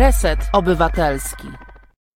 [0.00, 1.48] Reset Obywatelski.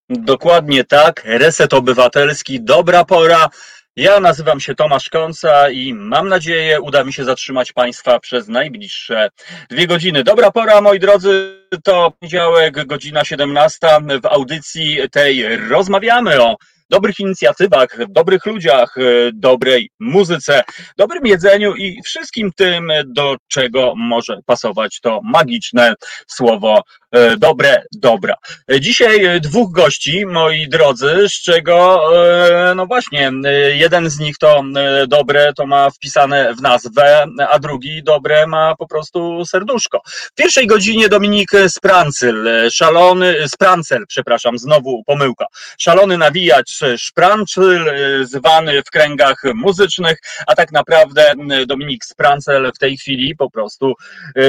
[0.08, 3.48] Dokładnie tak, Reset Obywatelski, dobra pora.
[3.96, 9.28] Ja nazywam się Tomasz Kąca i mam nadzieję uda mi się zatrzymać Państwa przez najbliższe
[9.70, 10.24] dwie godziny.
[10.24, 13.78] Dobra pora, moi drodzy, to poniedziałek, godzina 17.
[14.22, 16.56] W audycji tej rozmawiamy o
[16.90, 18.94] dobrych inicjatywach, dobrych ludziach,
[19.32, 20.62] dobrej muzyce,
[20.98, 25.94] dobrym jedzeniu i wszystkim tym, do czego może pasować to magiczne
[26.26, 28.34] słowo e, dobre, dobra.
[28.80, 33.30] Dzisiaj dwóch gości, moi drodzy, z czego, e, no właśnie,
[33.72, 38.76] jeden z nich to e, dobre, to ma wpisane w nazwę, a drugi dobre ma
[38.76, 40.00] po prostu serduszko.
[40.06, 45.46] W pierwszej godzinie Dominik Sprancel, szalony, Sprancel, przepraszam, znowu pomyłka,
[45.78, 51.32] szalony nawijacz Szprancel, zwany w kręgach muzycznych, a tak naprawdę
[51.66, 53.94] Dominik Sprancel w tej chwili po prostu,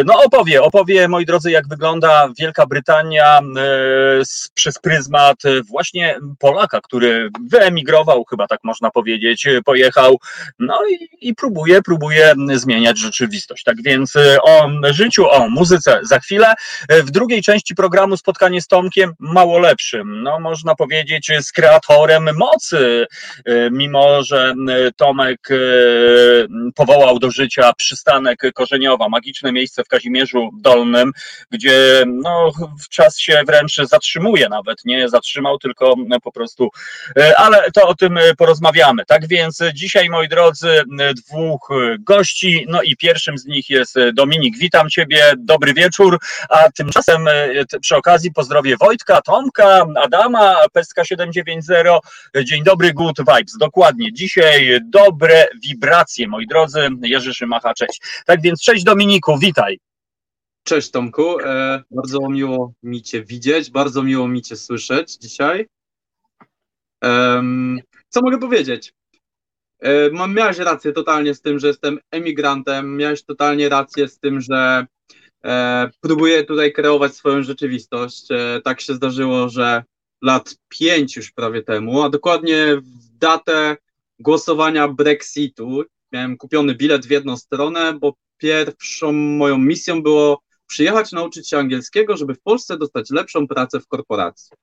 [0.06, 3.40] no opowie, opowie, moi drodzy, jak wygląda Wielka Brytania
[4.54, 5.38] przez pryzmat
[5.70, 10.20] właśnie Polaka, który wyemigrował, chyba tak można powiedzieć, pojechał,
[10.60, 13.64] no i, i próbuje, próbuje zmieniać rzeczywistość.
[13.64, 16.54] Tak więc o życiu, o muzyce za chwilę.
[16.90, 23.06] W drugiej części programu spotkanie z Tomkiem mało lepszym, no można powiedzieć z kreatorem mocy,
[23.72, 24.54] mimo że
[24.98, 25.50] Tomek
[26.76, 31.12] powołał do życia przystanek Korzeniowa, magiczne miejsce w Kazimierzu Dolnym,
[31.52, 32.52] gdzie no,
[32.90, 36.70] czas się wręcz zatrzymuje nawet, nie zatrzymał, tylko po prostu,
[37.38, 39.06] ale to o tym porozmawiamy.
[39.06, 40.84] Tak więc dzisiaj, moi drodzy,
[41.16, 41.70] dwóch
[42.00, 44.58] gości, no i pierwszym z nich jest Dominik.
[44.58, 46.20] Witam Ciebie, dobry wieczór,
[46.50, 47.28] a tymczasem
[47.82, 52.05] przy okazji pozdrowię Wojtka, Tomka, Adama, Pestka 790.
[52.44, 53.58] Dzień dobry, good vibes.
[53.60, 54.14] Dokładnie.
[54.14, 56.90] Dzisiaj dobre wibracje, moi drodzy.
[57.02, 58.02] Jerzy Szymacha, cześć.
[58.26, 59.80] Tak więc cześć Dominiku, witaj.
[60.64, 65.68] Cześć Tomku, e, bardzo miło mi Cię widzieć, bardzo miło mi Cię słyszeć dzisiaj.
[68.10, 68.94] Co mogę powiedzieć?
[69.80, 74.86] E, miałeś rację totalnie z tym, że jestem emigrantem, miałeś totalnie rację z tym, że
[75.46, 78.32] e, próbuję tutaj kreować swoją rzeczywistość.
[78.32, 79.84] E, tak się zdarzyło, że
[80.22, 83.78] lat pięć już prawie temu, a dokładnie w datę
[84.20, 91.50] głosowania Brexitu miałem kupiony bilet w jedną stronę, bo pierwszą moją misją było przyjechać nauczyć
[91.50, 94.58] się angielskiego, żeby w Polsce dostać lepszą pracę w korporacji.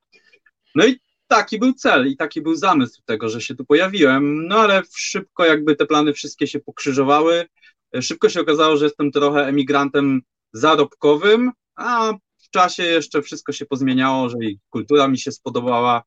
[0.75, 4.55] No i taki był cel i taki był zamysł tego, że się tu pojawiłem, no
[4.55, 7.45] ale szybko jakby te plany wszystkie się pokrzyżowały.
[8.01, 10.21] Szybko się okazało, że jestem trochę emigrantem
[10.53, 12.13] zarobkowym, a
[12.53, 16.03] czasie jeszcze wszystko się pozmieniało, że i kultura mi się spodobała.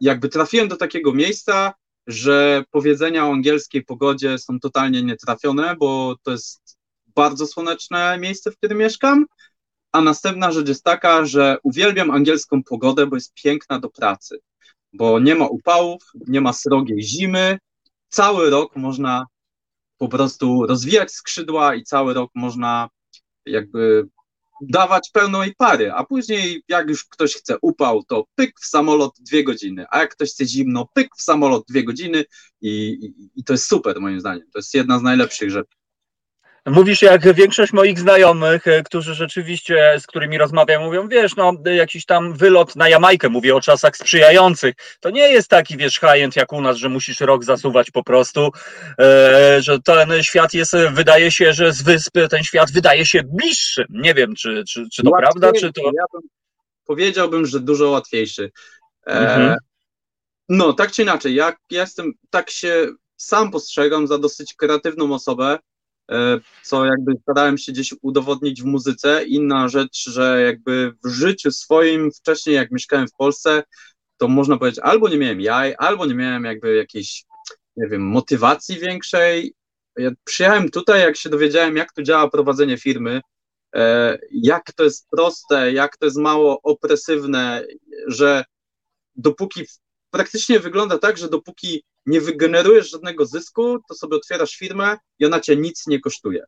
[0.00, 1.74] Jakby trafiłem do takiego miejsca,
[2.06, 8.56] że powiedzenia o angielskiej pogodzie są totalnie nietrafione, bo to jest bardzo słoneczne miejsce, w
[8.56, 9.26] którym mieszkam.
[9.92, 14.38] A następna rzecz jest taka, że uwielbiam angielską pogodę, bo jest piękna do pracy,
[14.92, 17.58] bo nie ma upałów, nie ma srogiej zimy.
[18.08, 19.26] Cały rok można
[19.98, 22.88] po prostu rozwijać skrzydła i cały rok można
[23.46, 24.08] jakby
[24.60, 29.44] dawać pełnej pary, a później jak już ktoś chce upał, to pyk w samolot dwie
[29.44, 32.24] godziny, a jak ktoś chce zimno, pyk w samolot dwie godziny
[32.60, 34.50] i, i, i to jest super moim zdaniem.
[34.52, 35.77] To jest jedna z najlepszych rzeczy.
[36.66, 42.04] Mówisz jak większość moich znajomych, e, którzy rzeczywiście, z którymi rozmawiam, mówią, wiesz, no jakiś
[42.04, 44.74] tam wylot na Jamajkę, mówię o czasach sprzyjających.
[45.00, 48.50] To nie jest taki, wiesz, high-end jak u nas, że musisz rok zasuwać po prostu,
[49.00, 53.86] e, że ten świat jest, wydaje się, że z wyspy ten świat wydaje się bliższy.
[53.90, 55.82] Nie wiem, czy, czy, czy to prawda, czy to...
[55.82, 56.22] Ja bym,
[56.84, 58.50] powiedziałbym, że dużo łatwiejszy.
[59.06, 59.56] E, mhm.
[60.48, 62.86] No, tak czy inaczej, ja, ja jestem, tak się
[63.16, 65.58] sam postrzegam za dosyć kreatywną osobę,
[66.62, 69.24] co jakby starałem się gdzieś udowodnić w muzyce.
[69.24, 73.62] Inna rzecz, że jakby w życiu swoim, wcześniej jak mieszkałem w Polsce,
[74.16, 77.24] to można powiedzieć, albo nie miałem jaj, albo nie miałem jakby jakiejś,
[77.76, 79.54] nie wiem, motywacji większej.
[79.96, 83.20] Ja przyjechałem tutaj, jak się dowiedziałem, jak tu działa prowadzenie firmy,
[83.74, 87.64] e, jak to jest proste, jak to jest mało opresywne,
[88.06, 88.44] że
[89.16, 89.62] dopóki
[90.10, 95.40] praktycznie wygląda tak, że dopóki nie wygenerujesz żadnego zysku, to sobie otwierasz firmę i ona
[95.40, 96.44] cię nic nie kosztuje.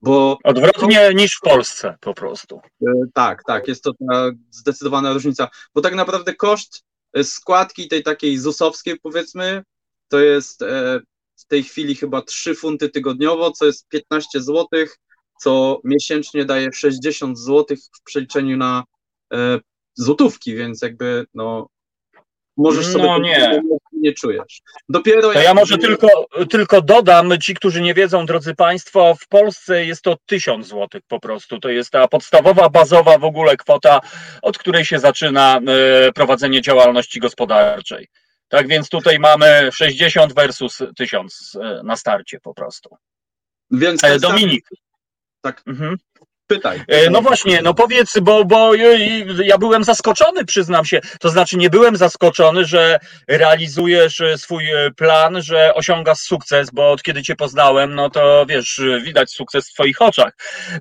[0.00, 2.60] Bo Odwrotnie to, niż w Polsce po prostu.
[2.86, 8.02] E, tak, tak, jest to ta zdecydowana różnica, bo tak naprawdę koszt e, składki tej
[8.02, 9.62] takiej ZUS-owskiej powiedzmy,
[10.08, 11.00] to jest e,
[11.36, 14.66] w tej chwili chyba 3 funty tygodniowo, co jest 15 zł,
[15.40, 18.84] co miesięcznie daje 60 zł w przeliczeniu na
[19.94, 21.68] złotówki, więc jakby no
[22.56, 23.62] możesz sobie no, nie
[24.04, 24.60] nie czujesz.
[24.88, 26.08] Dopiero To ja może tylko,
[26.50, 31.20] tylko dodam, ci, którzy nie wiedzą, drodzy Państwo, w Polsce jest to 1000 zł po
[31.20, 31.60] prostu.
[31.60, 34.00] To jest ta podstawowa, bazowa w ogóle kwota,
[34.42, 38.08] od której się zaczyna e, prowadzenie działalności gospodarczej.
[38.48, 42.96] Tak więc tutaj mamy 60 versus 1000 e, na starcie po prostu.
[43.70, 44.68] Więc E, Dominik.
[45.40, 45.62] Tak.
[45.66, 45.96] Mhm.
[46.46, 46.80] Pytaj.
[46.88, 48.74] E, No właśnie, no powiedz, bo, bo
[49.44, 51.00] ja byłem zaskoczony, przyznam się.
[51.20, 52.98] To znaczy, nie byłem zaskoczony, że
[53.28, 58.46] realizujesz e, swój e, plan, że osiągasz sukces, bo od kiedy Cię poznałem, no to
[58.48, 60.32] wiesz, widać sukces w Twoich oczach.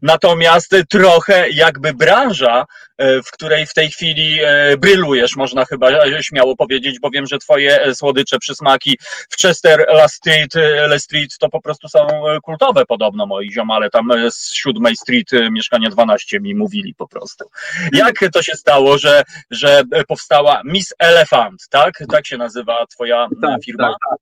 [0.01, 2.65] Natomiast trochę jakby branża,
[2.99, 4.39] w której w tej chwili
[4.77, 5.89] brylujesz, można chyba
[6.21, 8.97] śmiało powiedzieć, bo wiem, że Twoje słodycze, przysmaki
[9.29, 12.07] w Chester La Street, to po prostu są
[12.43, 15.29] kultowe podobno moi ziomale tam z siódmej Street
[15.63, 17.45] mieszkania 12 mi mówili po prostu.
[17.93, 22.03] Jak to się stało, że, że powstała Miss Elephant, tak?
[22.11, 23.87] Tak się nazywa twoja e, Tak, firma?
[23.87, 24.19] tak,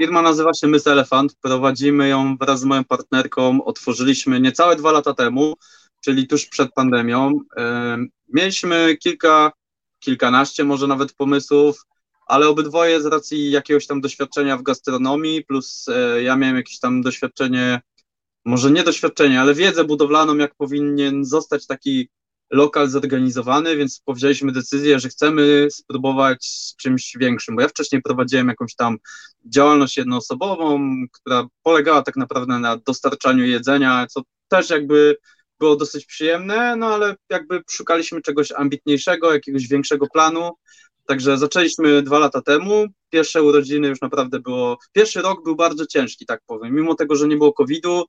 [0.00, 1.34] Firma nazywa się Miss Elephant.
[1.42, 3.64] Prowadzimy ją wraz z moją partnerką.
[3.64, 5.54] Otworzyliśmy niecałe dwa lata temu,
[6.04, 7.32] czyli tuż przed pandemią.
[8.28, 9.52] Mieliśmy kilka,
[9.98, 11.86] kilkanaście może nawet pomysłów,
[12.26, 17.02] ale obydwoje z racji jakiegoś tam doświadczenia w gastronomii, plus e, ja miałem jakieś tam
[17.02, 17.80] doświadczenie,
[18.46, 22.08] może nie doświadczenie, ale wiedzę budowlaną, jak powinien zostać taki
[22.50, 28.48] lokal zorganizowany, więc powzięliśmy decyzję, że chcemy spróbować z czymś większym, bo ja wcześniej prowadziłem
[28.48, 28.98] jakąś tam
[29.44, 35.16] działalność jednoosobową, która polegała tak naprawdę na dostarczaniu jedzenia, co też jakby
[35.60, 40.50] było dosyć przyjemne, no ale jakby szukaliśmy czegoś ambitniejszego, jakiegoś większego planu,
[41.06, 46.26] także zaczęliśmy dwa lata temu, pierwsze urodziny już naprawdę było, pierwszy rok był bardzo ciężki,
[46.26, 48.04] tak powiem, mimo tego, że nie było COVID-u,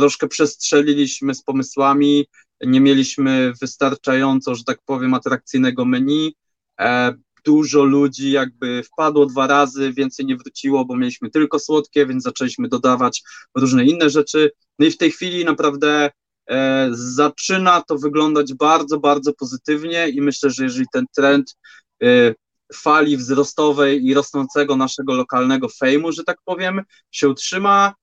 [0.00, 2.26] troszkę przestrzeliliśmy z pomysłami,
[2.60, 6.34] nie mieliśmy wystarczająco, że tak powiem, atrakcyjnego menu.
[6.80, 7.14] E,
[7.44, 12.68] dużo ludzi jakby wpadło dwa razy, więcej nie wróciło, bo mieliśmy tylko słodkie, więc zaczęliśmy
[12.68, 13.22] dodawać
[13.54, 14.50] różne inne rzeczy.
[14.78, 16.10] No i w tej chwili naprawdę
[16.50, 21.56] e, zaczyna to wyglądać bardzo, bardzo pozytywnie i myślę, że jeżeli ten trend
[22.02, 22.34] e,
[22.74, 27.94] fali wzrostowej i rosnącego naszego lokalnego fejmu, że tak powiem, się utrzyma,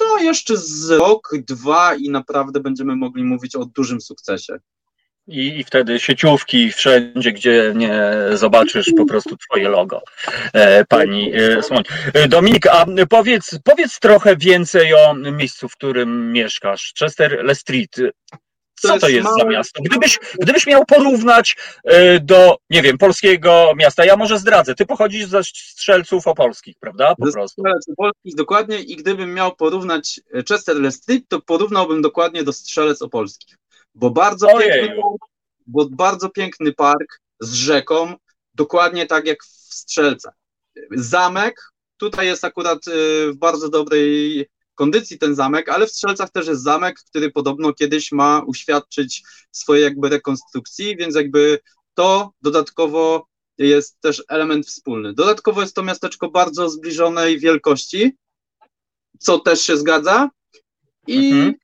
[0.00, 4.58] to jeszcze z rok, dwa i naprawdę będziemy mogli mówić o dużym sukcesie.
[5.26, 10.02] I, I wtedy sieciówki wszędzie, gdzie nie zobaczysz po prostu twoje logo,
[10.52, 11.82] e, pani e, Słoń.
[12.14, 16.92] E, Dominik, a powiedz, powiedz trochę więcej o miejscu, w którym mieszkasz.
[16.98, 17.96] Chester Le Street.
[18.80, 19.82] Co To to jest za miasto?
[19.82, 25.26] Gdybyś, gdybyś miał porównać e, do, nie wiem, polskiego miasta, ja może zdradzę, ty pochodzisz
[25.26, 27.14] ze strzelców opolskich, prawda?
[27.14, 27.62] Po Ze prostu.
[27.62, 33.02] Strzelec Opolskich dokładnie i gdybym miał porównać Chester Le Street, to porównałbym dokładnie do Strzelec
[33.02, 33.58] Opolskich,
[33.94, 35.02] bo bardzo piękny,
[35.66, 38.14] bo bardzo piękny park z rzeką,
[38.54, 40.34] dokładnie tak jak w Strzelcach.
[40.90, 44.46] Zamek, tutaj jest akurat y, w bardzo dobrej
[44.80, 49.22] kondycji ten zamek, ale w Strzelcach też jest zamek, który podobno kiedyś ma uświadczyć
[49.52, 51.58] swoje jakby rekonstrukcji, więc jakby
[51.94, 53.26] to dodatkowo
[53.58, 55.14] jest też element wspólny.
[55.14, 58.16] Dodatkowo jest to miasteczko bardzo zbliżonej wielkości,
[59.18, 60.30] co też się zgadza.
[61.06, 61.54] I, Mhm.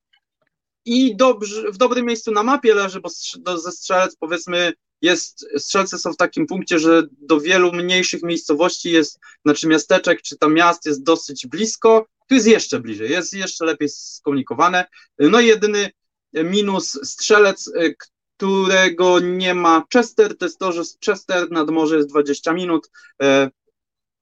[0.85, 4.73] i dobrze, w dobrym miejscu na mapie leży, bo ze strzelec powiedzmy
[5.03, 10.37] jest, strzelce są w takim punkcie, że do wielu mniejszych miejscowości jest, znaczy miasteczek czy
[10.37, 14.85] tam miast jest dosyć blisko, tu jest jeszcze bliżej, jest jeszcze lepiej skomunikowane.
[15.19, 15.91] No i jedyny
[16.33, 17.95] minus strzelec, y,
[18.37, 22.91] którego nie ma Chester, to jest to, że Chester nad morze jest 20 minut,
[23.23, 23.51] e,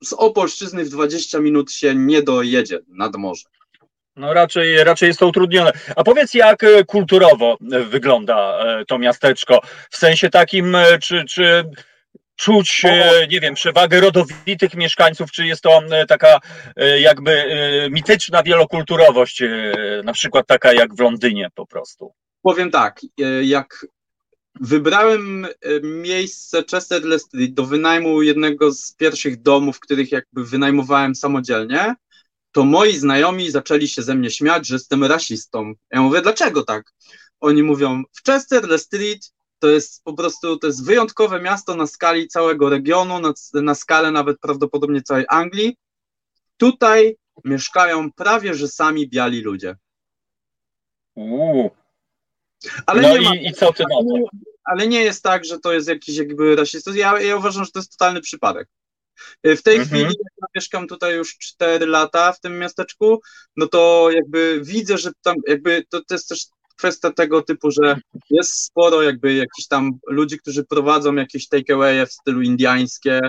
[0.04, 3.44] z Opolszczyzny w 20 minut się nie dojedzie nad morze.
[4.16, 5.72] No raczej, raczej jest to utrudnione.
[5.96, 9.60] A powiedz, jak e, kulturowo e, wygląda e, to miasteczko?
[9.90, 11.64] W sensie takim, e, czy, czy
[12.36, 16.40] czuć, e, nie wiem, przewagę rodowitych mieszkańców, czy jest to taka
[16.76, 19.42] e, jakby e, mityczna wielokulturowość,
[20.04, 22.12] na przykład taka jak w Londynie po prostu?
[22.42, 23.00] Powiem tak,
[23.42, 23.86] jak
[24.60, 25.46] wybrałem
[25.82, 31.94] miejsce Chester Le Street do wynajmu jednego z pierwszych domów, których jakby wynajmowałem samodzielnie,
[32.52, 35.72] to moi znajomi zaczęli się ze mnie śmiać, że jestem rasistą.
[35.90, 36.92] Ja mówię, dlaczego tak?
[37.40, 41.86] Oni mówią, w Chester Le Street to jest po prostu, to jest wyjątkowe miasto na
[41.86, 45.76] skali całego regionu, na, na skalę nawet prawdopodobnie całej Anglii.
[46.56, 49.76] Tutaj mieszkają prawie że sami biali ludzie.
[51.14, 51.70] Uuu.
[52.86, 54.28] Ale no nie ma i, i co ty na to?
[54.64, 57.00] ale nie jest tak, że to jest jakiś jakby rasistowski.
[57.00, 58.68] Ja, ja uważam, że to jest totalny przypadek.
[59.44, 59.88] W tej Mhm.
[59.88, 63.20] chwili, jak ja mieszkam tutaj już 4 lata w tym miasteczku,
[63.56, 67.96] no to jakby widzę, że tam jakby to, to jest też kwestia tego typu, że
[68.30, 73.20] jest sporo jakby jakichś tam ludzi, którzy prowadzą jakieś takeawaye w stylu indiańskie,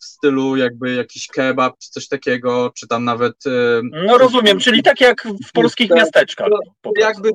[0.00, 3.34] w stylu jakby jakiś kebab czy coś takiego, czy tam nawet...
[3.82, 6.48] No rozumiem, czyli tak jak w polskich Tak, miasteczkach.
[6.98, 7.30] jakby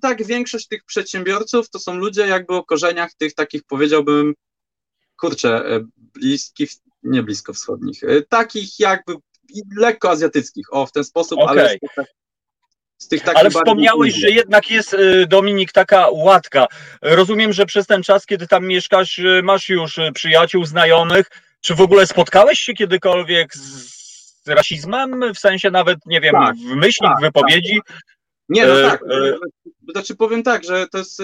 [0.00, 4.34] tak większość tych przedsiębiorców to są ludzie jakby o korzeniach tych takich powiedziałbym,
[5.16, 6.70] kurczę, e, bliskich,
[7.02, 9.14] nie blisko wschodnich, e, takich jakby
[9.76, 11.76] lekko azjatyckich, o w ten sposób, ale
[13.34, 16.66] Ale wspomniałeś, że jednak jest y, Dominik taka łatka.
[17.02, 21.26] Rozumiem, że przez ten czas, kiedy tam mieszkasz, y, masz już y, przyjaciół, znajomych.
[21.60, 25.34] Czy w ogóle spotkałeś się kiedykolwiek z rasizmem?
[25.34, 27.80] W sensie nawet, nie wiem, Tak, w myśli, tak, w wypowiedzi?
[28.48, 29.02] Nie, no tak.
[29.02, 29.34] e.
[29.92, 31.22] Znaczy powiem tak, że to jest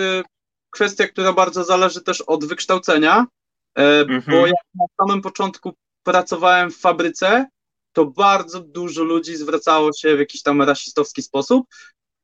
[0.70, 3.26] kwestia, która bardzo zależy też od wykształcenia,
[3.78, 4.22] e, Mhm.
[4.26, 7.46] bo jak na samym początku pracowałem w fabryce,
[7.94, 11.66] to bardzo dużo ludzi zwracało się w jakiś tam rasistowski sposób.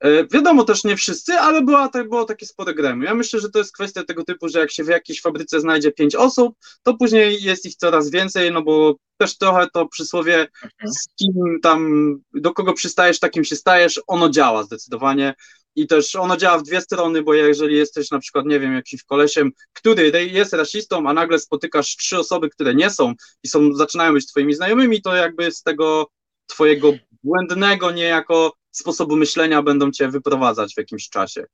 [0.00, 3.02] E, Wiadomo też nie wszyscy, ale była, tak, było takie spore gremium.
[3.02, 5.92] Ja myślę, że to jest kwestia tego typu, że jak się w jakiejś fabryce znajdzie
[5.92, 10.46] pięć osób, to później jest ich coraz więcej, no bo też trochę to przysłowie
[10.84, 11.90] z kim tam,
[12.34, 15.34] do kogo przystajesz, takim się stajesz, ono działa zdecydowanie.
[15.76, 19.02] I też ono działa w dwie strony, bo jeżeli jesteś na przykład, nie wiem, jakimś
[19.02, 24.12] kolesiem, który jest rasistą, a nagle spotykasz trzy osoby, które nie są i są, zaczynają
[24.12, 26.06] być twoimi znajomymi, to jakby z tego
[26.46, 31.46] twojego błędnego niejako sposobu myślenia będą cię wyprowadzać w jakimś czasie.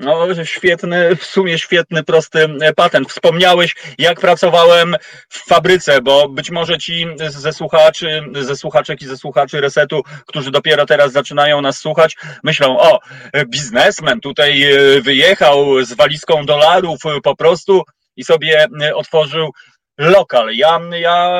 [0.00, 3.08] No, świetny, w sumie świetny, prosty e, patent.
[3.08, 4.96] Wspomniałeś, jak pracowałem
[5.28, 10.50] w fabryce, bo być może ci ze słuchaczy, ze słuchaczek i ze słuchaczy resetu, którzy
[10.50, 12.98] dopiero teraz zaczynają nas słuchać, myślą, o,
[13.46, 17.82] biznesmen tutaj e, wyjechał z walizką dolarów e, po prostu
[18.16, 19.50] i sobie otworzył
[19.98, 20.54] lokal.
[20.54, 21.30] Ja, ja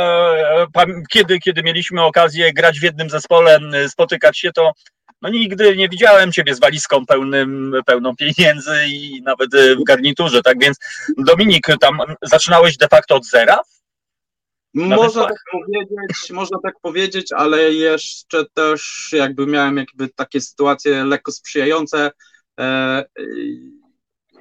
[1.10, 4.72] kiedy, kiedy mieliśmy okazję grać w jednym zespole, spotykać się, to
[5.22, 10.42] no nigdy nie widziałem ciebie z walizką pełnym, pełną pieniędzy i nawet e, w garniturze,
[10.42, 10.78] tak więc
[11.18, 13.58] Dominik, tam zaczynałeś de facto od zera?
[14.74, 15.28] Można wyspach.
[15.28, 22.10] tak powiedzieć, można tak powiedzieć, ale jeszcze też jakby miałem jakby takie sytuacje lekko sprzyjające.
[22.60, 23.77] E, y,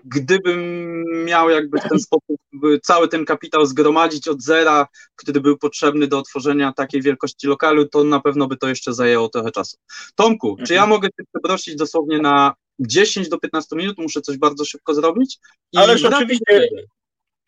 [0.09, 2.37] Gdybym miał jakby w ten sposób
[2.83, 8.03] cały ten kapitał zgromadzić od zera, który był potrzebny do otworzenia takiej wielkości lokalu, to
[8.03, 9.77] na pewno by to jeszcze zajęło trochę czasu.
[10.15, 10.89] Tomku, czy ja Mhm.
[10.89, 13.97] mogę Cię przeprosić dosłownie na 10 do 15 minut?
[13.97, 15.37] Muszę coś bardzo szybko zrobić.
[15.73, 16.67] I Ależ oczywiście-.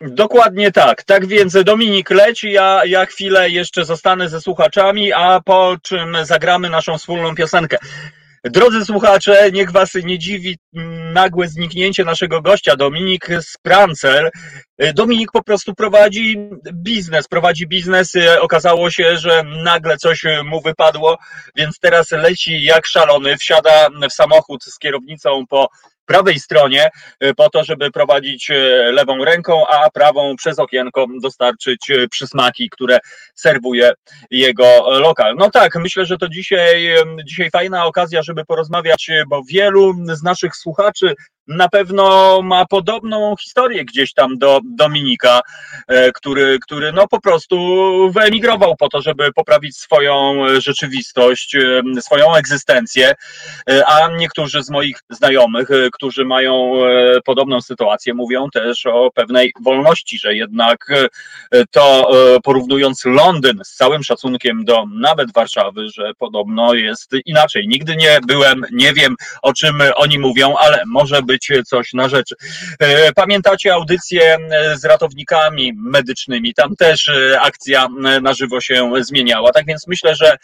[0.02, 1.04] Dokładnie tak.
[1.04, 6.70] Tak więc Dominik leci, ja, ja chwilę jeszcze zostanę ze słuchaczami, a po czym zagramy
[6.70, 7.78] naszą wspólną piosenkę.
[8.52, 10.58] Drodzy słuchacze, niech was nie dziwi
[11.14, 14.30] nagłe zniknięcie naszego gościa, Dominik Sprancel.
[14.94, 16.38] Dominik po prostu prowadzi
[16.74, 18.14] biznes, prowadzi biznes.
[18.42, 21.18] Okazało się, że nagle coś mu wypadło,
[21.56, 25.68] więc teraz leci jak szalony, wsiada w samochód z kierownicą po
[26.10, 26.90] prawej stronie
[27.24, 28.54] y, po to, żeby prowadzić y,
[28.92, 33.00] lewą ręką, a prawą przez okienko dostarczyć y, przysmaki, które
[33.36, 33.92] serwuje
[34.32, 35.36] jego lokal.
[35.36, 40.56] No tak, myślę, że to dzisiaj, dzisiaj fajna okazja, żeby porozmawiać, bo wielu z naszych
[40.56, 41.16] słuchaczy
[41.50, 45.42] na pewno ma podobną historię gdzieś tam do Dominika,
[45.88, 47.58] e, który, który no po prostu
[48.12, 53.16] wyemigrował po to, żeby poprawić swoją rzeczywistość, e, swoją egzystencję,
[53.70, 56.72] E, a niektórzy z moich znajomych, którzy mają
[57.26, 60.86] podobną sytuację, mówią też o pewnej wolności, że jednak
[61.72, 62.12] to
[62.44, 67.68] porównując Londyn z całym szacunkiem do nawet Warszawy, że podobno jest inaczej.
[67.68, 72.36] Nigdy nie byłem, nie wiem o czym oni mówią, ale może być coś na rzeczy.
[72.80, 76.54] E, Pamiętacie audycję e, z ratownikami medycznymi?
[76.54, 77.88] Tam też e, akcja
[78.22, 80.38] na żywo się zmieniała, tak więc myślę, że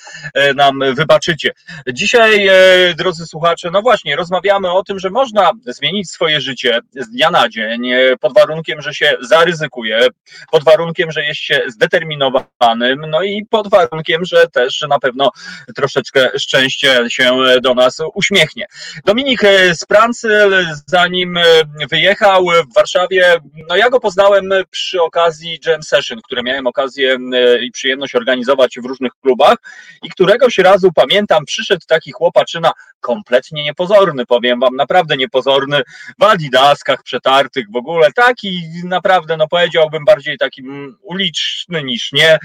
[0.55, 1.51] nam wybaczycie.
[1.93, 2.49] Dzisiaj,
[2.97, 7.49] drodzy słuchacze, no właśnie, rozmawiamy o tym, że można zmienić swoje życie z dnia na
[7.49, 10.07] dzień, pod warunkiem, że się zaryzykuje,
[10.51, 15.31] pod warunkiem, że jest się zdeterminowanym, no i pod warunkiem, że też na pewno
[15.75, 18.65] troszeczkę szczęście się do nas uśmiechnie.
[19.05, 19.41] Dominik
[19.73, 21.43] Sprancel, zanim e,
[21.91, 23.35] wyjechał w Warszawie,
[23.69, 28.75] no ja go poznałem przy okazji Jam Session, które miałem okazję e, i przyjemność organizować
[28.79, 29.57] w różnych klubach
[30.03, 35.81] i któregoś razu pamiętam, przyszedł taki chłopaczyna kompletnie niepozorny, powiem wam, naprawdę niepozorny,
[36.19, 42.39] w adidaskach przetartych w ogóle, taki naprawdę, no powiedziałbym bardziej taki mm, uliczny niż nie,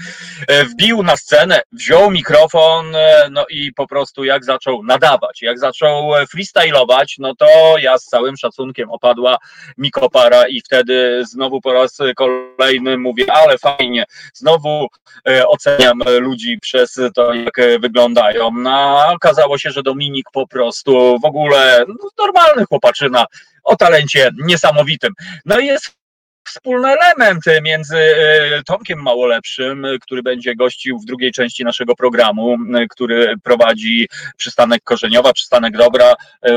[0.47, 2.85] E, wbił na scenę, wziął mikrofon,
[3.31, 8.30] no i po prostu jak zaczął nadawać, jak zaczął freestylować, no to ja z całym
[8.37, 9.37] szacunkiem opadła
[9.77, 14.87] mi kopara i wtedy znowu po raz kolejny mówię, ale fajnie, znowu
[15.29, 18.51] e, oceniam ludzi przez to, jak wyglądają.
[18.51, 23.25] No, a okazało się, że Dominik po prostu w ogóle no, normalny chłopaczyna
[23.63, 25.13] o talencie niesamowitym.
[25.45, 26.00] No i jest
[26.43, 32.57] wspólny element między e, Tomkiem Małolepszym, który będzie gościł w drugiej części naszego programu,
[32.89, 34.07] który prowadzi
[34.37, 36.13] przystanek Korzeniowa, przystanek Dobra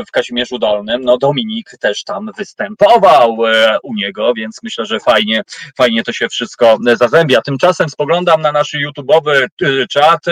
[0.07, 1.01] w Kazimierzu Dolnym.
[1.01, 3.37] No Dominik też tam występował
[3.83, 5.41] u niego, więc myślę, że fajnie,
[5.77, 7.41] fajnie to się wszystko zazębia.
[7.41, 9.47] Tymczasem spoglądam na nasz YouTube'owy
[9.89, 10.25] czat.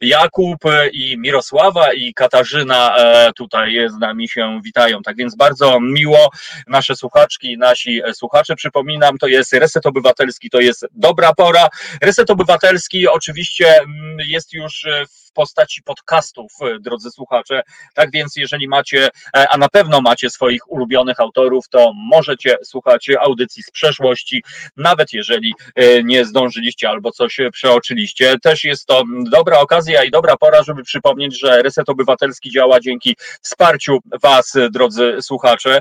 [0.00, 0.58] Jakub
[0.92, 2.96] i Mirosława i Katarzyna
[3.36, 5.02] tutaj z nami się witają.
[5.02, 6.30] Tak więc bardzo miło
[6.66, 8.54] nasze słuchaczki, nasi słuchacze.
[8.84, 11.68] Przypominam, to jest Reset Obywatelski, to jest dobra pora.
[12.02, 17.62] Reset Obywatelski oczywiście mm, jest już w postaci podcastów, e, drodzy słuchacze.
[17.94, 23.10] Tak więc, jeżeli macie, e, a na pewno macie swoich ulubionych autorów, to możecie słuchać
[23.20, 24.44] audycji z przeszłości,
[24.76, 28.36] nawet jeżeli e, nie zdążyliście albo coś przeoczyliście.
[28.42, 33.16] Też jest to dobra okazja i dobra pora, żeby przypomnieć, że Reset Obywatelski działa dzięki
[33.42, 35.80] wsparciu Was, drodzy słuchacze,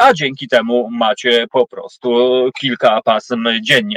[0.00, 2.10] a dzięki temu macie po prostu
[2.60, 3.96] kilka pasm dziennie.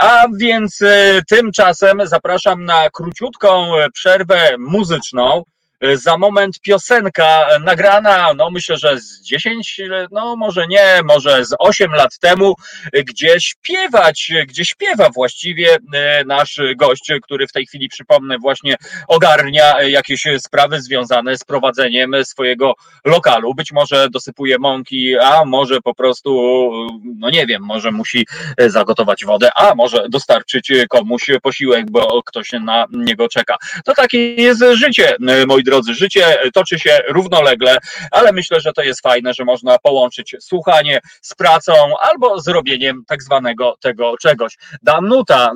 [0.00, 0.80] A więc
[1.28, 5.42] tymczasem zapraszam na króciutką przerwę przerwę muzyczną.
[5.80, 9.80] E, za moment piosenka nagrana, no myślę, że z 10,
[10.12, 12.54] no może nie, może z 8 lat temu,
[12.92, 18.76] gdzie śpiewać, gdzie śpiewa właściwie e, nasz gość, który w tej chwili, przypomnę, właśnie
[19.08, 23.54] ogarnia jakieś sprawy związane z prowadzeniem swojego lokalu.
[23.54, 26.70] Być może dosypuje mąki, a może po prostu,
[27.18, 28.26] no nie wiem, może musi
[28.66, 33.56] zagotować wodę, a może dostarczyć komuś posiłek, bo ktoś na niego czeka.
[33.84, 35.16] To takie jest życie,
[35.46, 37.78] moi drodzy, życie toczy się równolegle,
[38.10, 43.02] ale myślę, że to jest fajne, że można połączyć słuchanie z pracą albo z robieniem
[43.06, 44.56] tak zwanego tego czegoś.
[44.82, 45.52] Danuta,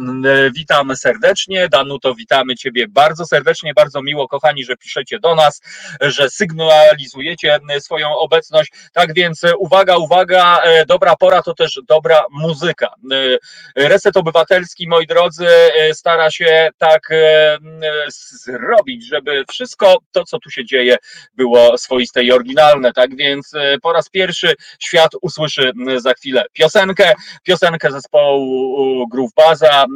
[0.55, 1.69] witam serdecznie.
[1.69, 5.61] Danuto, witamy Ciebie bardzo serdecznie, bardzo miło, kochani, że piszecie do nas,
[6.01, 8.73] że sygnalizujecie swoją obecność.
[8.93, 12.95] Tak więc uwaga, uwaga, dobra pora to też dobra muzyka.
[13.77, 15.49] Reset Obywatelski, moi drodzy,
[15.93, 17.09] stara się tak
[18.45, 20.97] zrobić, żeby wszystko to, co tu się dzieje,
[21.35, 22.93] było swoiste i oryginalne.
[22.93, 29.85] Tak więc e, po raz pierwszy świat usłyszy za chwilę piosenkę, piosenkę zespołu Groove Baza
[29.85, 29.87] e,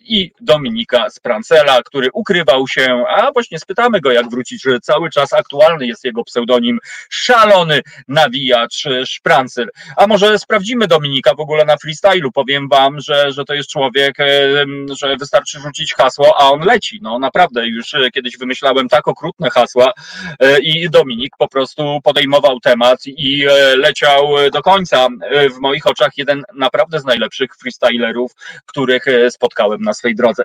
[0.00, 5.32] i Dominika Sprancela, który ukrywał się, a właśnie spytamy go, jak wrócić, że cały czas
[5.32, 6.78] aktualny jest jego pseudonim
[7.10, 9.68] Szalony Nawijacz Szprancel.
[9.96, 14.20] A może sprawdzimy Dominika w ogóle na freestylu, powiem wam, że, że to jest człowiek,
[14.20, 14.26] e,
[15.00, 16.98] że wystarczy rzucić hasło, a on leci.
[17.02, 19.92] No naprawdę, już kiedyś wymyślałem tak okrutne hasła
[20.40, 25.08] e, i Dominik po prostu podejmował temat i e, leciał do końca.
[25.20, 28.32] E, w moich oczach jeden naprawdę z najlepszych freestylerów,
[28.66, 30.42] których spotkałem na swej drodze.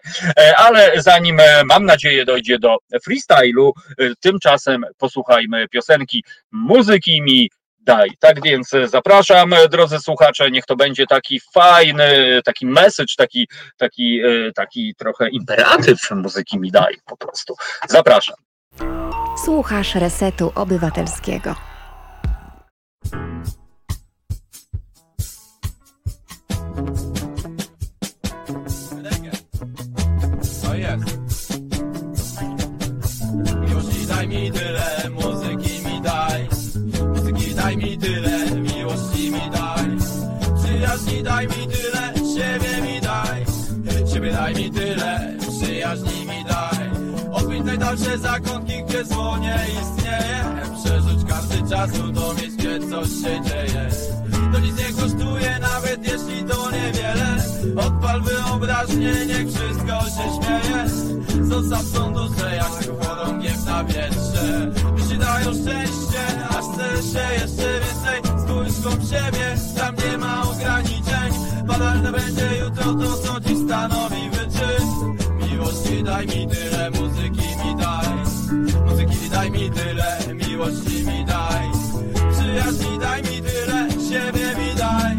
[0.57, 3.73] Ale zanim mam nadzieję dojdzie do freestylu,
[4.19, 8.09] tymczasem posłuchajmy piosenki muzyki mi daj.
[8.19, 14.21] Tak więc zapraszam, drodzy słuchacze, niech to będzie taki fajny, taki message, taki, taki,
[14.55, 17.55] taki trochę imperatyw muzyki mi daj po prostu.
[17.89, 18.46] Zapraszam.
[19.47, 21.55] Słuchasz Resetu Obywatelskiego.
[34.07, 36.47] Daj mi tyle, muzyki mi daj.
[37.55, 38.37] Daj mi tyle,
[39.31, 39.87] mi daj.
[40.63, 43.45] Przyjaźni daj mi tyle, siebie mi daj.
[44.13, 44.86] Siebie daj mi tyle,
[47.87, 50.43] Najdalsze zakątki, gdzie zło nie istnieje.
[50.83, 53.89] Przerzuć karty czasu, dowiedzieć gdzie coś się dzieje.
[54.53, 57.37] To nic nie kosztuje, nawet jeśli to niewiele.
[57.75, 60.89] Odpal wyobraźnię, niech wszystko się śmieje.
[61.45, 64.71] Zostaw duszę jak chorągiew na wietrze.
[64.97, 68.41] Myśli dają szczęście, aż chce się jeszcze więcej.
[68.43, 71.33] Spójrz w siebie, tam nie ma ograniczeń.
[71.65, 75.26] Banalne będzie jutro to, co dziś stanowi wyczyn
[75.57, 78.17] Miłości daj mi tyle, muzyki mi daj.
[78.85, 81.65] Muzyki daj mi tyle, miłości mi daj.
[82.31, 85.17] Przyjaźni daj mi tyle, siebie mi daj.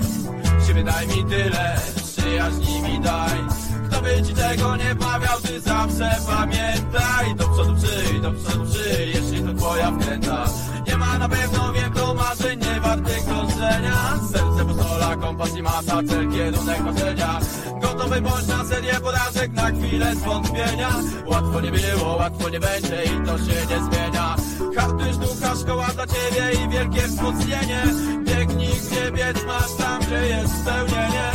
[0.66, 3.38] Siebie daj mi tyle, przyjaźni mi daj.
[3.86, 7.34] Kto by ci tego nie bawiał, ty zawsze pamiętaj.
[7.36, 10.44] Do przodu przyj, do przodu przyj, jeśli to twoja wkręta.
[10.86, 13.96] Nie ma na pewno, wiem, to marzeń nie wartych dążenia
[14.32, 17.40] Serce pozola, kompas i masa, cel, kierunek marzenia
[17.80, 20.90] Gotowy bądź na serię porażek, na chwilę zwątpienia.
[21.26, 24.36] Łatwo nie było, łatwo nie będzie i to się nie zmienia.
[24.76, 27.82] Hartuj ducha, szkoła dla ciebie i wielkie wzmocnienie.
[28.24, 31.28] Biegnij gdzie biec masz tam, gdzie jest spełnienie.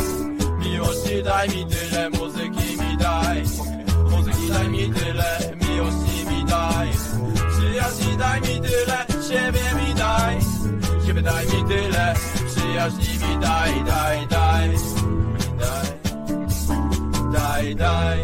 [0.60, 3.44] Miłości daj mi tyle, muzyki mi daj.
[4.10, 6.90] Muzyki daj mi tyle, miłości mi daj.
[7.50, 10.64] Przyjaźni daj mi tyle, siebie mi daj
[11.14, 12.14] Siebie daj mi tyle,
[12.48, 14.70] przyjaźni daj, daj, daj,
[15.60, 15.88] daj,
[17.34, 18.20] daj, daj.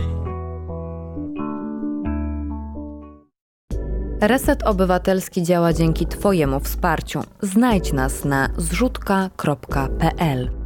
[4.22, 7.24] Reset Obywatelski działa dzięki Twojemu wsparciu.
[7.42, 10.59] Znajdź nas na zrzutka.pl.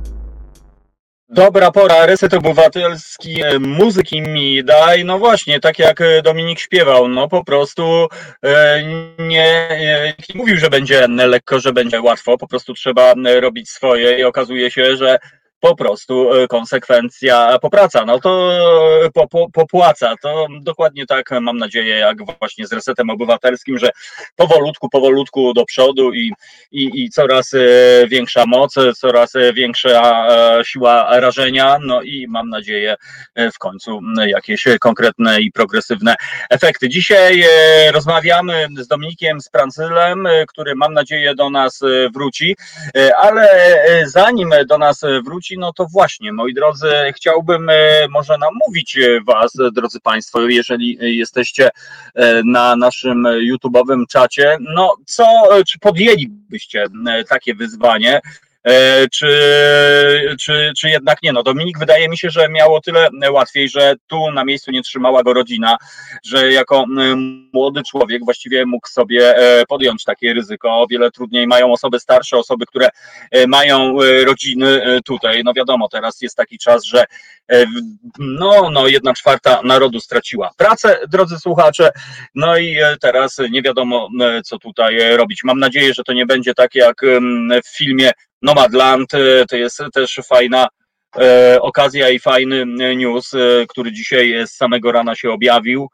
[1.34, 5.06] Dobra pora, reset obywatelski, e, muzyki mi daj.
[5.06, 8.08] No właśnie, tak jak e, Dominik śpiewał, no po prostu
[8.46, 8.84] e,
[9.20, 9.70] nie,
[10.30, 14.72] nie mówił, że będzie lekko, że będzie łatwo, po prostu trzeba robić swoje i okazuje
[14.72, 15.20] się, że
[15.64, 18.54] po prostu e, konsekwencja popraca, no to
[19.06, 20.16] e, po, po, popłaca.
[20.22, 23.90] To dokładnie tak mam nadzieję, jak właśnie z resetem obywatelskim, że
[24.36, 26.32] powolutku, powolutku do przodu i,
[26.72, 27.58] i, i coraz e,
[28.08, 32.96] większa moc, coraz e, większa e, siła rażenia, no i mam nadzieję
[33.36, 36.16] e, w końcu jakieś konkretne i progresywne
[36.50, 36.90] efekty.
[36.90, 42.56] Dzisiaj e, rozmawiamy z Dominikiem Sprancylem, e, który mam nadzieję do nas e, wróci,
[42.96, 45.22] E, ale e, zanim do nas e,
[45.58, 51.70] no to właśnie, moi drodzy, chciałbym e, może namówić e, Was, drodzy Państwo, jeżeli jesteście
[52.16, 55.26] e, na naszym YouTube'owym czacie, no co,
[55.68, 56.86] czy podjęlibyście
[57.30, 58.22] takie wyzwanie?
[58.64, 59.28] E, Czy,
[60.40, 61.34] czy, czy jednak nie?
[61.34, 65.24] No, Dominik wydaje mi się, że miało tyle łatwiej, że tu na miejscu nie trzymała
[65.24, 65.78] go rodzina,
[66.26, 66.86] że jako
[67.54, 70.70] młody człowiek właściwie mógł sobie e, podjąć takie ryzyko.
[70.70, 72.90] O wiele trudniej mają osoby starsze, osoby, które
[73.32, 75.42] e, mają rodziny tutaj.
[75.46, 77.06] No wiadomo, teraz jest taki czas, że
[78.20, 81.92] no, no jedna czwarta narodu straciła pracę, drodzy słuchacze,
[82.36, 84.10] no i teraz nie wiadomo,
[84.46, 85.44] co tutaj robić.
[85.44, 87.02] Mam nadzieję, że to nie będzie tak jak
[87.66, 88.12] w filmie
[88.44, 89.14] Nomadland.
[89.14, 90.68] e, To jest też fajna
[91.20, 93.32] e, okazja i fajny e, news,
[93.70, 95.90] który dzisiaj z samego rana się objawił.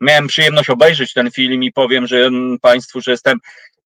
[0.00, 3.38] Miałem przyjemność obejrzeć ten film i powiem, że mm, Państwu, że jestem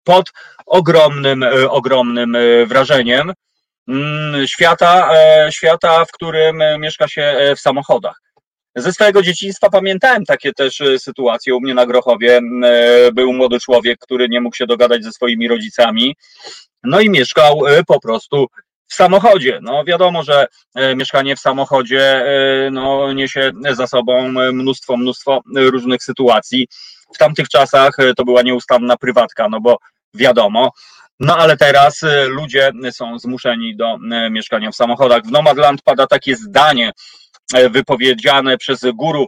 [0.04, 0.32] pod
[0.66, 3.32] ogromnym, ogromnym wrażeniem
[3.88, 5.10] mm, świata,
[5.50, 8.26] świata, w którym mieszka się w samochodach.
[8.76, 11.54] Ze swojego dzieciństwa pamiętałem takie też sytuacje.
[11.54, 15.12] U mnie na Grochowie m, e, był młody człowiek, który nie mógł się dogadać ze
[15.12, 16.16] swoimi rodzicami.
[16.84, 18.46] No i mieszkał e, po prostu
[18.88, 19.58] w samochodzie.
[19.62, 26.02] No wiadomo, że e, mieszkanie w samochodzie e, no, niesie za sobą mnóstwo, mnóstwo różnych
[26.02, 26.68] sytuacji.
[27.14, 29.78] W tamtych czasach to była nieustanna prywatka, no bo
[30.14, 30.70] wiadomo.
[31.20, 33.98] No ale teraz ludzie są zmuszeni do
[34.30, 35.22] mieszkania w samochodach.
[35.22, 36.92] W Nomadland pada takie zdanie
[37.70, 39.26] wypowiedziane przez guru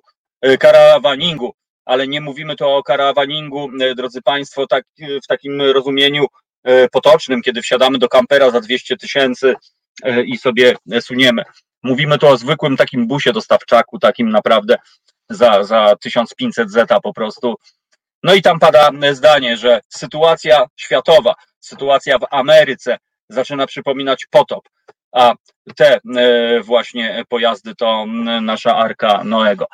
[0.61, 4.85] karawaningu, ale nie mówimy tu o karawaningu, drodzy Państwo, tak,
[5.25, 6.27] w takim rozumieniu
[6.93, 9.55] potocznym, kiedy wsiadamy do kampera za 200 tysięcy
[10.03, 11.43] e, i sobie suniemy.
[11.83, 14.77] Mówimy tu o zwykłym takim busie dostawczaku, takim naprawdę
[15.31, 17.55] za, za 1500 zeta po prostu.
[18.23, 24.69] No i tam pada zdanie, że sytuacja światowa, sytuacja w Ameryce zaczyna przypominać potop,
[25.13, 25.35] a
[25.77, 28.07] te e, właśnie pojazdy to
[28.43, 29.67] nasza arka Noego.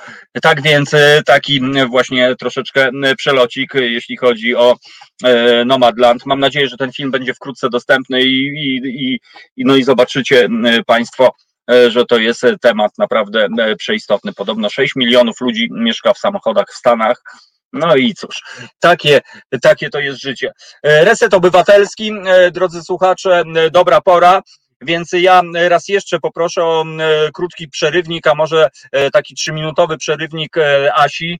[0.42, 4.76] Tak więc e, taki właśnie troszeczkę przelocik, jeśli chodzi o
[5.24, 6.26] e, Nomadland.
[6.26, 9.20] Mam nadzieję, że ten film będzie wkrótce dostępny i, i,
[9.56, 10.48] i, no i zobaczycie
[10.86, 11.30] Państwo,
[11.88, 14.32] że to jest temat naprawdę przeistotny.
[14.32, 17.22] Podobno 6 milionów ludzi mieszka w samochodach w Stanach.
[17.72, 18.42] No i cóż,
[18.80, 19.20] takie,
[19.62, 20.52] takie to jest życie.
[20.82, 22.12] Reset obywatelski,
[22.52, 24.42] drodzy słuchacze, dobra pora.
[24.84, 30.56] Więc ja raz jeszcze poproszę o e, krótki przerywnik, a może e, taki trzyminutowy przerywnik
[30.56, 31.38] e, Asi.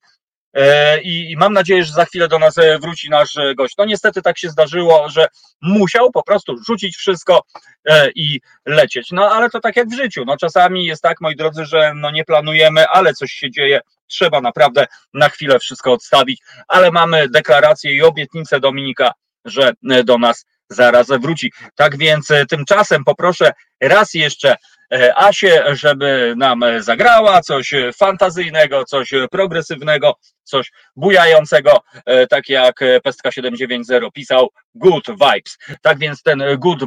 [0.55, 3.75] E, I, mam nadzieję, że za chwilę do nas e, wróci nasz e, gość.
[3.79, 5.27] No niestety tak się zdarzyło, że
[5.63, 7.43] musiał po prostu rzucić wszystko
[7.85, 9.09] e, i lecieć.
[9.13, 10.25] No ale to tak jak w życiu.
[10.27, 13.81] No czasami jest tak, moi drodzy, że no nie planujemy, ale coś się dzieje.
[14.07, 19.13] Trzeba naprawdę na chwilę wszystko odstawić, ale mamy deklarację i obietnicę Dominika,
[19.45, 21.53] że e, do nas zaraz wróci.
[21.75, 24.57] Tak więc e, tymczasem poproszę raz jeszcze
[24.93, 31.83] e, Asię, żeby nam e, zagrała coś fantazyjnego, coś progresywnego, coś bujającego,
[32.31, 35.59] tak jak Pestka 790 pisał, good vibes.
[35.83, 36.81] Tak więc ten good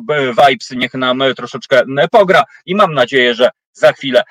[0.47, 4.23] vibes niech nam troszeczkę pogra i mam nadzieję, że za chwilę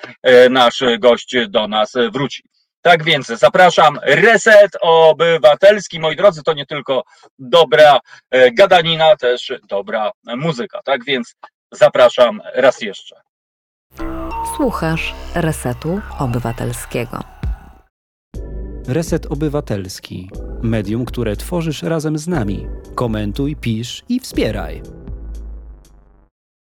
[0.50, 2.42] nasz gość do nas wróci.
[2.86, 3.98] Tak więc zapraszam.
[4.02, 7.02] Reset obywatelski, moi drodzy, to nie tylko
[7.38, 7.98] dobra
[8.30, 10.80] e, gadanina, też dobra muzyka.
[10.84, 11.34] Tak więc
[11.72, 13.16] zapraszam raz jeszcze.
[14.56, 17.20] Słuchasz Resetu Obywatelskiego.
[18.88, 20.30] Reset Obywatelski.
[20.62, 22.66] Medium, które tworzysz razem z nami.
[22.94, 24.82] Komentuj, pisz i wspieraj.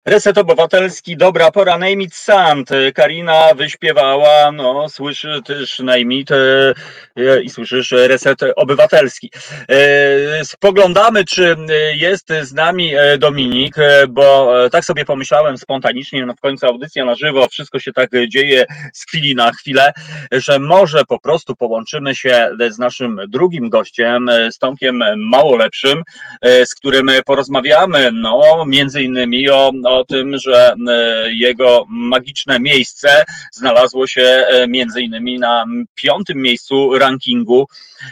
[0.06, 2.70] Reset Obywatelski, dobra pora, name it sand.
[2.94, 9.30] Karina wyśpiewała, no słyszy też name it e, i słyszysz Reset Obywatelski.
[9.68, 11.56] E, spoglądamy, czy
[11.94, 16.66] jest z nami e, Dominik, e, bo e, tak sobie pomyślałem spontanicznie, no w końcu
[16.66, 19.92] audycja na żywo, wszystko się tak dzieje z chwili na chwilę,
[20.32, 26.02] że może po prostu połączymy się z naszym drugim gościem, z Tomkiem Małolepszym,
[26.42, 34.06] z którym porozmawiamy, no między innymi o, o tym, że e, jego magiczne miejsce znalazło
[34.06, 37.66] się e, między innymi na piątym miejscu rankingu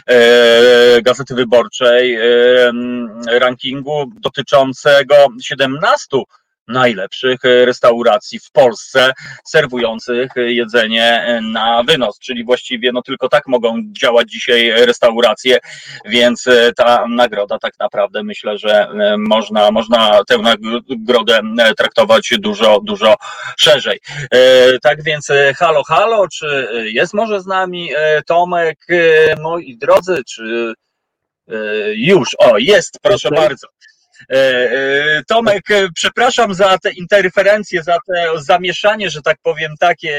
[0.07, 2.17] e, Gazety Wyborczej,
[3.39, 6.17] rankingu dotyczącego 17
[6.67, 9.11] najlepszych e, restauracji w Polsce
[9.45, 15.57] serwujących jedzenie na wynos, czyli właściwie no tylko tak mogą działać dzisiaj restauracje,
[16.05, 22.33] więc e, ta nagroda tak naprawdę myślę, że e, można, można tę nagrodę e, traktować
[22.39, 23.15] dużo, dużo
[23.57, 23.99] szerzej.
[24.31, 29.77] E, Tak więc e, halo, halo, czy jest może z nami e, Tomek, e, moi
[29.77, 30.73] drodzy, czy
[31.47, 31.53] e,
[31.95, 33.67] już, o jest, proszę bardzo.
[34.29, 40.09] E, e, Tomek, e, przepraszam za te interferencje, za te zamieszanie, że tak powiem, takie,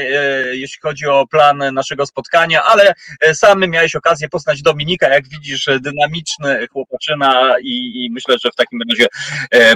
[0.51, 2.93] jeśli chodzi o plan naszego spotkania, ale
[3.33, 8.79] sam miałeś okazję poznać Dominika, jak widzisz, dynamiczny chłopaczyna i, i myślę, że w takim
[8.89, 9.07] razie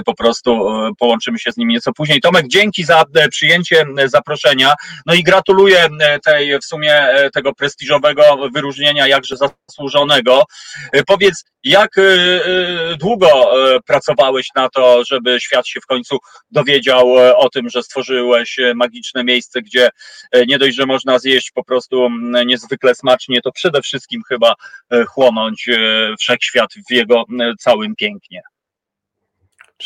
[0.04, 2.20] po prostu połączymy się z nim nieco później.
[2.20, 4.74] Tomek, dzięki za przyjęcie zaproszenia,
[5.06, 5.88] no i gratuluję
[6.24, 10.44] tej w sumie tego prestiżowego wyróżnienia, jakże zasłużonego.
[11.06, 11.90] Powiedz, jak
[12.98, 13.80] długo e,
[14.20, 16.18] pracowałeś na to, żeby świat się w końcu
[16.50, 19.88] dowiedział e, o tym, że stworzyłeś e, magiczne miejsce, gdzie
[20.32, 22.08] e, nie dość, że można zjeść po prostu
[22.46, 24.54] niezwykle smacznie, to przede wszystkim chyba
[25.08, 25.68] chłonąć
[26.18, 27.24] wszechświat w jego
[27.58, 28.42] całym pięknie.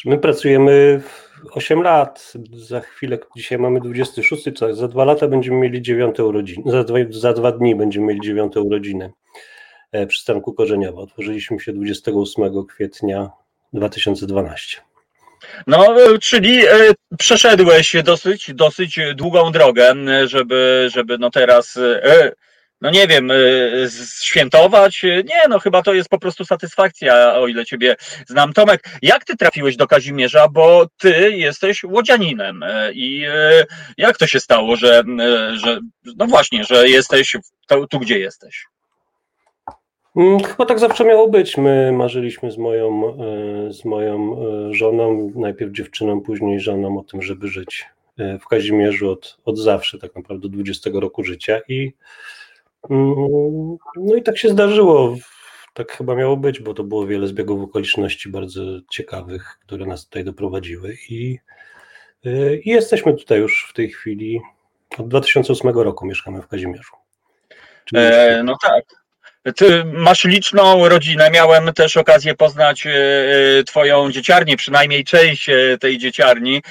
[0.05, 2.33] My pracujemy w 8 lat.
[2.53, 6.73] Za chwilę, dzisiaj mamy 26, co za dwa lata będziemy mieli dziewiąte urodziny.
[6.73, 9.13] Za dwa, za dwa dni będziemy mieli dziewiąte urodziny
[10.09, 11.03] przystanku Korzeniowa.
[11.03, 13.31] Otworzyliśmy się 28 kwietnia
[13.75, 14.81] 2012.
[15.67, 16.71] No, e, czyli e,
[17.19, 22.33] przeszedłeś dosyć, dosyć długą drogę, żeby, żeby no teraz, e,
[22.81, 23.33] no nie wiem,
[24.23, 25.03] świętować.
[25.03, 28.53] Nie, no chyba to jest po prostu satysfakcja, o ile ciebie znam.
[28.53, 33.25] Tomek, jak ty trafiłeś do Kazimierza, bo ty jesteś łodzianinem i
[33.99, 35.03] jak to się stało, że,
[35.53, 35.81] że
[36.17, 37.37] no właśnie, że jesteś
[37.91, 38.67] tu gdzie jesteś?
[40.17, 41.57] Mm, Chyba tak zawsze miało być.
[41.57, 43.17] My marzyliśmy z moją,
[43.69, 47.87] e, z moją e, żoną, najpierw dziewczyną, później żoną, o tym, żeby żyć
[48.19, 51.61] e, w Kazimierzu od, od zawsze, tak naprawdę 20 roku życia.
[51.69, 51.93] I,
[52.91, 55.17] mm, no i tak się zdarzyło.
[55.75, 60.25] Tak chyba miało być, bo to było wiele zbiegów okoliczności bardzo ciekawych, które nas tutaj
[60.25, 60.97] doprowadziły.
[61.11, 61.39] I,
[62.65, 64.41] i jesteśmy tutaj już w tej chwili.
[64.99, 66.93] Od 2008 roku mieszkamy w Kazimierzu.
[67.85, 69.04] Czyli E, no tak.
[69.53, 71.31] Ty masz liczną rodzinę.
[71.31, 76.63] Miałem też okazję poznać e, e, Twoją dzieciarnię, przynajmniej część e, tej dzieciarni.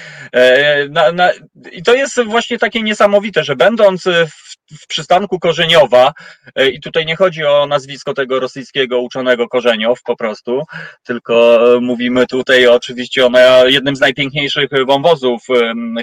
[1.71, 6.13] I to jest właśnie takie niesamowite, że będąc w, w przystanku Korzeniowa,
[6.55, 10.61] e, i tutaj nie chodzi o nazwisko tego rosyjskiego uczonego Korzeniow po prostu,
[11.03, 13.31] tylko e, mówimy tutaj oczywiście o
[13.67, 15.43] jednym z najpiękniejszych wąwozów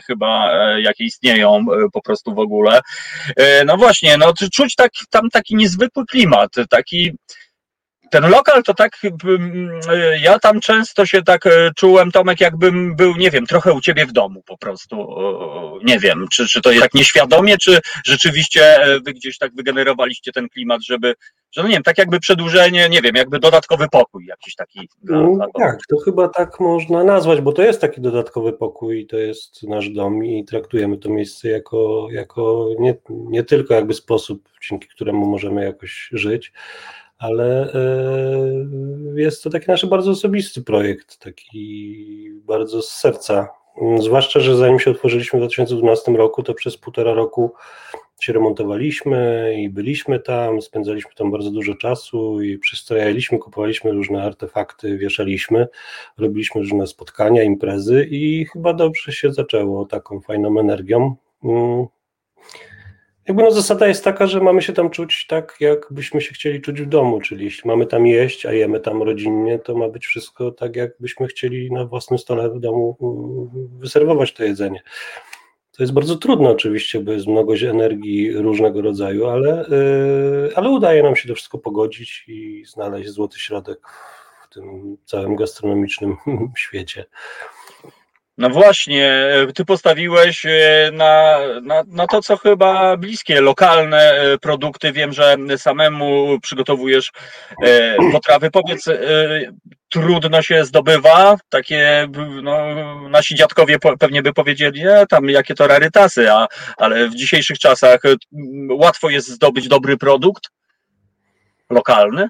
[0.07, 2.81] chyba, e, jakie istnieją po prostu w ogóle.
[3.67, 7.13] No właśnie, no czuć tak, tam taki niezwykły klimat, taki
[8.11, 8.93] ten lokal to tak,
[10.21, 14.07] ja tam często się tak e, czułem, Tomek, jakbym był, nie wiem, trochę u ciebie
[14.07, 15.09] w domu po prostu.
[15.85, 20.33] Nie wiem, czy, czy to jest tak nieświadomie, czy rzeczywiście e, wy gdzieś tak wygenerowaliście
[20.33, 21.15] ten klimat, żeby,
[21.53, 24.89] że no nie wiem, tak jakby przedłużenie, nie wiem, jakby dodatkowy pokój jakiś taki.
[25.03, 29.07] Dla, Mm, dla Tak, to chyba tak można nazwać, bo to jest taki dodatkowy pokój,
[29.07, 34.49] to jest nasz dom i traktujemy to miejsce jako, jako nie, nie tylko jakby sposób,
[34.69, 36.53] dzięki któremu możemy jakoś żyć,
[37.21, 43.49] ale e, jest to taki nasz bardzo osobisty projekt, taki bardzo z serca.
[43.83, 47.53] Mm, Zwłaszcza, że zanim się otworzyliśmy w 2012 roku, to przez półtora roku
[48.21, 54.99] się remontowaliśmy i byliśmy tam, spędzaliśmy tam bardzo dużo czasu i przystrajaliśmy, kupowaliśmy różne artefakty,
[54.99, 55.69] wieszaliśmy,
[56.19, 61.17] robiliśmy różne spotkania, imprezy i chyba dobrze się zaczęło taką fajną energią.
[63.31, 66.83] Jakby no zasada jest taka, że mamy się tam czuć tak, jakbyśmy się chcieli czuć
[66.83, 70.51] w domu, czyli jeśli mamy tam jeść, a jemy tam rodzinnie, to ma być wszystko
[70.51, 72.97] tak, jakbyśmy chcieli na własnym stole w domu
[73.79, 74.83] wyserwować to jedzenie.
[75.77, 81.03] To jest bardzo trudne oczywiście, bo jest mnogość energii różnego rodzaju, ale, yy, ale udaje
[81.03, 83.81] nam się to wszystko pogodzić i znaleźć złoty środek
[84.45, 86.17] w tym całym gastronomicznym
[86.57, 87.05] świecie.
[88.41, 94.93] No właśnie, ty postawiłeś e, na, na, na to, co chyba bliskie, lokalne e, produkty.
[94.93, 97.13] Wiem, że samemu przygotowujesz
[97.65, 98.51] e, potrawy.
[98.51, 98.99] Powiedz, e,
[99.89, 101.37] trudno się zdobywa?
[101.49, 102.09] Takie,
[102.43, 102.57] no,
[103.09, 108.01] nasi dziadkowie pewnie by powiedzieli, nie, tam jakie to rarytasy, a, ale w dzisiejszych czasach
[108.05, 108.15] e,
[108.71, 110.51] łatwo jest zdobyć dobry produkt
[111.71, 112.29] lokalny.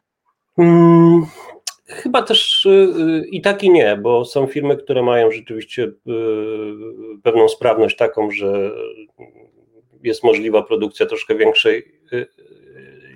[1.90, 5.92] Chyba też y, y, i tak i nie, bo są firmy, które mają rzeczywiście y,
[7.22, 8.70] pewną sprawność taką, że
[10.02, 11.84] jest możliwa produkcja troszkę większej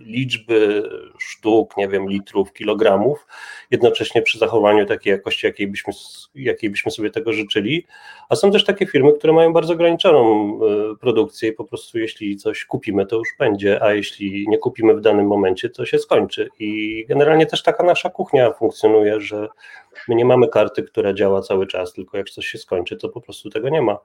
[0.06, 0.82] liczby
[1.18, 3.26] sztuk, nie wiem, litrów, kilogramów,
[3.70, 5.92] jednocześnie przy zachowaniu takiej jakości, jakiej byśmy,
[6.34, 7.86] jakiej byśmy sobie tego życzyli.
[8.28, 10.54] A są też takie firmy, które mają bardzo ograniczoną
[10.92, 14.94] y, produkcję i po prostu jeśli coś kupimy, to już będzie, a jeśli nie kupimy
[14.94, 16.48] w danym momencie, to się skończy.
[16.58, 19.48] I generalnie też taka nasza kuchnia funkcjonuje, że
[20.08, 23.20] my nie mamy karty, która działa cały czas, tylko jak coś się skończy, to po
[23.20, 23.98] prostu tego nie ma.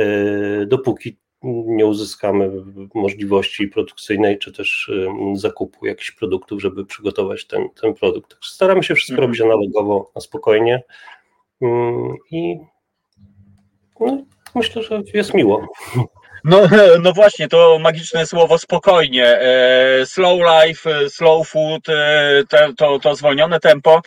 [0.00, 2.50] Y, Dopóki nie uzyskamy
[2.94, 8.30] możliwości produkcyjnej, czy też y, zakupu jakichś produktów, żeby przygotować ten, ten produkt.
[8.30, 9.28] Także Staramy się wszystko Mhm.
[9.28, 10.82] robić analogowo, na spokojnie
[11.62, 12.56] Mm, i
[14.00, 14.24] no,
[14.54, 15.66] myślę, że jest miło.
[16.44, 16.60] No,
[17.02, 19.26] no właśnie, to magiczne słowo spokojnie.
[19.26, 24.00] E, Slow life, e, slow food, e, te, to, to zwolnione tempo,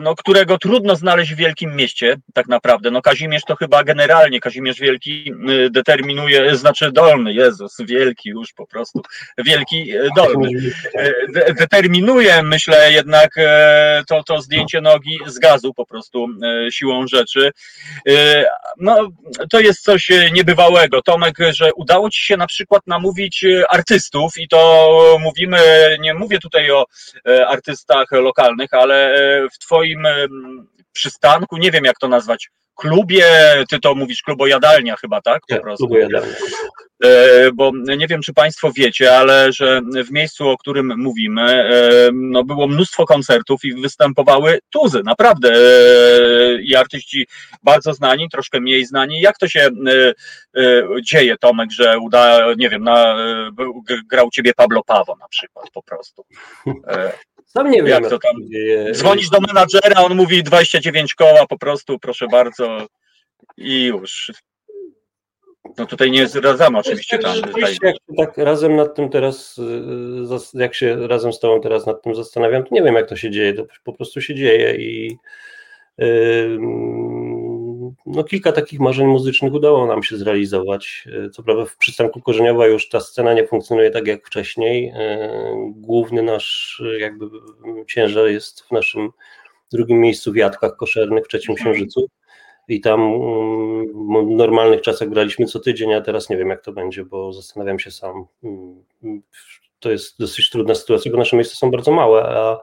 [0.00, 2.90] no, którego trudno znaleźć w wielkim mieście, tak naprawdę.
[2.90, 8.66] No, Kazimierz to chyba generalnie, Kazimierz Wielki e, determinuje, znaczy dolny, Jezus, wielki już po
[8.66, 9.02] prostu,
[9.38, 10.48] wielki, e, dolny.
[10.94, 16.26] E, de- determinuje, myślę jednak e, to, to zdjęcie nogi z gazu po prostu
[16.66, 17.50] e, siłą rzeczy.
[18.08, 18.44] E,
[18.80, 19.08] No,
[19.50, 21.02] to jest coś e, niebywałego.
[21.02, 25.58] Tomek, że udało Ci się na przykład namówić e, artystów i to mówimy,
[26.00, 26.84] nie mówię tutaj o
[27.28, 30.02] e, artystach lokalnych, ale e, w Twoim
[30.92, 33.26] przystanku, nie wiem jak to nazwać, klubie,
[33.70, 35.42] Ty to mówisz klubojadalnia chyba, tak?
[35.48, 35.88] Po prostu.
[37.04, 42.10] E, bo nie wiem, czy Państwo wiecie, ale że w miejscu, o którym mówimy, e,
[42.12, 45.52] no było mnóstwo koncertów i występowały tuzy, naprawdę.
[45.52, 47.26] e, I artyści
[47.62, 49.20] bardzo znani, troszkę mniej znani.
[49.20, 49.68] Jak to się
[51.02, 53.16] dzieje, Tomek, że uda, nie wiem, na,
[54.10, 56.24] grał Ciebie Pablo Pawo na przykład po prostu.
[57.46, 58.32] Sam nie wiem, Jak to tam?
[58.52, 58.92] dzieje.
[58.92, 62.86] Dzwonisz do menadżera, on mówi 29 koła po prostu, proszę bardzo
[63.56, 64.32] i już.
[65.78, 67.34] No tutaj nie zdradzamy oczywiście tam.
[67.36, 71.86] Rzeczywiście, jak się tak razem nad tym teraz, y, jak się razem z Tobą teraz
[71.86, 73.52] nad tym zastanawiam, to nie wiem, jak to się dzieje.
[73.52, 75.16] To po prostu się dzieje i
[76.02, 77.05] ym,
[78.06, 81.08] no, kilka takich marzeń muzycznych udało nam się zrealizować.
[81.26, 84.88] Y, Co prawda w przystanku Korzeniowa już ta scena nie funkcjonuje tak jak wcześniej.
[84.88, 84.92] Y,
[85.76, 87.26] Główny nasz y, jakby
[87.86, 89.10] ciężar jest w naszym
[89.72, 92.06] drugim miejscu w Jadkach Koszernych w Trzecim Księżycu.
[92.68, 93.00] I tam
[94.26, 97.78] w normalnych czasach graliśmy co tydzień, a teraz nie wiem jak to będzie, bo zastanawiam
[97.78, 98.24] się sam.
[98.44, 99.22] Mm,
[99.80, 102.60] To jest dosyć trudna sytuacja, bo nasze miejsca są bardzo małe, a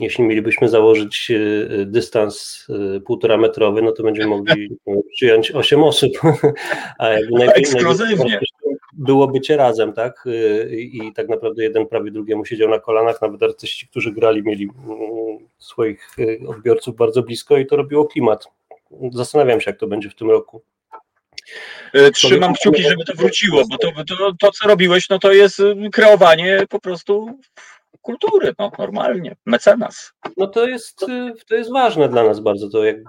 [0.00, 4.76] jeśli mielibyśmy założyć y, dystans y, półtora metrowy, no to będziemy mogli
[5.14, 6.12] przyjąć 8 osób.
[6.98, 7.08] A
[7.54, 8.40] Ekskluzywnie.
[8.92, 10.24] Było bycie razem, tak?
[10.70, 13.22] I tak naprawdę jeden prawie drugiemu siedział na kolanach.
[13.22, 18.46] Nawet artyści, którzy grali, mieli mm, swoich odbiorców bardzo blisko i to robiło klimat.
[19.12, 20.62] Zastanawiam się, jak to będzie w tym roku.
[21.92, 25.62] E, Trzymam kciuki, żeby to wróciło, bo to, to, to co robiłeś, no to jest
[25.92, 27.38] kreowanie po prostu
[28.02, 30.12] kultury, no normalnie, mecenas.
[30.36, 32.70] No to jest, y, to jest ważne dla nas bardzo.
[32.70, 33.02] To jak y,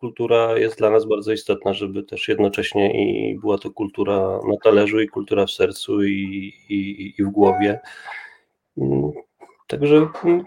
[0.00, 5.00] kultura jest dla nas bardzo istotna, żeby też jednocześnie i była to kultura na talerzu,
[5.00, 7.80] i kultura w sercu, i, i, i w głowie.
[8.78, 9.10] Mm,
[9.66, 10.44] Także mm,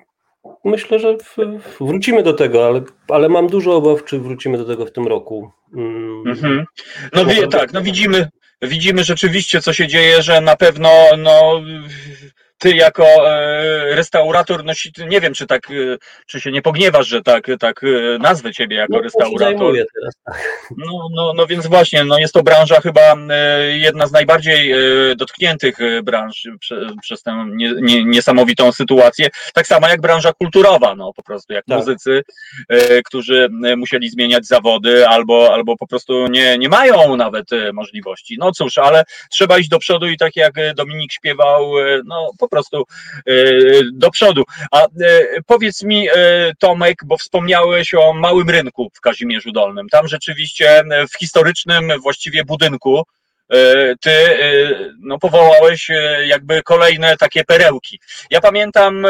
[0.66, 1.38] myślę, że w,
[1.82, 5.52] wrócimy do tego, ale, ale mam dużo obaw, czy wrócimy do tego w tym roku.
[5.76, 6.66] Mm, Mhm.
[7.14, 8.30] No wie, tak, no widzimy,
[8.62, 11.62] widzimy rzeczywiście, co się dzieje, że na pewno no,
[12.62, 14.74] ty jako e, restaurator, no
[15.08, 18.76] nie wiem, czy tak, e, czy się nie pogniewasz, że tak, tak e, nazwę ciebie
[18.76, 19.40] jako no, to się restaurator.
[19.40, 20.40] zajmuję teraz.
[20.78, 23.02] No, no, no więc właśnie, no jest to branża chyba
[23.74, 24.74] jedna z najbardziej
[25.16, 29.30] dotkniętych branż prze, przez tę nie, nie, niesamowitą sytuację.
[29.54, 31.78] Tak samo jak branża kulturowa, no po prostu jak Tak.
[31.78, 32.24] muzycy,
[33.06, 38.38] którzy musieli zmieniać zawody albo, albo po prostu nie, nie mają nawet możliwości.
[38.40, 41.72] No cóż, ale trzeba iść do przodu i tak jak Dominik śpiewał,
[42.06, 42.84] no po prostu
[43.26, 43.34] e,
[43.94, 44.44] do przodu.
[44.72, 44.88] A e,
[45.46, 46.14] powiedz mi, e,
[46.60, 49.90] Tomek, bo wspomniałeś o małym rynku w Kazimierzu Dolnym.
[49.90, 50.84] Tam rzeczywiście
[51.14, 53.04] w historycznym właściwie budynku
[54.02, 54.12] ty
[55.00, 55.88] no, powołałeś
[56.26, 58.00] jakby kolejne takie perełki.
[58.30, 59.06] Ja pamiętam,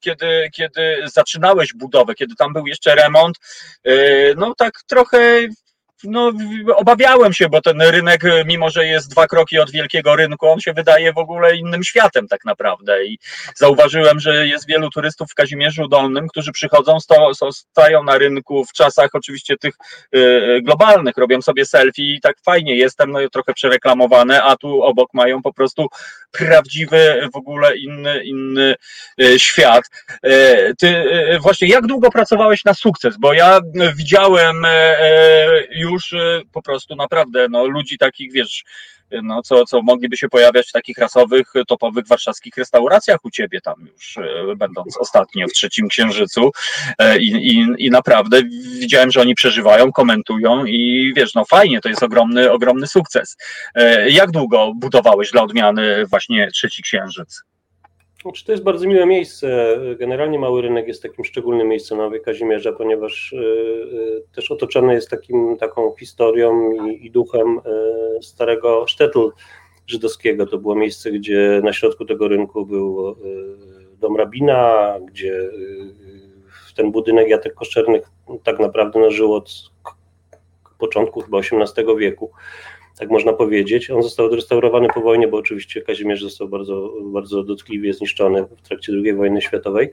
[0.00, 3.36] kiedy, kiedy zaczynałeś budowę, kiedy tam był jeszcze remont,
[4.36, 5.48] no tak trochę
[6.04, 6.32] no,
[6.76, 10.72] obawiałem się, bo ten rynek, mimo że jest dwa kroki od wielkiego rynku, on się
[10.72, 13.04] wydaje w ogóle innym światem tak naprawdę.
[13.04, 13.18] I
[13.54, 18.72] zauważyłem, że jest wielu turystów w Kazimierzu Dolnym, którzy przychodzą, sto, stają na rynku w
[18.72, 19.74] czasach oczywiście tych
[20.14, 25.14] y, globalnych, robią sobie selfie i tak fajnie jestem, no trochę przereklamowane, a tu obok
[25.14, 25.88] mają po prostu
[26.32, 28.74] prawdziwy w ogóle inny, inny
[29.22, 29.84] y, świat.
[30.26, 33.16] Y, ty y, właśnie jak długo pracowałeś na sukces?
[33.18, 33.60] Bo ja
[33.96, 34.66] widziałem
[35.70, 35.93] już
[36.52, 38.64] po prostu naprawdę no, ludzi takich, wiesz,
[39.22, 43.74] no, co, co mogliby się pojawiać w takich rasowych, topowych warszawskich restauracjach u ciebie tam
[43.92, 44.18] już,
[44.56, 46.50] będąc ostatnio w trzecim księżycu
[47.20, 48.42] i, i, i naprawdę
[48.80, 53.36] widziałem, że oni przeżywają, komentują i wiesz, no fajnie, to jest ogromny, ogromny sukces.
[54.08, 57.42] Jak długo budowałeś dla odmiany właśnie trzeci księżyc?
[58.24, 59.78] Znaczy, to jest bardzo miłe miejsce.
[59.98, 65.10] Generalnie Mały Rynek jest takim szczególnym miejscem na Kazimierza, ponieważ y, y, też otoczony jest
[65.10, 67.58] takim, taką historią i, i duchem
[68.18, 69.30] y, starego sztetl
[69.86, 70.46] żydowskiego.
[70.46, 73.16] To było miejsce, gdzie na środku tego rynku był
[74.00, 75.50] dom rabina, gdzie
[76.76, 78.10] ten budynek jatek koszernych
[78.44, 79.70] tak naprawdę należał od
[80.78, 82.30] początku chyba XVIII wieku
[82.98, 83.90] tak można powiedzieć.
[83.90, 88.92] On został odrestaurowany po wojnie, bo oczywiście Kazimierz został bardzo, bardzo dotkliwie zniszczony w trakcie
[88.92, 89.90] II wojny światowej.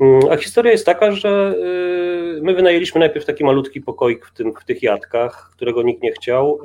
[0.00, 1.54] Mm, a historia jest taka, że
[2.38, 6.12] y, my wynajęliśmy najpierw taki malutki pokoik w, tym, w tych jadkach, którego nikt nie
[6.12, 6.60] chciał.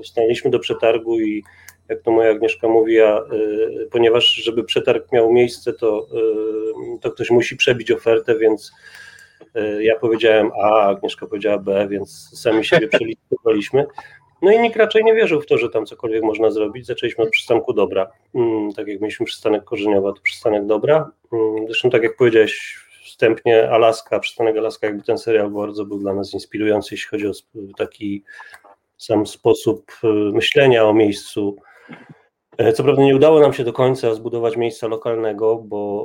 [0.00, 1.44] Y, stanęliśmy do przetargu i
[1.88, 6.06] jak to moja Agnieszka mówiła, y, ponieważ żeby przetarg miał miejsce, to,
[7.00, 8.72] to ktoś musi przebić ofertę, więc
[9.80, 13.86] ja powiedziałem A, Agnieszka powiedziała B, więc sami siebie przeliczywaliśmy.
[14.42, 16.86] No i nikt raczej nie wierzył w to, że tam cokolwiek można zrobić.
[16.86, 18.12] Zaczęliśmy od przystanku Dobra.
[18.34, 21.10] Mm, tak jak mieliśmy przystanek Korzeniowa, to przystanek Dobra.
[21.32, 26.14] Mm, zresztą tak jak powiedziałeś wstępnie, Alaska, przystanek Alaska, jakby ten serial bardzo był dla
[26.14, 27.32] nas inspirujący, jeśli chodzi o
[27.76, 28.22] taki
[28.96, 31.56] sam sposób y, myślenia o miejscu.
[32.58, 36.04] E, co prawda nie udało nam się do końca zbudować miejsca lokalnego, bo,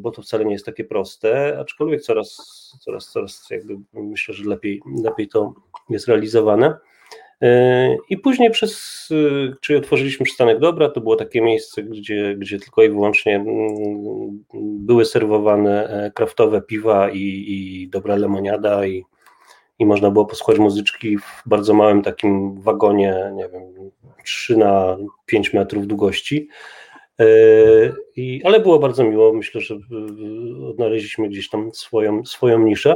[0.00, 2.36] bo to wcale nie jest takie proste, aczkolwiek coraz,
[2.80, 5.54] coraz, coraz jakby myślę, że lepiej, lepiej to
[5.90, 6.76] jest realizowane.
[8.08, 9.08] I później przez,
[9.60, 15.04] czyli otworzyliśmy przystanek Dobra, to było takie miejsce, gdzie, gdzie tylko i wyłącznie mm, były
[15.04, 19.04] serwowane e, kraftowe piwa i, i dobra lemoniada i,
[19.78, 23.62] i można było posłuchać muzyczki w bardzo małym takim wagonie, nie wiem,
[24.24, 26.48] 3 na 5 metrów długości.
[27.20, 27.24] E,
[28.16, 29.78] I, ale było bardzo miło, myślę, że
[30.70, 32.94] odnaleźliśmy gdzieś tam swoją, swoją niszę.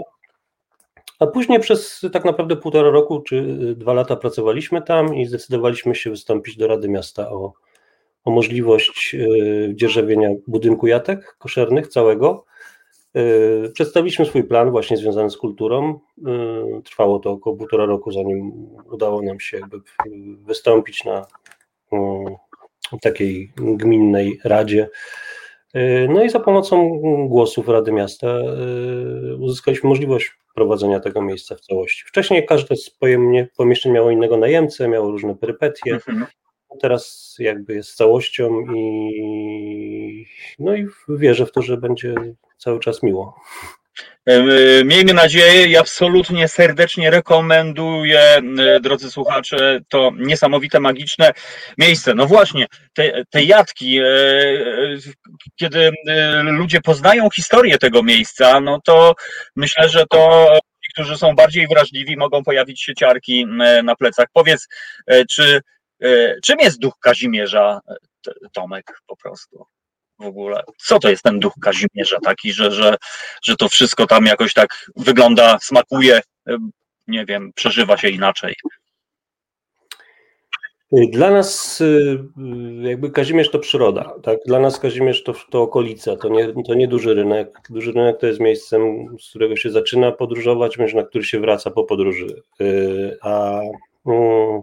[1.24, 5.94] A później przez tak naprawdę półtora roku czy y, dwa lata pracowaliśmy tam i zdecydowaliśmy
[5.94, 7.52] się wystąpić do Rady Miasta o,
[8.24, 12.44] o możliwość y, dzierżawienia budynku jatek koszernych całego.
[13.16, 16.00] Y, przedstawiliśmy swój plan właśnie związany z kulturą.
[16.84, 18.52] Trwało to około półtora roku, zanim
[18.90, 19.76] udało nam się jakby
[20.36, 21.26] wystąpić na
[23.02, 24.88] takiej gminnej radzie
[26.08, 28.38] no i za pomocą głosów Rady Miasta
[29.38, 32.04] uzyskaliśmy możliwość prowadzenia tego miejsca w całości.
[32.06, 32.90] Wcześniej każde z
[33.56, 35.94] pomieszczeń miało innego najemcę, miało różne perypetie.
[35.94, 36.26] Mhm.
[36.80, 40.26] Teraz jakby jest całością i
[40.58, 42.14] no i wierzę w to, że będzie
[42.58, 43.34] cały czas miło.
[44.84, 48.42] Miejmy nadzieję i absolutnie serdecznie rekomenduję,
[48.80, 51.32] drodzy słuchacze, to niesamowite, magiczne
[51.78, 52.14] miejsce.
[52.14, 54.04] No właśnie, te, te jatki, e,
[55.56, 55.92] kiedy
[56.42, 59.14] ludzie poznają historię tego miejsca, no to
[59.56, 60.48] myślę, że to
[60.84, 63.46] ci, którzy są bardziej wrażliwi, mogą pojawić się ciarki
[63.84, 64.26] na plecach.
[64.32, 64.68] Powiedz,
[65.06, 65.60] e, czy
[66.02, 67.80] e, czym jest duch Kazimierza,
[68.52, 69.66] Tomek, po prostu?
[70.18, 70.62] W ogóle.
[70.78, 72.96] Co to jest ten duch Kazimierza taki, że, że,
[73.42, 76.20] że to wszystko tam jakoś tak wygląda, smakuje,
[77.06, 78.54] nie wiem, przeżywa się inaczej?
[80.92, 82.18] Dla nas y,
[82.82, 84.38] jakby Kazimierz to przyroda, tak?
[84.46, 87.60] Dla nas Kazimierz to, to okolica, to nie, to nie duży rynek.
[87.70, 91.84] Duży rynek to jest miejscem, z którego się zaczyna podróżować, na który się wraca po
[91.84, 92.42] podróży.
[92.60, 93.60] Y, a
[94.06, 94.62] mm,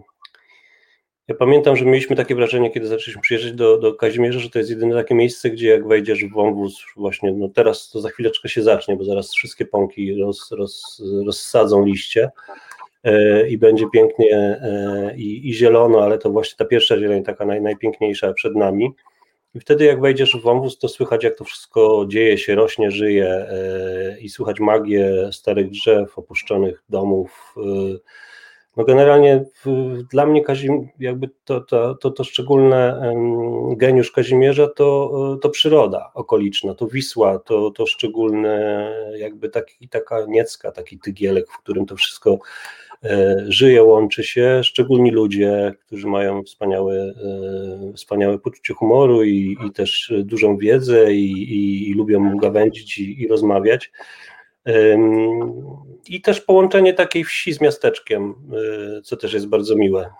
[1.28, 4.70] ja pamiętam, że mieliśmy takie wrażenie, kiedy zaczęliśmy przyjeżdżać do, do Kazimierza, że to jest
[4.70, 8.62] jedyne takie miejsce, gdzie jak wejdziesz w wąwóz, właśnie, no teraz to za chwileczkę się
[8.62, 12.30] zacznie, bo zaraz wszystkie pąki roz, roz, rozsadzą liście
[13.04, 17.62] e, i będzie pięknie e, i, zielono, ale to właśnie ta pierwsza zieleń, taka naj,
[17.62, 18.90] najpiękniejsza przed nami.
[19.54, 23.28] I wtedy jak wejdziesz w wąwóz, to słychać jak to wszystko dzieje się, rośnie, żyje
[23.28, 27.54] e, i słychać magię starych drzew, opuszczonych domów,
[28.76, 29.44] no generalnie
[30.10, 33.12] dla mnie Kazim, jakby to, to, to, to szczególne
[33.76, 40.72] geniusz Kazimierza to, to przyroda okoliczna, to Wisła, to, to szczególne jakby taki, taka Niecka,
[40.72, 42.38] taki tygielek, w którym to wszystko
[43.04, 49.72] e, żyje, łączy się, szczególni ludzie, którzy mają wspaniałe, e, wspaniałe poczucie humoru i, i
[49.72, 53.90] też dużą wiedzę i, i, i lubią gawędzić i, i rozmawiać.
[56.06, 58.34] I też połączenie takiej wsi z miasteczkiem,
[59.04, 60.10] co też jest bardzo miłe.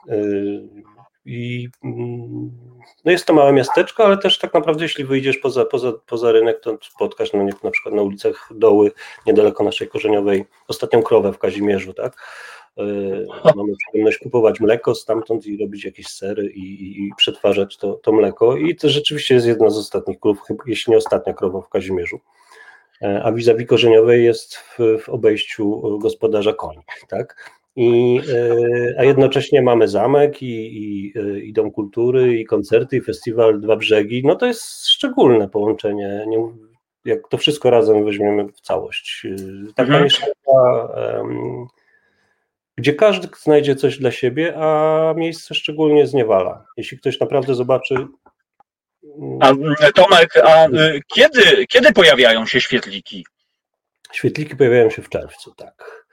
[1.24, 2.51] I mm,
[3.05, 6.61] no jest to małe miasteczko, ale też tak naprawdę, jeśli wyjdziesz poza, poza, poza rynek,
[6.61, 7.32] to spotkasz
[7.62, 8.93] na, przykład na ulicach Doły,
[9.26, 12.16] niedaleko naszej korzeniowej, ostatnią krowę w Kazimierzu, tak?
[12.78, 12.84] E,
[13.57, 16.62] mamy przyjemność kupować mleko stamtąd i robić jakieś sery i,
[17.03, 18.57] i przetwarzać to, to mleko.
[18.57, 22.20] I to rzeczywiście jest jedna z ostatnich krów, jeśli nie ostatnia krowa w Kazimierzu.
[23.03, 26.76] E, a vis-a-vis korzeniowej jest w, w obejściu gospodarza koń,
[27.09, 27.53] tak?
[27.76, 33.00] I, e, a jednocześnie mamy zamek i, i, e, i, Dom Kultury, i koncerty, i
[33.00, 34.22] festiwal Dwa Brzegi.
[34.24, 36.24] No to jest szczególne połączenie.
[36.28, 36.38] Nie,
[37.05, 39.26] jak to wszystko razem weźmiemy w całość.
[39.26, 40.05] E, taka mhm.
[40.05, 40.32] mieszkania,
[41.16, 41.66] um,
[42.76, 46.64] gdzie każdy znajdzie coś dla siebie, a miejsce szczególnie zniewala.
[46.76, 47.94] Jeśli ktoś naprawdę zobaczy.
[49.40, 49.53] A,
[49.94, 50.66] Tomek, a
[51.14, 53.26] kiedy, kiedy pojawiają się świetliki?
[54.12, 56.07] Świetliki pojawiają się w czerwcu, tak.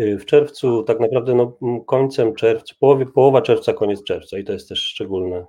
[0.00, 4.52] Y, w czerwcu, tak naprawdę no, końcem czerwca, połowie, połowa czerwca, koniec czerwca i to
[4.52, 5.44] jest też szczególne,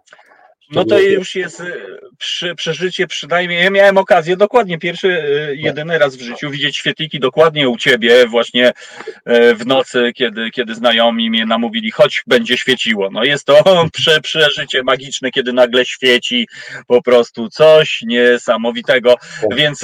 [0.72, 3.64] no to już jest y, przy, przeżycie przynajmniej.
[3.64, 8.28] Ja miałem okazję dokładnie pierwszy, y, jedyny raz w życiu widzieć świetliki dokładnie u ciebie,
[8.28, 13.10] właśnie y, w nocy, kiedy, kiedy znajomi mnie namówili, choć będzie świeciło.
[13.12, 13.64] No jest to
[13.94, 16.48] prze, przeżycie magiczne, kiedy nagle świeci
[16.88, 19.16] po prostu coś niesamowitego.
[19.56, 19.82] Więc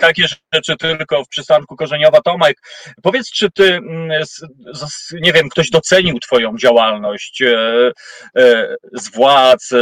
[0.00, 0.24] takie
[0.54, 2.20] rzeczy tylko w przystanku Korzeniowa.
[2.20, 2.56] Tomek,
[3.02, 4.24] powiedz, czy ty, mm,
[5.12, 7.42] nie wiem, ktoś docenił twoją działalność
[8.92, 9.72] z władz,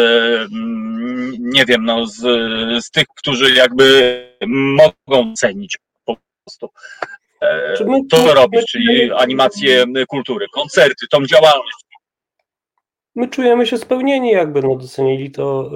[1.39, 2.21] nie wiem, no, z,
[2.85, 6.69] z tych, którzy jakby mogą cenić po prostu
[7.43, 7.75] e,
[8.11, 11.77] to, co robisz, czyli animacje kultury, koncerty, tą działalność.
[13.15, 15.71] My czujemy się spełnieni, jakby no, docenili to.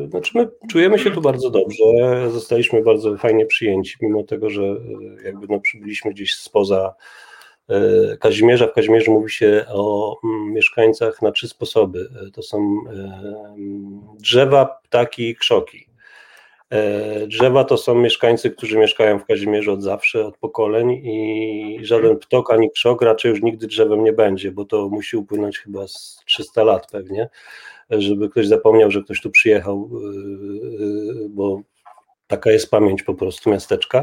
[0.00, 1.84] Yy, znaczy, my czujemy się tu bardzo dobrze.
[2.30, 7.31] Zostaliśmy bardzo fajnie przyjęci, mimo tego, że yy, jakby no, przybyliśmy gdzieś spoza E,
[8.20, 8.66] Kazimierza.
[8.66, 12.08] W Kazimierzu mówi się o mm, mieszkańcach na trzy sposoby.
[12.26, 13.54] E, to są e,
[14.18, 15.86] drzewa, ptaki i krzoki.
[17.26, 22.52] Drzewa to są mieszkańcy, którzy mieszkają w Kazimierzu od zawsze, od pokoleń i żaden ptok
[22.52, 26.64] ani krzok raczej już nigdy drzewem nie będzie, bo to musi upłynąć chyba z 300
[26.64, 27.28] lat pewnie,
[27.90, 29.90] żeby ktoś zapomniał, że ktoś tu przyjechał,
[31.30, 31.60] bo
[32.26, 34.02] taka jest pamięć po prostu miasteczka.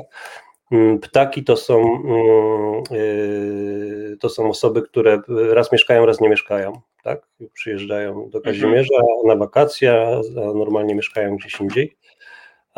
[0.72, 6.82] Mm, ptaki to są, mm, y, to są osoby, które raz mieszkają, raz nie mieszkają.
[7.04, 7.28] Tak?
[7.54, 8.44] Przyjeżdżają do mhm.
[8.44, 11.98] Kazimierza na wakacje, a normalnie mieszkają gdzieś indziej.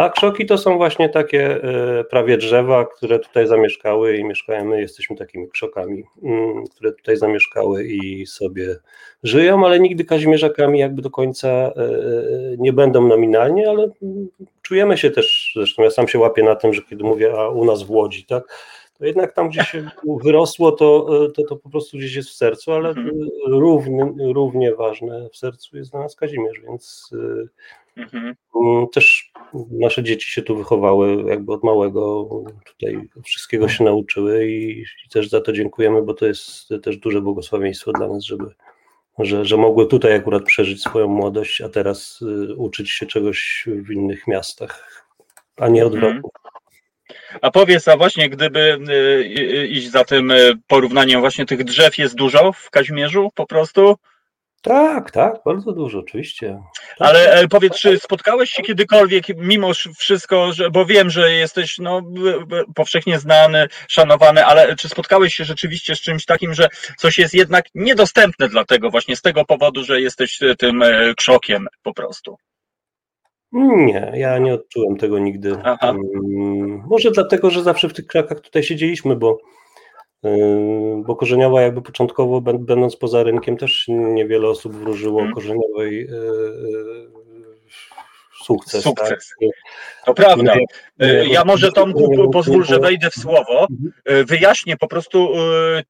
[0.01, 1.57] A krzoki to są właśnie takie
[1.99, 4.65] y, prawie drzewa, które tutaj zamieszkały i mieszkają.
[4.65, 8.75] My jesteśmy takimi krzokami, mm, które tutaj zamieszkały i sobie
[9.23, 13.89] żyją, ale nigdy kazimierzakami jakby do końca y, nie będą nominalnie, ale
[14.61, 17.65] czujemy się też, zresztą ja sam się łapię na tym, że kiedy mówię, a u
[17.65, 18.43] nas w Łodzi, tak,
[18.97, 19.89] to jednak tam, gdzie się
[20.23, 23.29] wyrosło, to, to, to po prostu gdzieś jest w sercu, ale mhm.
[23.47, 27.11] równie, równie ważne w sercu jest dla nas Kazimierz, więc
[28.01, 28.35] mhm.
[28.93, 29.31] Też
[29.71, 32.29] nasze dzieci się tu wychowały jakby od małego,
[32.65, 37.21] tutaj wszystkiego się nauczyły i, i też za to dziękujemy, bo to jest też duże
[37.21, 38.45] błogosławieństwo dla nas, żeby
[39.19, 43.91] że, że mogły tutaj akurat przeżyć swoją młodość, a teraz y, uczyć się czegoś w
[43.91, 45.05] innych miastach,
[45.57, 46.09] a nie odwrotnie.
[46.09, 46.31] Mhm.
[47.41, 48.93] A powiedz, a właśnie gdyby y,
[49.39, 53.95] y, iść za tym y, porównaniem właśnie tych drzew jest dużo w Kazimierzu po prostu?
[54.61, 56.63] Tak, tak, bardzo dużo, oczywiście.
[56.97, 57.07] Tak.
[57.07, 62.01] Ale e, powiedz, czy spotkałeś się kiedykolwiek, mimo wszystko, że, bo wiem, że jesteś no,
[62.75, 67.65] powszechnie znany, szanowany, ale czy spotkałeś się rzeczywiście z czymś takim, że coś jest jednak
[67.75, 72.37] niedostępne dla tego, właśnie z tego powodu, że jesteś e, tym e, krzokiem po prostu?
[73.51, 75.55] Nie, ja nie odczułem tego nigdy.
[75.63, 75.89] Aha.
[75.89, 79.37] Mm, może dlatego, że zawsze w tych krakach tutaj siedzieliśmy, bo
[81.05, 85.35] bo korzeniowa jakby początkowo będąc poza rynkiem też niewiele osób wróżyło hmm.
[85.35, 87.20] korzeniowej yy, yy,
[88.51, 88.83] sukces.
[88.83, 89.33] Sukces.
[89.41, 89.49] Tak?
[90.05, 90.53] To prawda.
[91.23, 93.67] Ja może Tomku pozwól, że wejdę w słowo.
[93.71, 94.25] Mhm.
[94.25, 95.33] Wyjaśnię po prostu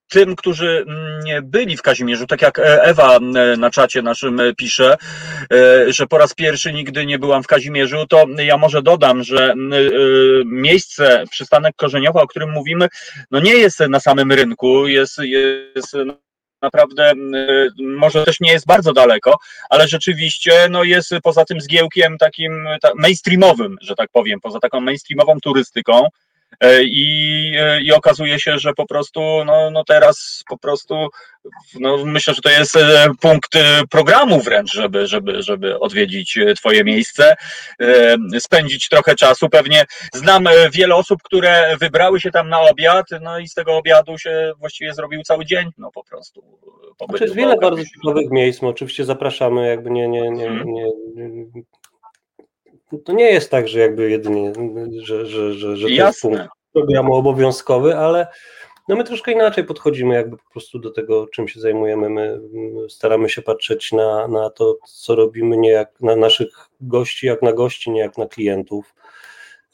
[0.10, 3.20] tym, którzy mm, byli w Kazimierzu, tak jak Ewa
[3.58, 4.98] na czacie naszym pisze,
[5.88, 9.54] że po raz pierwszy nigdy nie byłam w Kazimierzu, to ja może dodam, że
[10.46, 12.88] miejsce, przystanek Korzeniowa, o którym mówimy,
[13.32, 15.98] no nie jest na samym rynku, jest, jest
[16.62, 17.14] naprawdę
[17.80, 19.36] może też nie jest bardzo daleko,
[19.70, 25.40] ale rzeczywiście no jest poza tym zgiełkiem takim mainstreamowym, że tak powiem, poza taką mainstreamową
[25.44, 26.08] turystyką,
[26.84, 31.08] I, e, I okazuje się, że po prostu, no, no teraz po prostu,
[31.80, 33.52] no myślę, że to jest e, punkt
[33.90, 37.36] programu wręcz, żeby, żeby, żeby odwiedzić Twoje miejsce,
[38.40, 39.50] spędzić trochę czasu.
[39.50, 44.18] Pewnie znam wiele osób, które wybrały się tam na obiad, no i z tego obiadu
[44.18, 46.44] się właściwie zrobił cały dzień, no po prostu.
[47.10, 50.74] Znaczy jest wiele bardzo ciekawych miejsc, my oczywiście zapraszamy, jakby nie, nie, nie, mhm.
[50.74, 50.86] nie,
[51.16, 51.64] nie
[52.98, 54.54] to nie jest tak, że jakby jedynie,
[55.02, 58.28] że, że, że, że to jest punkt programu obowiązkowy, ale
[58.88, 62.10] no my troszkę inaczej podchodzimy jakby po prostu do tego, czym się zajmujemy.
[62.10, 62.40] My
[62.90, 67.54] staramy się patrzeć na, na to, co robimy, nie jak na naszych gości, jak na
[67.54, 68.96] gości, nie jak na klientów.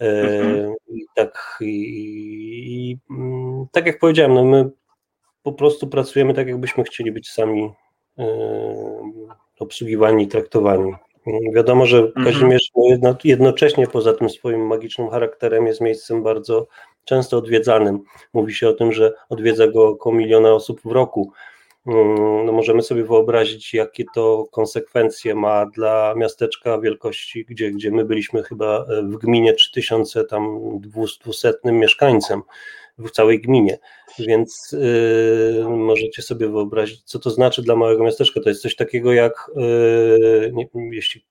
[0.02, 0.06] E,
[0.40, 0.74] mhm.
[0.88, 1.70] I tak, i,
[2.90, 4.70] i, mm, tak jak powiedziałem, no my
[5.44, 7.72] po prostu pracujemy tak, jakbyśmy chcieli być sami
[8.18, 8.26] e,
[9.60, 10.94] obsługiwani i traktowani.
[11.54, 12.26] Wiadomo, że mhm.
[12.26, 16.68] Kazimierz jedno, jednocześnie poza tym swoim magicznym charakterem jest miejscem bardzo
[17.06, 18.00] często odwiedzanym.
[18.34, 21.32] Mówi się o tym, że odwiedza go około miliona osób w roku.
[21.88, 28.06] Mm, no możemy sobie wyobrazić, jakie to konsekwencje ma dla miasteczka wielkości, gdzie, gdzie my
[28.06, 32.42] byliśmy chyba w gminie 3000 tam 200 mieszkańcem
[32.98, 33.78] w całej gminie.
[34.20, 38.42] Więc yy, możecie sobie wyobrazić, co to znaczy dla małego miasteczka.
[38.42, 41.26] To jest coś takiego jak, yy, nie, jeśli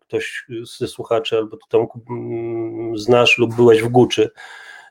[0.00, 0.46] ktoś
[0.78, 4.30] ze słuchaczy albo to Tomku mm, znasz lub byłeś w Guczy,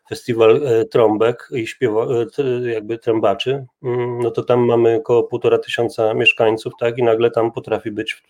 [0.09, 2.05] festiwal e, trąbek i śpiewa,
[2.39, 7.31] e, jakby trębaczy, mm, no to tam mamy około półtora tysiąca mieszkańców, tak, i nagle
[7.31, 8.23] tam potrafi być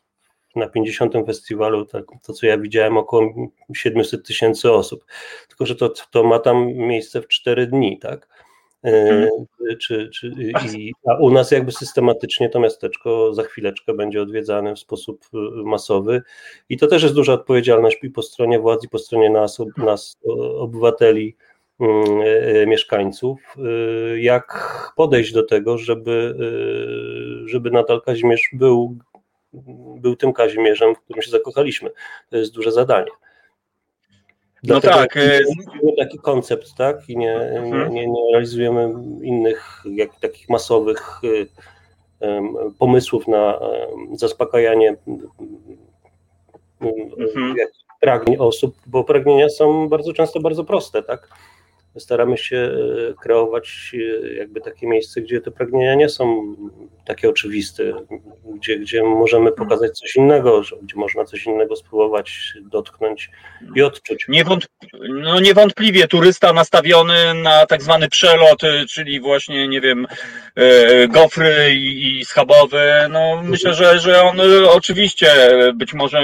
[0.56, 1.14] na 50.
[1.26, 5.06] festiwalu, tak, to co ja widziałem, około 700 tysięcy osób.
[5.48, 8.28] Tylko, że to, to ma tam miejsce w 4 dni, tak?
[8.84, 9.30] Hmm.
[9.80, 10.28] Czy, czy,
[10.76, 15.38] i, a u nas jakby systematycznie to miasteczko za chwileczkę będzie odwiedzane w sposób e,
[15.64, 16.22] masowy
[16.70, 20.18] i to też jest duża odpowiedzialność i po stronie władz, i po stronie nas, nas
[20.58, 21.36] obywateli,
[21.80, 23.56] mm, mieszkańców,
[24.18, 26.36] jak podejść do tego, żeby,
[27.46, 28.98] żeby nadal Kazimierz był
[29.98, 31.90] był tym Kazimierzem, w którym się zakochaliśmy.
[32.30, 33.12] To jest duże zadanie.
[34.64, 35.18] No Dlatego no tak.
[35.98, 37.10] Taki koncept, tak?
[37.10, 37.94] I nie, mhm.
[37.94, 38.94] nie, nie realizujemy
[39.24, 41.22] innych jak, takich masowych
[42.20, 44.96] um, pomysłów na um, zaspokajanie
[46.82, 47.56] mhm.
[48.02, 51.28] pragnień osób, bo pragnienia są bardzo często bardzo proste, tak?
[52.00, 56.56] Staramy się e, kreować e, jakby takie miejsce, gdzie te pragnienia nie są
[57.06, 57.84] takie oczywiste,
[58.56, 63.30] gdzie, gdzie możemy pokazać coś innego, gdzie można coś innego spróbować dotknąć
[63.76, 64.26] i odczuć.
[64.30, 64.68] Niewątp
[65.10, 70.08] no niewątpliwie turysta nastawiony na tak zwany przelot, e, czyli właśnie, nie wiem,
[71.10, 75.28] gofry i, i schabowe, no myślę, że, że on oczywiście
[75.76, 76.22] być może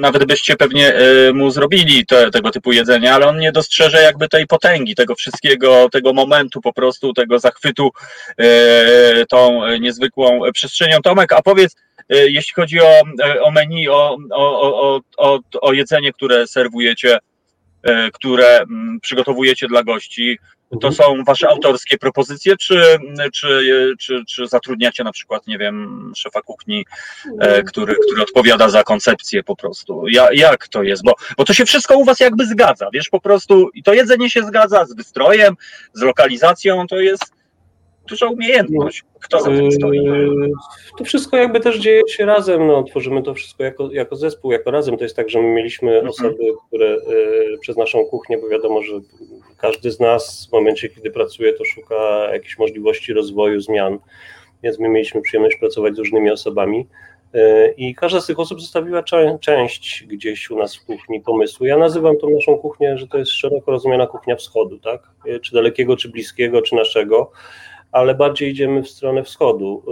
[0.00, 0.92] nawet byście pewnie
[1.34, 5.88] mu zrobili te, tego typu jedzenie, ale on nie dostrzeże jakby tej potęgi, tego wszystkiego,
[5.92, 7.90] tego momentu po prostu, tego zachwytu
[8.38, 11.02] e, tą niezwykłą przestrzenią.
[11.02, 11.76] Tomek, a powiedz,
[12.08, 13.02] e, jeśli chodzi o,
[13.42, 17.18] o menu, o, o, o, o jedzenie, które serwujecie,
[17.82, 20.38] e, które mm, przygotowujecie dla gości,
[20.80, 20.94] to mhm.
[20.94, 22.98] są wasze autorskie propozycje, czy,
[23.32, 26.86] czy, czy, czy zatrudniacie na przykład, nie wiem, szefa kuchni,
[27.40, 30.08] e, który, który odpowiada za koncepcję po prostu?
[30.08, 31.04] Ja, jak to jest?
[31.04, 34.30] Bo, bo to się wszystko u was jakby zgadza, wiesz, po prostu i to jedzenie
[34.30, 35.56] się zgadza z wystrojem,
[35.92, 37.43] z lokalizacją, to jest
[38.08, 39.04] duża umiejętność.
[39.20, 40.00] Kto za tym stoi?
[40.98, 44.70] To wszystko jakby też dzieje się razem, no, tworzymy to wszystko jako, jako zespół, jako
[44.70, 44.96] razem.
[44.96, 46.08] To jest tak, że my mieliśmy mhm.
[46.08, 48.92] osoby, które y, przez naszą kuchnię, bo wiadomo, że
[49.58, 53.98] każdy z nas w momencie, kiedy pracuje, to szuka jakichś możliwości rozwoju, zmian,
[54.62, 56.86] więc my mieliśmy przyjemność pracować z różnymi osobami.
[57.34, 59.02] Y, I każda z tych osób zostawiła
[59.40, 61.66] część gdzieś u nas w kuchni pomysłu.
[61.66, 65.02] Ja nazywam tą naszą kuchnię, że to jest szeroko rozumiana kuchnia wschodu, tak?
[65.26, 67.30] Y, czy dalekiego, czy bliskiego, czy naszego
[67.94, 69.82] ale bardziej idziemy w stronę wschodu.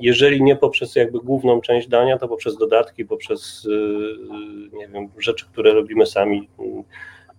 [0.00, 3.68] Jeżeli nie poprzez jakby główną część dania, to poprzez dodatki, poprzez y,
[4.72, 6.48] nie wiem, rzeczy, które robimy sami,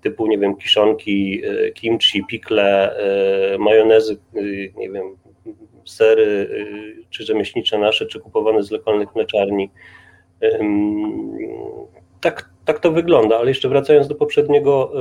[0.01, 2.95] typu nie wiem, kiszonki, y, kimchi, pikle,
[3.55, 4.17] y, majonezy,
[4.77, 5.17] nie wiem,
[5.85, 6.49] sery,
[7.09, 9.69] czy rzemieślnicze nasze, czy kupowane z lokalnych mleczarni.
[12.23, 14.91] Tak, tak to wygląda, ale jeszcze wracając do poprzedniego,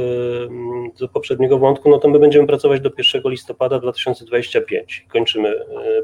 [1.00, 5.06] do poprzedniego wątku, no to my będziemy pracować do 1 listopada 2025.
[5.08, 5.54] Kończymy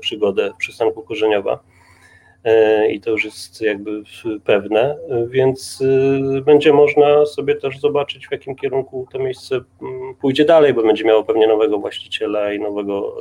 [0.00, 1.58] przygodę w przystanku Korzeniowa
[2.90, 4.02] i to już jest jakby
[4.44, 4.96] pewne,
[5.28, 5.82] więc
[6.44, 9.60] będzie można sobie też zobaczyć, w jakim kierunku to miejsce
[10.20, 13.16] pójdzie dalej, bo będzie miało pewnie nowego właściciela i nowego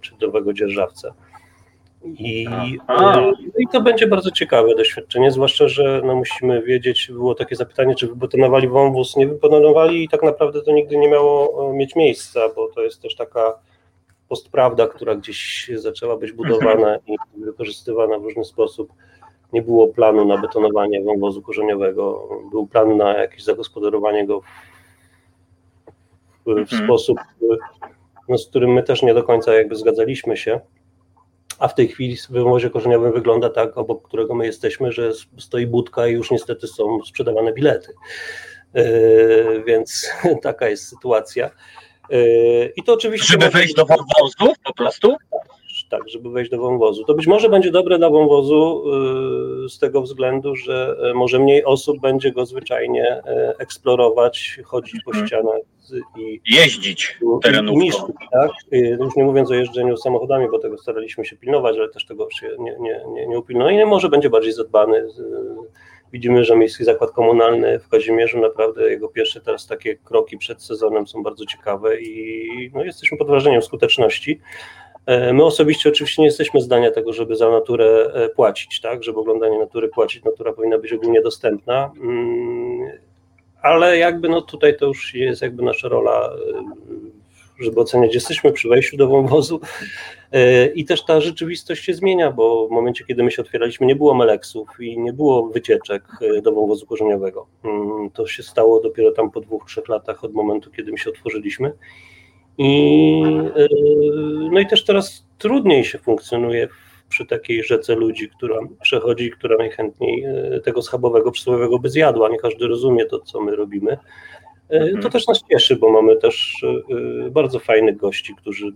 [0.00, 1.12] czy nowego dzierżawcę.
[2.04, 2.46] I,
[2.88, 7.94] e, I to będzie bardzo ciekawe doświadczenie, zwłaszcza, że no musimy wiedzieć, było takie zapytanie,
[7.94, 12.40] czy wybetonowali wąwóz, nie wybetonowali i tak naprawdę to nigdy nie miało e, mieć miejsca,
[12.56, 13.58] bo to jest też taka
[14.28, 18.92] postprawda, która gdzieś zaczęła być budowana i wykorzystywana w różny sposób.
[19.52, 24.44] Nie było planu na betonowanie wąwozu korzeniowego, był plan na jakieś zagospodarowanie go w,
[26.46, 26.84] w, w Mhm.
[26.84, 27.18] sposób,
[28.28, 30.60] no, z którym my też nie do końca jakby zgadzaliśmy się.
[31.60, 35.66] A w tej chwili w wąwozie korzeniowym wygląda tak, obok którego my jesteśmy, że stoi
[35.66, 37.92] budka i już niestety są sprzedawane bilety.
[38.74, 40.10] Yy, więc
[40.42, 41.50] taka jest sytuacja.
[42.10, 43.32] Yy, I to oczywiście.
[43.32, 45.16] Żeby wejść do wąwozu po prostu?
[45.90, 47.04] Tak, żeby wejść do wąwozu.
[47.04, 48.82] To być może będzie dobre dla wąwozu
[49.62, 55.02] yy, z tego względu, że yy, może mniej osób będzie go zwyczajnie yy, eksplorować, chodzić
[55.04, 55.26] po Mhm.
[55.26, 55.60] ścianach
[56.18, 58.12] i Jeździć terenówką.
[58.32, 58.50] tak?
[58.72, 62.48] Już nie mówiąc o jeżdżeniu samochodami, bo tego staraliśmy się pilnować, ale też tego się
[62.58, 63.82] nie, nie, nie, nie upilnujemy.
[63.82, 65.06] I może będzie bardziej zadbany.
[66.12, 71.06] Widzimy, że Miejski Zakład Komunalny w Kazimierzu naprawdę jego pierwsze teraz takie kroki przed sezonem
[71.06, 74.40] są bardzo ciekawe i no, jesteśmy pod wrażeniem skuteczności.
[75.06, 79.20] E, My osobiście oczywiście nie jesteśmy zdania tego, żeby za naturę e, płacić, tak, żeby
[79.20, 82.90] oglądanie natury płacić, natura powinna być ogólnie dostępna, mm,
[83.62, 86.90] ale jakby no tutaj to już jest jakby nasza rola, e,
[87.60, 89.60] żeby oceniać, jesteśmy przy wejściu do wąwozu
[90.74, 94.14] i też ta rzeczywistość się zmienia, bo w momencie, kiedy my się otwieraliśmy, nie było
[94.14, 96.02] meleksów i nie było wycieczek
[96.42, 97.46] do wąwozu korzeniowego.
[97.64, 101.10] Mm, To się stało dopiero tam po dwóch, trzech latach od momentu, kiedy my się
[101.10, 101.72] otworzyliśmy.
[102.62, 103.20] I,
[103.56, 103.68] yy,
[104.52, 106.68] no i też teraz trudniej się funkcjonuje
[107.08, 112.28] przy takiej rzece ludzi, która przechodzi, która najchętniej yy, tego schabowego przysłowiowego by zjadła.
[112.28, 113.98] Nie każdy rozumie to, co my robimy.
[114.68, 115.02] Mhm.
[115.02, 116.64] To też nas cieszy, bo mamy też
[117.30, 118.66] bardzo fajnych gości, którzy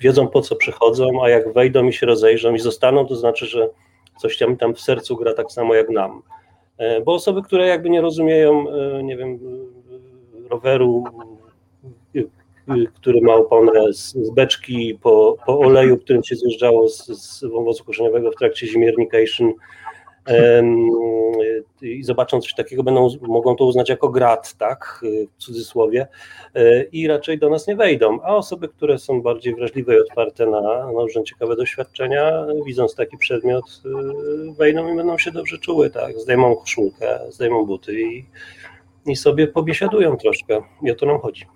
[0.00, 3.68] wiedzą po co przychodzą, a jak wejdą i się rozejrzą i zostaną, to znaczy, że
[4.18, 6.22] coś tam, tam w sercu gra tak samo jak nam.
[6.78, 8.64] Yy, Bo osoby, które jakby nie rozumieją,
[9.02, 9.38] nie wiem,
[10.50, 11.04] roweru,
[12.94, 17.84] który ma oponę z, z beczki po, po oleju, którym się zjeżdżało z, z wąwozu
[17.84, 19.52] korzeniowego w trakcie zimiernication
[20.26, 20.90] em,
[21.82, 25.04] i zobaczą coś takiego, będą, mogą to uznać jako grat, tak,
[25.38, 26.06] w cudzysłowie,
[26.54, 30.46] e, i raczej do nas nie wejdą, a osoby, które są bardziej wrażliwe i otwarte
[30.46, 30.60] na,
[30.92, 33.82] na różne ciekawe doświadczenia, widząc taki przedmiot,
[34.58, 38.24] wejdą i będą się dobrze czuły, tak, zdejmą koszulkę, zdejmą buty i,
[39.06, 40.62] i sobie pobiesiadują troszkę.
[40.82, 41.46] I o to nam chodzi.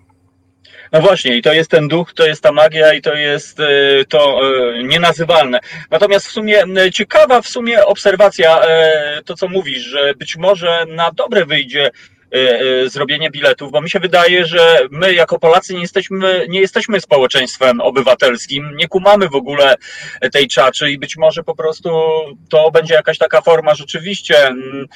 [0.91, 3.65] No właśnie, i to jest ten duch, to jest ta magia i to jest e,
[4.09, 5.59] to e, nienazywalne.
[5.91, 8.61] Natomiast w sumie e, ciekawa w sumie obserwacja,
[9.25, 11.91] to co mówisz, że być może na dobre wyjdzie
[12.85, 17.81] zrobienie biletów, bo mi się wydaje, że my jako Polacy nie jesteśmy, nie jesteśmy społeczeństwem
[17.81, 19.75] obywatelskim, nie kumamy w ogóle
[20.31, 21.89] tej czaczy i być może po prostu
[22.49, 24.87] to będzie jakaś taka forma rzeczywiście mm,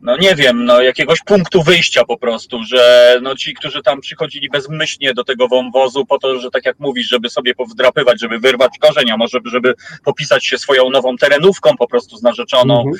[0.00, 4.48] no nie wiem, no jakiegoś punktu wyjścia po prostu, że no ci, którzy tam przychodzili
[4.48, 8.78] bezmyślnie do tego wąwozu po to, że tak jak mówisz, żeby sobie powdrapywać, żeby wyrwać
[8.80, 9.74] korzeń, a może żeby
[10.04, 12.96] popisać się swoją nową terenówką po prostu z narzeczoną, Mhm.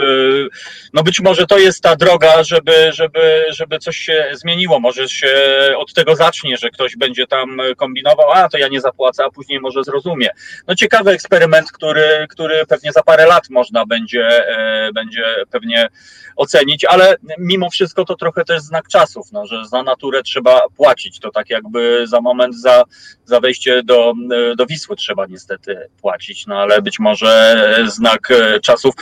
[0.00, 0.48] Yy,
[0.92, 4.80] no być może to jest ta droga, żeby, żeby, żeby coś się zmieniło.
[4.80, 5.34] Może się
[5.76, 9.60] od tego zacznie, że ktoś będzie tam kombinował, a to ja nie zapłacę, a później
[9.60, 10.30] może zrozumie.
[10.66, 15.88] No ciekawy eksperyment, który, który pewnie za parę lat można będzie, e, będzie pewnie
[16.36, 21.20] ocenić, ale mimo wszystko to trochę też znak czasów, no, że za naturę trzeba płacić.
[21.20, 22.84] To tak jakby za moment za,
[23.24, 24.12] za wejście do,
[24.56, 28.28] do Wisły trzeba niestety płacić, no ale być może znak
[28.62, 28.94] czasów.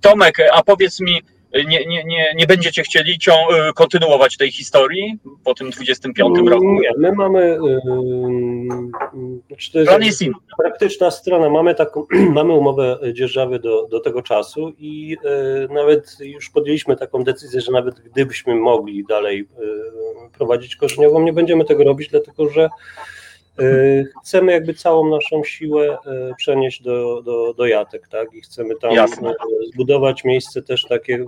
[0.00, 1.22] Tomek, a powiedz mi,
[1.54, 6.64] nie, nie, nie, nie będziecie chcieli cią, e, kontynuować tej historii po tym 25 roku?
[6.64, 7.40] Nie, my mamy.
[7.40, 7.80] Yy,
[9.50, 10.34] jest Plan jest inny.
[10.58, 11.50] praktyczna strona.
[11.50, 12.06] Mamy taką,
[12.40, 17.72] mamy umowę dzierżawy do, do tego czasu i e, nawet już podjęliśmy taką decyzję, że
[17.72, 22.68] nawet gdybyśmy mogli dalej e, prowadzić korzeniową, nie będziemy tego robić, dlatego że
[24.22, 28.34] chcemy jakby całą naszą siłę e, przenieść do, do, do jatek, tak?
[28.34, 29.30] I chcemy tam Jasne.
[29.30, 29.34] e,
[29.72, 31.24] zbudować miejsce też takie, e,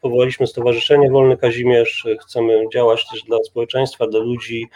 [0.00, 4.68] powołaliśmy Stowarzyszenie Wolny Kazimierz, e, chcemy działać też dla społeczeństwa, dla ludzi,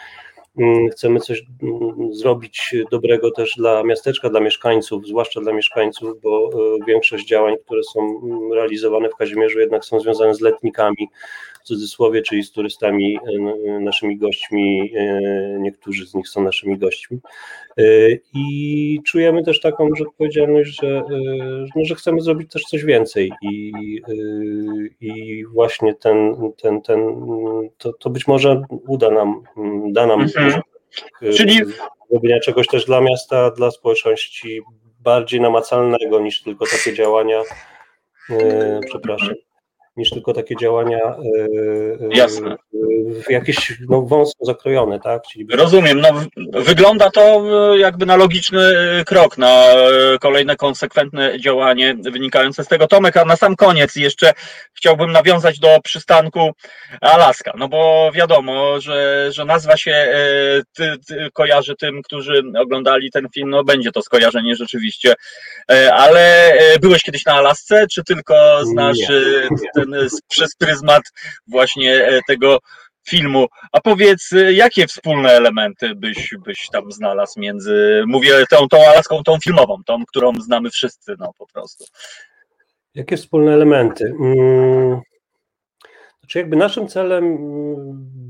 [0.57, 6.49] Mm, Chcemy coś mm, zrobić dobrego też dla miasteczka, dla mieszkańców, zwłaszcza dla mieszkańców, bo
[6.49, 11.09] e, większość działań, które są mm, realizowane w Kazimierzu, jednak są związane z letnikami,
[11.65, 14.91] cudzysłowie, czyli z turystami, e, n- naszymi gośćmi.
[14.97, 15.19] e,
[15.59, 17.19] Niektórzy z nich są naszymi gośćmi.
[17.77, 17.83] E,
[18.33, 21.03] I czujemy też taką że odpowiedzialność, że, e,
[21.75, 23.31] no, że chcemy zrobić też coś więcej.
[23.41, 23.71] I,
[24.07, 24.13] e,
[25.01, 26.99] i właśnie ten, ten, ten
[27.77, 29.43] to, to być może uda nam,
[29.91, 30.61] da nam Mhm.
[31.21, 31.59] e, Czyli-
[32.11, 34.61] zrobienia czegoś też dla miasta, dla społeczności
[34.99, 37.41] bardziej namacalnego niż tylko takie działania,
[38.29, 39.35] e, przepraszam,
[39.97, 41.15] niż tylko takie działania e,
[42.01, 42.55] e, Jasne.
[43.27, 45.23] w jakieś no, wąsko zakrojone, tak?
[45.51, 46.01] Rozumiem.
[46.01, 46.09] No,
[46.61, 47.21] wygląda to
[47.71, 48.61] e, jakby na logiczny
[49.05, 49.65] krok, na
[50.21, 52.87] kolejne konsekwentne działanie wynikające z tego.
[52.87, 54.33] Tomek, a na sam koniec jeszcze
[54.73, 56.51] chciałbym nawiązać do przystanku
[57.01, 60.07] Alaska, no bo wiadomo, że, że nazwa się
[60.73, 65.13] ty, ty, kojarzy tym, którzy oglądali ten film, no będzie to skojarzenie rzeczywiście,
[65.91, 69.84] ale byłeś kiedyś na Alasce, czy tylko znasz Nie.
[69.93, 71.03] E, e, przez pryzmat
[71.47, 72.59] właśnie e, tego
[73.07, 73.47] filmu.
[73.71, 79.23] A powiedz, y, jakie wspólne elementy byś, byś tam znalazł między, mówię tą, tą Alaską,
[79.23, 81.85] tą filmową, tą, którą znamy wszyscy, no po prostu.
[82.95, 84.15] Jakie wspólne elementy?
[84.19, 85.01] Mm,
[86.25, 87.75] Znaczy, jakby naszym celem mm,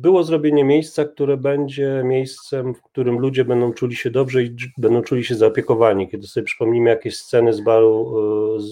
[0.01, 5.01] było zrobienie miejsca, które będzie miejscem, w którym ludzie będą czuli się dobrze i będą
[5.01, 6.07] czuli się zaopiekowani.
[6.07, 8.15] Kiedy sobie przypomnimy jakieś sceny z baru,
[8.57, 8.67] e, z,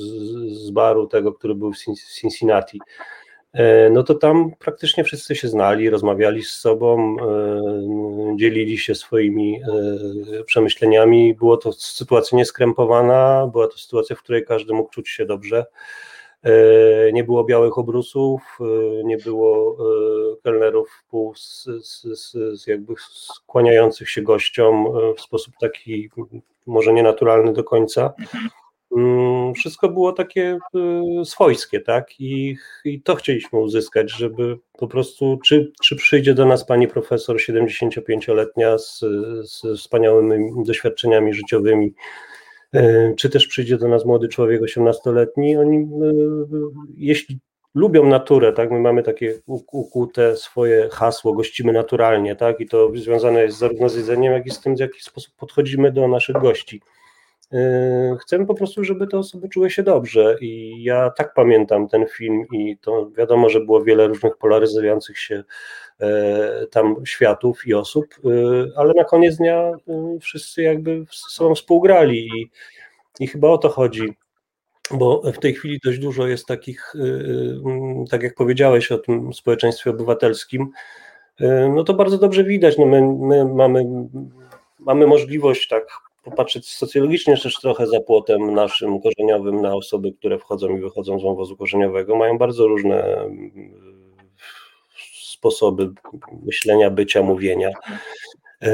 [0.65, 2.80] z baru tego, który był w Cin- w Cincinnati,
[3.53, 9.61] e, no to tam praktycznie wszyscy się znali, rozmawiali z sobą, e, dzielili się swoimi
[10.45, 11.34] przemyśleniami.
[11.34, 15.65] Było to sytuacja nieskrępowana, była to sytuacja, w której każdy mógł czuć się dobrze.
[16.43, 22.93] E, Nie było białych obrusów, e, nie było e, kelnerów pół z, z, z, jakby
[22.99, 24.85] skłaniających się gościom
[25.17, 26.09] w sposób taki
[26.65, 28.13] może nienaturalny do końca.
[28.97, 30.57] Mm, Wszystko było takie
[31.25, 32.19] swojskie, tak?
[32.19, 37.37] I, I to chcieliśmy uzyskać, żeby po prostu, czy, czy przyjdzie do nas pani profesor
[37.37, 38.99] 75-letnia z,
[39.43, 41.93] z wspaniałymi doświadczeniami życiowymi,
[43.17, 45.88] czy też przyjdzie do nas młody człowiek 18-letni, oni e,
[46.97, 47.39] jeśli
[47.76, 49.39] lubią naturę, tak, my mamy takie
[49.71, 54.51] ukute swoje hasło, gościmy naturalnie, tak, i to związane jest zarówno z jedzeniem, jak i
[54.51, 56.82] z tym, w jaki sposób podchodzimy do naszych gości.
[57.53, 62.05] E, Chcemy po prostu, żeby te osoby czuły się dobrze i ja tak pamiętam ten
[62.07, 65.43] film i to wiadomo, że było wiele różnych polaryzujących się e,
[66.71, 68.29] tam światów i osób, e,
[68.75, 72.49] ale na koniec dnia e, wszyscy jakby z sobą współgrali i,
[73.19, 74.13] i chyba o to chodzi,
[74.91, 79.89] bo w tej chwili dość dużo jest takich, e, tak jak powiedziałeś o tym społeczeństwie
[79.89, 80.69] obywatelskim,
[81.39, 83.85] e, no to bardzo dobrze widać, no my, my mamy,
[84.79, 85.87] mamy możliwość tak
[86.23, 91.23] popatrzeć socjologicznie też trochę za płotem naszym korzeniowym na osoby, które wchodzą i wychodzą z
[91.23, 93.29] wąwozu korzeniowego, mają bardzo różne
[95.43, 95.91] sposoby
[96.43, 97.69] myślenia, bycia, mówienia.
[98.61, 98.73] E,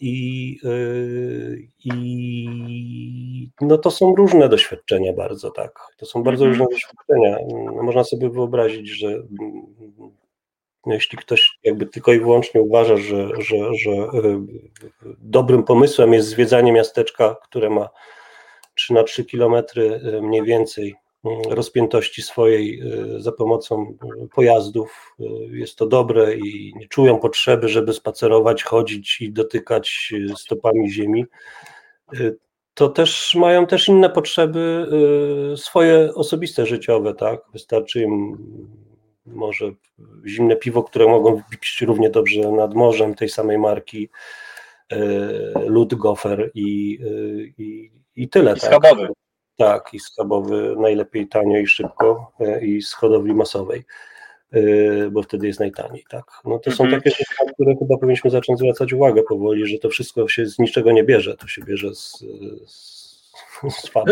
[0.00, 0.68] I, e,
[1.84, 5.80] I no to są różne doświadczenia bardzo, tak.
[5.96, 6.60] To są bardzo Mhm.
[6.60, 7.38] różne doświadczenia.
[7.82, 9.22] Można sobie wyobrazić, że
[10.86, 14.46] no jeśli ktoś jakby tylko i wyłącznie uważa, że, że, że e,
[15.18, 17.88] dobrym pomysłem jest zwiedzanie miasteczka, które ma
[18.74, 20.94] 3 na 3 kilometry mniej więcej
[21.50, 23.94] rozpiętości swojej e, za pomocą
[24.24, 25.14] e, pojazdów.
[25.20, 25.24] e,
[25.56, 31.24] Jest to dobre i nie czują potrzeby, żeby spacerować, chodzić i dotykać e, stopami ziemi.
[32.14, 32.30] E,
[32.74, 34.86] To też mają też inne potrzeby
[35.52, 37.40] e, swoje osobiste, życiowe, tak?
[37.52, 38.36] Wystarczy im
[39.26, 39.72] może
[40.26, 44.08] zimne piwo, które mogą pić równie dobrze nad morzem tej samej marki,
[44.92, 44.98] e,
[45.66, 48.50] lód gofer i, e, i, i tyle.
[48.50, 48.62] I tak?
[48.62, 49.08] schabowy.
[49.58, 53.84] Tak, i schabowy najlepiej tanio i szybko e, i z hodowli masowej,
[54.52, 54.60] e,
[55.10, 56.24] bo wtedy jest najtaniej, tak.
[56.44, 57.00] No to są Mhm.
[57.02, 60.58] takie rzeczy, na które chyba powinniśmy zacząć zwracać uwagę powoli, że to wszystko się z
[60.58, 62.24] niczego nie bierze, to się bierze z,
[62.66, 62.97] z,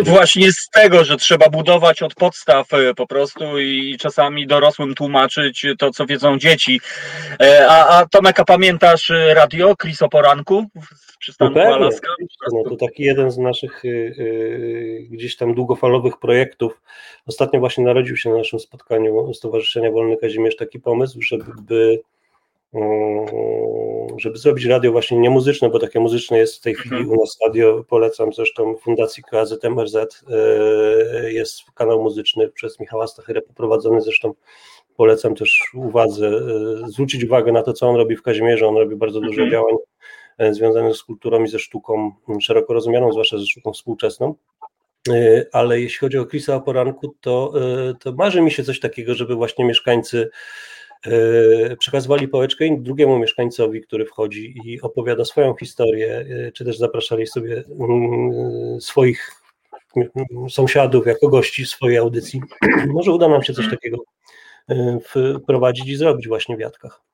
[0.05, 5.66] Właśnie z tego, że trzeba budować od podstaw e, po prostu i czasami dorosłym tłumaczyć
[5.79, 6.81] to, co wiedzą dzieci.
[7.41, 11.74] E, A, a Tomek, a pamiętasz e, radio Chris o poranku w No przystanku pewnie,
[11.74, 12.09] Alaska?
[12.53, 13.83] no to taki jeden z naszych
[15.11, 16.81] gdzieś tam długofalowych projektów.
[17.27, 22.01] Ostatnio właśnie narodził się na naszym spotkaniu Stowarzyszenia Wolny Kazimierz taki pomysł, żeby,
[24.18, 27.18] żeby zrobić radio właśnie nie muzyczne, bo takie muzyczne jest w tej chwili Mhm.
[27.18, 34.01] u nas radio, polecam zresztą Fundacji KZMRZ, y, jest kanał muzyczny przez Michała Stachyrę poprowadzony,
[34.01, 34.35] zresztą
[34.97, 36.27] polecam też uwadze,
[36.87, 39.51] y, zwrócić uwagę na to, co on robi w Kazimierzu, on robi bardzo dużo Mhm.
[39.51, 39.74] działań
[40.39, 44.35] e, związanych z kulturą i ze sztuką m, szeroko rozumianą, zwłaszcza ze sztuką współczesną.
[45.11, 47.53] E, Ale jeśli chodzi o Chrisa o poranku, to,
[47.91, 50.29] e, to marzy mi się coś takiego, żeby właśnie mieszkańcy e,
[51.78, 57.64] przekazywali pałeczkę drugiemu mieszkańcowi, który wchodzi i opowiada swoją historię, e, czy też zapraszali sobie
[57.80, 59.30] mm, swoich
[59.97, 62.40] mm, sąsiadów jako gości swojej audycji.
[62.86, 63.99] Może uda nam się coś takiego
[64.68, 64.99] e,
[65.42, 67.05] wprowadzić i zrobić właśnie w Jatkach.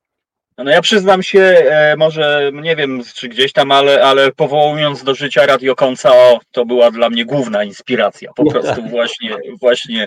[0.59, 5.15] No ja przyznam się, e, może nie wiem czy gdzieś tam, ale, ale powołując do
[5.15, 6.13] życia Radio Konca,
[6.51, 8.33] to była dla mnie główna inspiracja.
[8.37, 10.07] Po prostu właśnie, właśnie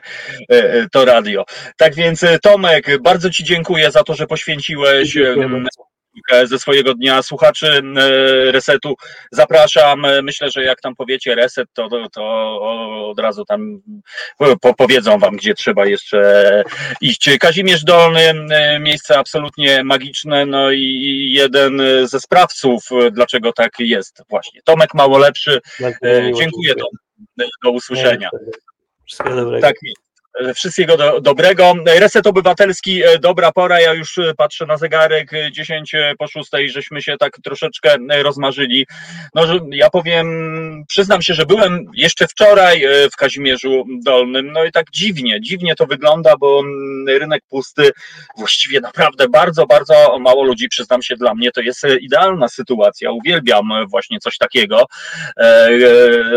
[0.52, 1.46] e, e, to radio.
[1.78, 5.18] Tak więc Tomek, bardzo Ci dziękuję za to, że poświęciłeś
[6.44, 8.96] Ze swojego dnia słuchaczy e, Resetu.
[9.32, 10.06] Zapraszam.
[10.06, 12.26] E, Myślę, że jak tam powiecie Reset, to, to, to
[13.10, 13.82] od razu tam
[14.62, 16.64] po, powiedzą wam, gdzie trzeba jeszcze
[17.02, 17.30] iść.
[17.40, 24.22] Kazimierz Dolny, e, miejsce absolutnie magiczne, no i jeden ze sprawców, e, dlaczego tak jest
[24.30, 24.62] właśnie.
[24.64, 26.90] Tomek Mało Lepszy, Bardzo e, miło, dziękuję Tom.
[27.64, 28.30] Do usłyszenia.
[29.06, 29.68] Wszystkiego dobrego.
[29.68, 30.05] Tak, e,
[30.56, 31.74] wszystkiego do, dobrego.
[32.00, 33.82] Reset Obywatelski, e, dobra pora.
[33.82, 38.24] Ja już e, patrzę na zegarek, e, 10 po 6, żeśmy się tak troszeczkę e,
[38.24, 38.86] rozmarzyli.
[39.36, 40.28] No, ja powiem,
[40.88, 45.76] przyznam się, że byłem jeszcze wczoraj e, w Kazimierzu Dolnym, no i tak dziwnie, dziwnie
[45.76, 47.92] to wygląda, bo mm, rynek pusty,
[48.38, 53.12] właściwie naprawdę bardzo, bardzo mało ludzi, przyznam się, dla mnie to jest e, idealna sytuacja.
[53.12, 54.86] Uwielbiam e, właśnie coś takiego,
[55.38, 55.70] e, e,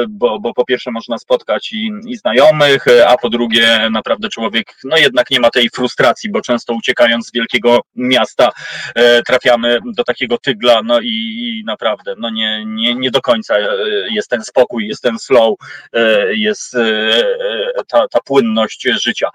[0.09, 4.75] bo, bo po pierwsze można spotkać i, i znajomych, e, a po drugie naprawdę człowiek,
[4.85, 8.51] no jednak nie ma tej frustracji, bo często uciekając z wielkiego miasta
[8.95, 13.57] e, trafiamy do takiego tygla, no i, i naprawdę, no nie, nie, nie do końca
[13.57, 13.69] e,
[14.11, 15.55] jest ten spokój, jest ten flow,
[15.93, 16.77] e, jest
[17.89, 19.29] ta, ta płynność życia.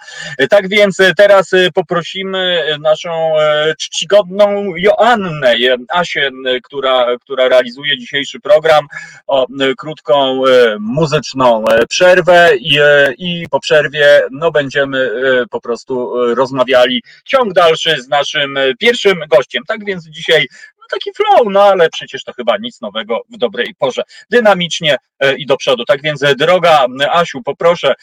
[0.50, 3.34] Tak więc teraz poprosimy naszą
[3.80, 5.56] czcigodną Joannę,
[5.90, 6.30] Asię,
[6.64, 8.88] która, która realizuje dzisiejszy program,
[9.28, 9.48] o
[9.78, 10.44] krótką
[10.80, 12.80] muzyczną przerwę i,
[13.18, 18.76] i po przerwie no, będziemy e, po prostu e, rozmawiali ciąg dalszy z naszym e,
[18.76, 19.64] pierwszym gościem.
[19.68, 20.48] Tak więc dzisiaj
[20.80, 24.02] no, taki flow, no ale przecież to chyba nic nowego w dobrej porze.
[24.30, 24.98] Dynamicznie
[25.38, 25.86] i do przodu.
[25.86, 27.94] Tak więc droga Asiu, poproszę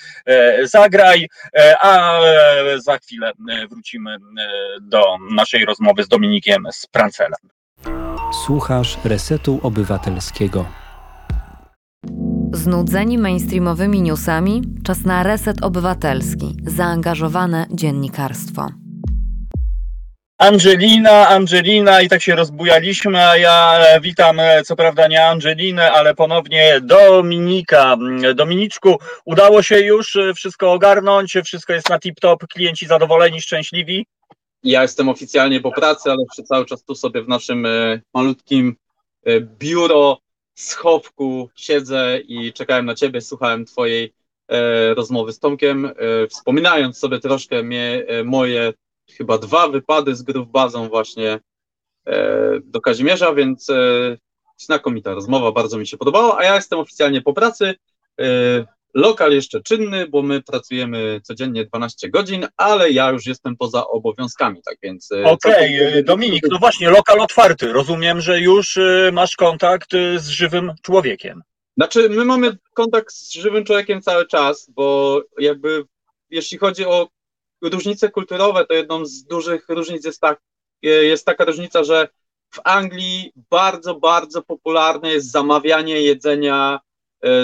[0.63, 1.29] zagraj,
[1.81, 2.21] a
[2.77, 3.33] za chwilę
[3.71, 4.17] wrócimy
[4.81, 7.41] do naszej rozmowy z Dominikiem Sprancelem.
[8.47, 10.80] Słuchasz Resetu Obywatelskiego.
[12.53, 14.63] Znudzeni mainstreamowymi newsami?
[14.85, 18.69] Czas na reset obywatelski, zaangażowane dziennikarstwo.
[20.39, 25.93] Angelina, Angelina i tak się rozbujaliśmy, a ja e, witam e, co prawda nie Angelinę,
[25.93, 27.93] ale ponownie Dominika.
[27.93, 34.07] Mm, Dominiczku, udało się już e, wszystko ogarnąć, wszystko jest na tip-top, klienci zadowoleni, szczęśliwi?
[34.63, 37.67] Ja jestem oficjalnie po pracy, ale jeszcze cały czas tu sobie w naszym
[38.15, 38.77] malutkim
[39.59, 40.19] biuro,
[40.61, 44.15] schowku siedzę i czekałem na ciebie, słuchałem twojej
[44.49, 45.93] e, rozmowy z Tomkiem, e,
[46.27, 48.73] wspominając sobie troszkę mnie, e, moje
[49.11, 51.41] chyba dwa wypady z gry bazą właśnie
[52.07, 54.17] e, do Kazimierza, więc e,
[54.57, 57.75] znakomita rozmowa, bardzo mi się podobała, a ja jestem oficjalnie po pracy.
[58.95, 64.61] Lokal jeszcze czynny, bo my pracujemy codziennie 12 godzin, ale ja już jestem poza obowiązkami,
[64.65, 65.13] tak więc.
[65.13, 67.73] e, Okej, e, Dominik, no właśnie, lokal otwarty.
[67.73, 71.43] Rozumiem, że już e, masz kontakt e, z żywym człowiekiem.
[71.77, 75.85] Znaczy, my mamy kontakt z żywym człowiekiem cały czas, bo jakby
[76.31, 77.09] jeśli chodzi o
[77.63, 80.41] różnice kulturowe, to jedną z dużych różnic jest, tak,
[80.83, 82.09] jest taka różnica, że
[82.55, 86.81] w Anglii bardzo, bardzo popularne jest zamawianie jedzenia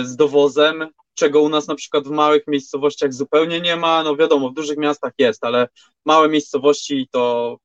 [0.03, 4.02] z dowozem, czego u nas na przykład w małych miejscowościach zupełnie nie ma.
[4.02, 5.68] No wiadomo, w dużych miastach jest, ale
[6.04, 7.56] małe miejscowości to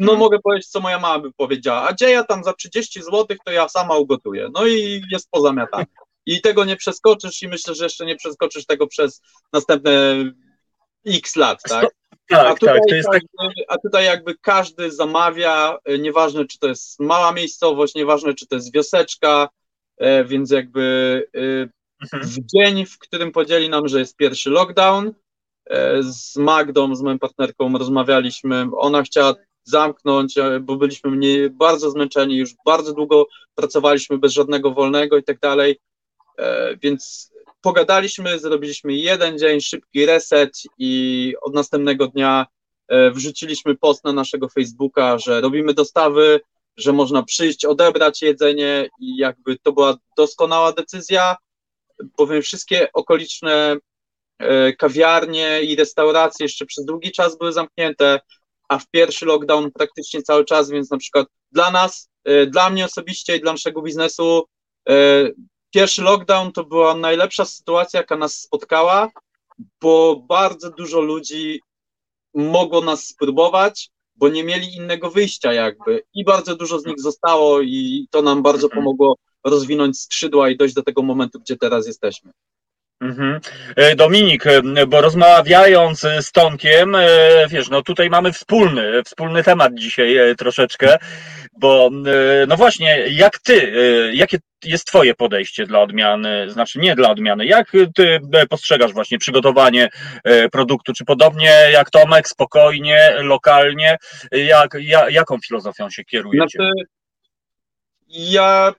[0.00, 3.36] no mogę powiedzieć, co moja mama by powiedziała, a gdzie ja tam za 30 zł,
[3.44, 4.48] to ja sama ugotuję.
[4.54, 5.84] No i jest pozamiatane.
[6.26, 9.20] I tego nie przeskoczysz i myślę, że jeszcze nie przeskoczysz tego przez
[9.52, 10.16] następne
[11.06, 11.86] x lat, tak?
[12.30, 13.22] a, Tak, tutaj tak, to jest tak.
[13.38, 18.46] każdy, a tutaj jakby każdy zamawia, e, nieważne czy to jest mała miejscowość, nieważne czy
[18.46, 19.48] to jest wioseczka,
[19.98, 21.81] e, więc jakby e, Mhm.
[22.12, 25.12] W dzień, w którym podzieli nam, że jest pierwszy lockdown,
[25.70, 29.34] e, z Magdą, z moją partnerką rozmawialiśmy, ona chciała
[29.64, 35.22] zamknąć, e, bo byliśmy mniej, bardzo zmęczeni, już bardzo długo pracowaliśmy bez żadnego wolnego i
[35.22, 35.78] tak dalej,
[36.38, 42.46] E, więc pogadaliśmy, zrobiliśmy jeden dzień, szybki reset i od następnego dnia
[43.12, 46.40] wrzuciliśmy post na naszego Facebooka, że robimy dostawy,
[46.76, 51.36] że można przyjść, odebrać jedzenie i jakby to była doskonała decyzja,
[52.16, 53.76] bowiem wszystkie okoliczne
[54.38, 58.20] e, kawiarnie i restauracje jeszcze przez długi czas były zamknięte,
[58.68, 62.84] a w pierwszy lockdown praktycznie cały czas, więc na przykład dla nas, e, dla mnie
[62.84, 64.44] osobiście i dla naszego biznesu
[64.88, 64.94] e,
[65.74, 69.10] pierwszy lockdown to była najlepsza sytuacja, jaka nas spotkała,
[69.80, 71.60] bo bardzo dużo ludzi
[72.34, 77.60] mogło nas spróbować, bo nie mieli innego wyjścia jakby i bardzo dużo z nich zostało
[77.60, 78.82] i to nam bardzo Mhm.
[78.84, 82.30] pomogło rozwinąć skrzydła i dojść do tego momentu, gdzie teraz jesteśmy.
[83.00, 83.40] Mhm.
[83.76, 87.08] E, Dominik, e, bo rozmawiając z Tomkiem, e,
[87.50, 90.98] wiesz, no tutaj mamy wspólny, wspólny temat dzisiaj e, troszeczkę,
[91.58, 96.94] bo e, no właśnie, jak ty, e, jakie jest twoje podejście dla odmiany, znaczy nie
[96.94, 99.88] dla odmiany, jak ty e, postrzegasz właśnie przygotowanie
[100.52, 103.96] produktu, czy podobnie jak Tomek, spokojnie, lokalnie,
[104.32, 106.58] jak, ja, jaką filozofią się kierujecie?
[106.58, 106.70] Znaczy,
[108.08, 108.72] ja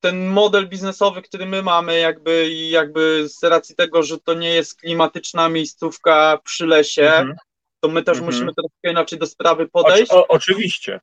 [0.00, 4.80] ten model biznesowy, który my mamy, jakby, jakby z racji tego, że to nie jest
[4.80, 7.36] klimatyczna miejscówka przy lesie, Mhm.
[7.80, 8.34] to my też Mhm.
[8.34, 10.12] musimy troszkę inaczej do sprawy podejść.
[10.12, 11.00] o, oczywiście.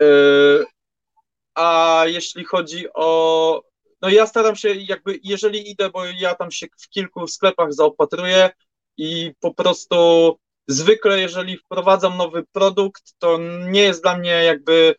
[0.00, 0.64] Yy,
[1.54, 3.62] A jeśli chodzi o.
[4.02, 8.50] No ja staram się, jakby, jeżeli idę, bo ja tam się w kilku sklepach zaopatruję
[8.96, 9.96] i po prostu
[10.68, 13.38] zwykle, jeżeli wprowadzam nowy produkt, to
[13.68, 14.94] nie jest dla mnie jakby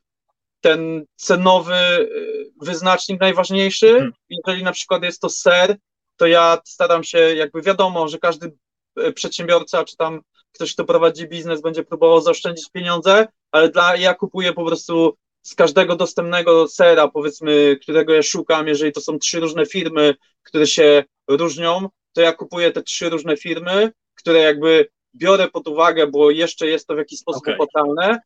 [0.61, 3.89] ten cenowy yy, wyznacznik najważniejszy.
[3.89, 4.13] Mhm.
[4.29, 5.77] Jeżeli na przykład jest to ser,
[6.15, 8.51] to ja staram się, jakby wiadomo, że każdy
[8.95, 10.21] yy, przedsiębiorca, czy tam
[10.51, 15.55] ktoś, kto prowadzi biznes, będzie próbował zaoszczędzić pieniądze, ale dla, ja kupuję po prostu z
[15.55, 21.03] każdego dostępnego sera, powiedzmy, którego ja szukam, jeżeli to są trzy różne firmy, które się
[21.27, 26.67] różnią, to ja kupuję te trzy różne firmy, które jakby biorę pod uwagę, bo jeszcze
[26.67, 28.19] jest to w jakiś sposób opłacalne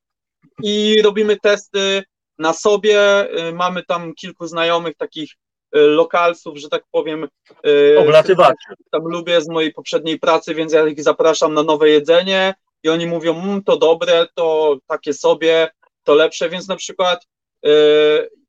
[0.63, 2.03] i robimy testy
[2.37, 3.27] na sobie.
[3.49, 5.31] y, Mamy tam kilku znajomych takich
[5.75, 7.27] y, lokalsów, że tak powiem.
[7.67, 8.73] y, Oblatywaczy.
[8.91, 12.53] tam lubię z mojej poprzedniej pracy, więc ja ich zapraszam na nowe jedzenie
[12.83, 15.69] i oni mówią, mmm, to dobre, to takie sobie,
[16.03, 17.27] to lepsze, więc na przykład
[17.65, 17.69] y,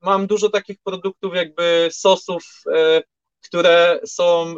[0.01, 3.03] mam dużo takich produktów, jakby sosów, y,
[3.45, 4.55] które są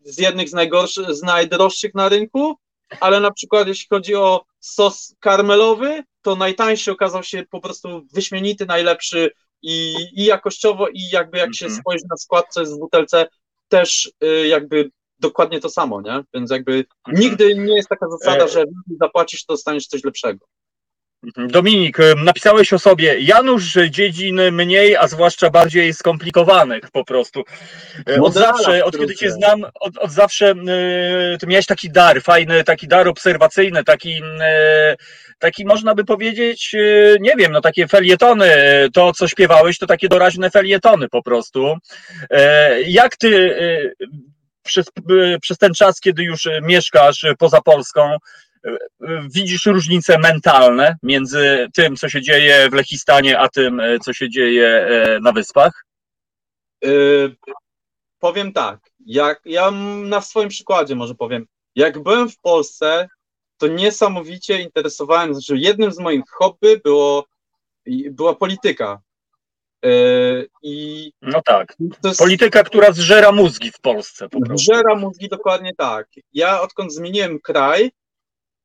[0.00, 2.56] z jednych z najgorszych, z najdroższych na rynku,
[3.00, 8.66] ale na przykład jeśli chodzi o sos karmelowy, to najtańszy okazał się po prostu wyśmienity,
[8.66, 9.30] najlepszy
[9.62, 11.80] i, i jakościowo, i jakby jak się Mhm.
[11.80, 13.26] spojrzy na skład, co jest w butelce,
[13.68, 14.90] też y, jakby
[15.20, 16.20] dokładnie to samo, nie?
[16.34, 18.64] Więc jakby nigdy nie jest taka zasada, E- że
[19.00, 20.46] zapłacisz, to dostaniesz coś lepszego.
[21.26, 21.48] Mhm.
[21.48, 27.42] Dominik, em, napisałeś o sobie Janusz dziedzin mniej, a zwłaszcza bardziej skomplikowanych po prostu.
[28.08, 31.90] E, Od Modela zawsze, od kiedy cię znam, od, od zawsze e, ty miałeś taki
[31.90, 34.96] dar, fajny, taki dar obserwacyjny, taki, e,
[35.38, 39.86] taki można by powiedzieć, e, nie wiem, no takie felietony, e, to co śpiewałeś, to
[39.86, 41.76] takie doraźne felietony po prostu.
[42.30, 44.06] E, Jak ty e,
[44.68, 48.16] przez, e, przez ten czas, kiedy już e, mieszkasz e, poza Polską,
[49.30, 54.88] widzisz różnice mentalne między tym, co się dzieje w Lechistanie, a tym, co się dzieje
[55.22, 55.84] na wyspach?
[56.84, 57.36] Y,
[58.18, 59.70] powiem tak, jak ja
[60.04, 63.08] na swoim przykładzie może powiem, jak byłem w Polsce,
[63.56, 67.26] to niesamowicie interesowałem, znaczy jednym z moich hobby było,
[68.10, 69.00] była polityka.
[69.86, 71.76] Y, I No tak.
[72.04, 74.72] jest, Polityka, która zżera mózgi w Polsce po prostu.
[74.72, 76.08] Żera mózgi dokładnie tak.
[76.32, 77.90] Ja odkąd zmieniłem kraj,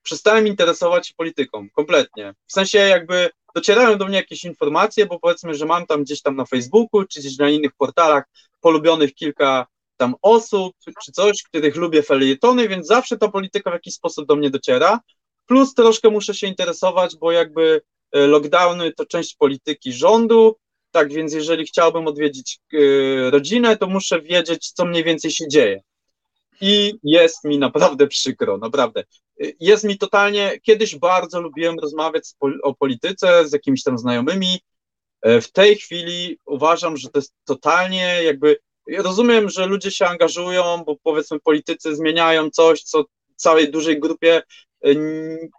[0.03, 2.33] przestałem interesować się polityką, kompletnie.
[2.47, 6.35] W sensie jakby docierają do mnie jakieś informacje, bo powiedzmy, że mam tam gdzieś tam
[6.35, 8.23] na Facebooku, czy gdzieś na innych portalach
[8.61, 13.93] polubionych kilka tam osób, czy coś, których lubię felietony, więc zawsze ta polityka w jakiś
[13.93, 14.99] sposób do mnie dociera.
[15.45, 20.55] Plus troszkę muszę się interesować, bo jakby e, lockdowny to część polityki rządu,
[20.93, 22.77] tak więc jeżeli chciałbym odwiedzić e,
[23.31, 25.81] rodzinę, to muszę wiedzieć, co mniej więcej się dzieje.
[26.61, 29.03] I jest mi naprawdę przykro, naprawdę.
[29.43, 32.23] Y, Jest mi totalnie, kiedyś bardzo lubiłem rozmawiać
[32.63, 34.61] o polityce z jakimiś tam znajomymi.
[35.21, 38.57] E, W tej chwili uważam, że to jest totalnie jakby.
[38.87, 44.41] ja Rozumiem, że ludzie się angażują, bo powiedzmy politycy zmieniają coś, co całej dużej grupie
[44.87, 45.49] y,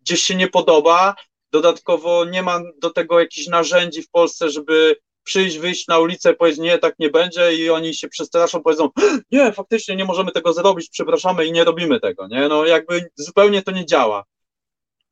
[0.00, 1.14] gdzieś się nie podoba.
[1.54, 6.60] Dodatkowo nie ma do tego jakichś narzędzi w Polsce, żeby przyjść, wyjść na ulicę, powiedzieć
[6.60, 8.88] nie, tak nie będzie i oni się przestraszą, powiedzą
[9.32, 13.62] nie, faktycznie nie możemy tego zrobić, przepraszamy i nie robimy tego, nie, no jakby zupełnie
[13.62, 14.24] to nie działa.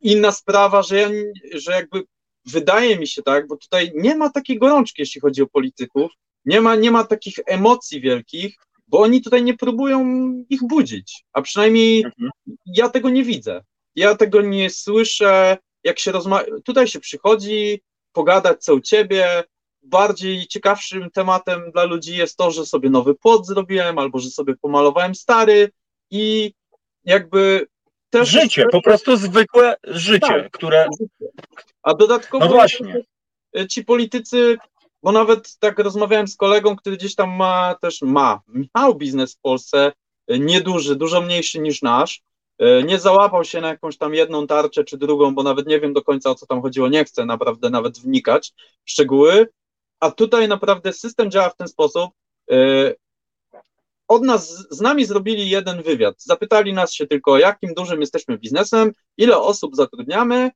[0.00, 1.08] Inna sprawa, że, ja,
[1.54, 2.02] że jakby
[2.46, 6.12] wydaje mi się tak, bo tutaj nie ma takiej gorączki, jeśli chodzi o polityków,
[6.44, 8.56] nie ma, nie ma takich emocji wielkich,
[8.88, 10.04] bo oni tutaj nie próbują
[10.48, 12.30] ich budzić, a przynajmniej Mhm.
[12.66, 13.64] ja tego nie widzę.
[13.94, 17.80] Ja tego nie słyszę, jak się rozmawia, tutaj się przychodzi,
[18.12, 19.44] pogadać co u ciebie,
[19.82, 24.56] bardziej ciekawszym tematem dla ludzi jest to, że sobie nowy płot zrobiłem, albo że sobie
[24.56, 25.70] pomalowałem stary
[26.10, 26.52] i
[27.04, 27.66] jakby
[28.10, 30.50] też Życie, po prostu zwykłe życie, Tak.
[30.50, 30.88] które.
[31.82, 33.02] A dodatkowo No właśnie.
[33.68, 34.56] ci politycy,
[35.02, 38.40] bo nawet tak rozmawiałem z kolegą, który gdzieś tam ma też ma,
[38.76, 39.92] miał biznes w Polsce,
[40.28, 42.22] e, nieduży, dużo mniejszy niż nasz.
[42.62, 45.92] E, Nie załapał się na jakąś tam jedną tarczę czy drugą, bo nawet nie wiem
[45.92, 48.52] do końca o co tam chodziło, nie chcę naprawdę nawet wnikać
[48.84, 49.48] w szczegóły.
[50.00, 52.10] A tutaj naprawdę system działa w ten sposób,
[52.50, 52.56] e,
[54.08, 56.14] od nas, z nami zrobili jeden wywiad.
[56.22, 60.50] Zapytali nas się tylko, jakim dużym jesteśmy biznesem, ile osób zatrudniamy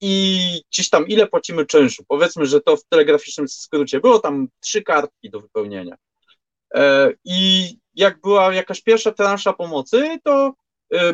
[0.00, 0.38] i
[0.72, 2.04] gdzieś tam ile płacimy czynszu.
[2.08, 5.96] Powiedzmy, że to w telegraficznym skrócie było tam trzy kartki do wypełnienia.
[6.74, 10.54] E, I jak była jakaś pierwsza transza pomocy, to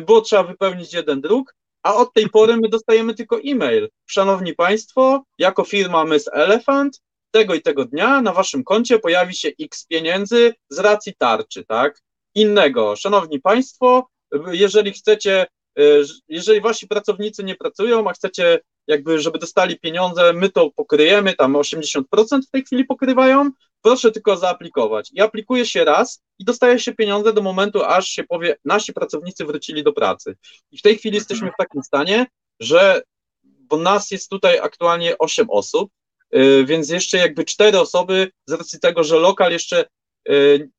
[0.01, 3.89] było trzeba wypełnić jeden druk, a od tej pory my dostajemy tylko e-mail.
[4.05, 7.01] Szanowni Państwo, jako firma Miss Elephant,
[7.31, 12.01] tego i tego dnia na Waszym koncie pojawi się x pieniędzy z racji tarczy, tak?
[12.35, 12.95] Innego.
[12.95, 14.07] Szanowni Państwo,
[14.51, 15.45] jeżeli chcecie,
[15.79, 15.83] e,
[16.27, 21.53] jeżeli Wasi pracownicy nie pracują, a chcecie jakby, żeby dostali pieniądze, my to pokryjemy, tam
[21.53, 22.03] 80%
[22.47, 23.51] w tej chwili pokrywają,
[23.83, 25.09] proszę tylko zaaplikować.
[25.13, 29.45] I aplikuje się raz i dostaje się pieniądze do momentu, aż się powie, nasi pracownicy
[29.45, 30.35] wrócili do pracy.
[30.71, 32.25] I w tej chwili jesteśmy w takim stanie,
[32.59, 33.01] że,
[33.43, 35.91] bo nas jest tutaj aktualnie 8 osób,
[36.31, 39.85] yy, więc jeszcze jakby 4 osoby, z racji tego, że lokal jeszcze
[40.27, 40.69] yy,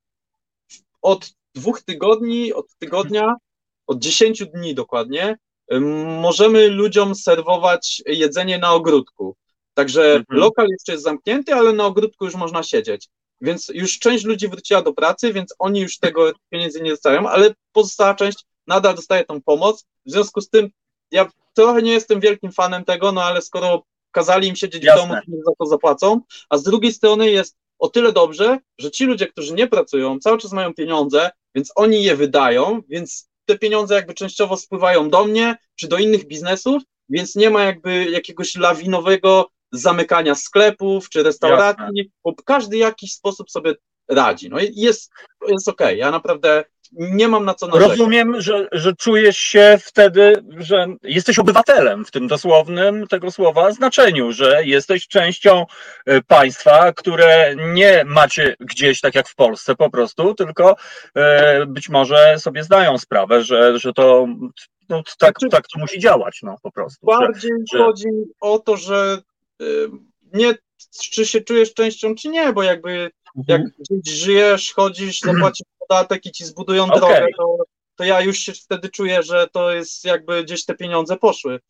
[1.03, 3.35] od dwóch tygodni, od tygodnia,
[3.87, 5.37] od 10 dni dokładnie,
[5.71, 5.81] yy,
[6.21, 9.37] możemy ludziom serwować jedzenie na ogródku.
[9.75, 10.41] Także mhm.
[10.41, 13.09] lokal jeszcze jest zamknięty, ale na ogródku już można siedzieć.
[13.41, 17.55] Więc już część ludzi wróciła do pracy, więc oni już tego pieniędzy nie dostają, ale
[17.73, 19.85] pozostała część nadal dostaje tą pomoc.
[20.07, 20.71] W związku z tym
[21.11, 25.03] ja trochę nie jestem wielkim fanem tego, no ale skoro kazali im siedzieć Jasne.
[25.05, 26.21] w domu, to za to zapłacą.
[26.49, 30.39] A z drugiej strony jest o tyle dobrze, że ci ludzie, którzy nie pracują, cały
[30.39, 35.57] czas mają pieniądze, więc oni je wydają, więc te pieniądze jakby częściowo spływają do mnie
[35.75, 42.13] czy do innych biznesów, więc nie ma jakby jakiegoś lawinowego zamykania sklepów czy restauracji, Jasne.
[42.25, 43.75] bo każdy w jakiś sposób sobie
[44.09, 44.51] radzi.
[44.51, 45.11] No jest,
[45.49, 45.97] jest okej, okay.
[45.97, 47.91] ja naprawdę nie mam na co narzekać.
[47.91, 54.33] Rozumiem, że, że czujesz się wtedy, że jesteś obywatelem w tym dosłownym tego słowa znaczeniu,
[54.33, 55.67] że jesteś częścią
[56.07, 60.77] e, państwa, które nie macie gdzieś tak jak w Polsce po prostu, tylko
[61.15, 64.27] e, być może sobie zdają sprawę, że, że to
[64.89, 67.07] no, tak, znaczy, tak to musi działać, no po prostu.
[67.07, 68.09] Bardziej że, chodzi
[68.41, 69.19] o to, że
[70.33, 70.55] nie
[71.13, 73.63] czy się czujesz częścią, czy nie, bo jakby mhm.
[73.63, 76.99] jak gdzieś żyjesz, chodzisz, zapłacisz podatek i ci zbudują okay.
[76.99, 77.57] drogę, to,
[77.97, 81.61] to ja już się wtedy czuję, że to jest jakby gdzieś te pieniądze poszły.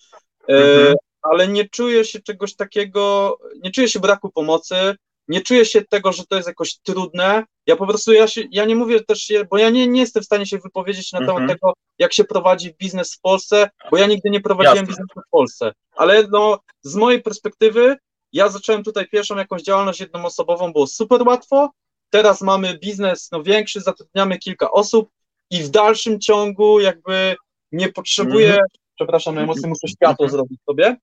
[0.49, 0.95] E, mhm.
[1.23, 4.97] ale nie czuję się czegoś takiego, nie czuję się braku pomocy,
[5.29, 7.45] nie czuję się tego, że to jest jakoś trudne.
[7.67, 10.27] Ja po prostu, ja, się, ja nie mówię też, bo ja nie, nie jestem w
[10.27, 11.49] stanie się wypowiedzieć na temat mhm.
[11.49, 14.89] tego, jak się prowadzi biznes w Polsce, bo ja nigdy nie prowadziłem Jasne.
[14.89, 15.73] biznesu w Polsce.
[15.93, 17.97] Ale no, z mojej perspektywy,
[18.33, 21.71] ja zacząłem tutaj pierwszą jakąś działalność jednoosobową, było super łatwo.
[22.11, 25.09] Teraz mamy biznes no, większy, zatrudniamy kilka osób
[25.51, 27.37] i w dalszym ciągu jakby
[27.73, 28.67] nie potrzebuję, mhm.
[28.95, 30.97] przepraszam, najmocniej muszę światło zrobić sobie.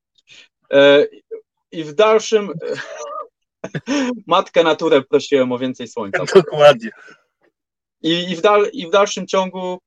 [0.71, 1.05] E,
[1.71, 2.53] I w dalszym
[4.27, 6.25] Matkę naturę prosiłem o więcej słońca.
[6.35, 6.89] Dokładnie.
[8.01, 9.79] I, i, w, dal, i w dalszym ciągu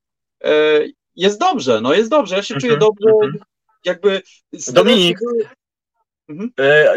[0.45, 0.81] e,
[1.17, 3.45] jest dobrze, no jest dobrze, ja się czuję mhm, dobrze, mhm.
[3.85, 4.23] jakby...
[4.73, 5.19] Dominik,
[6.29, 6.51] Mhm.
[6.61, 6.95] E,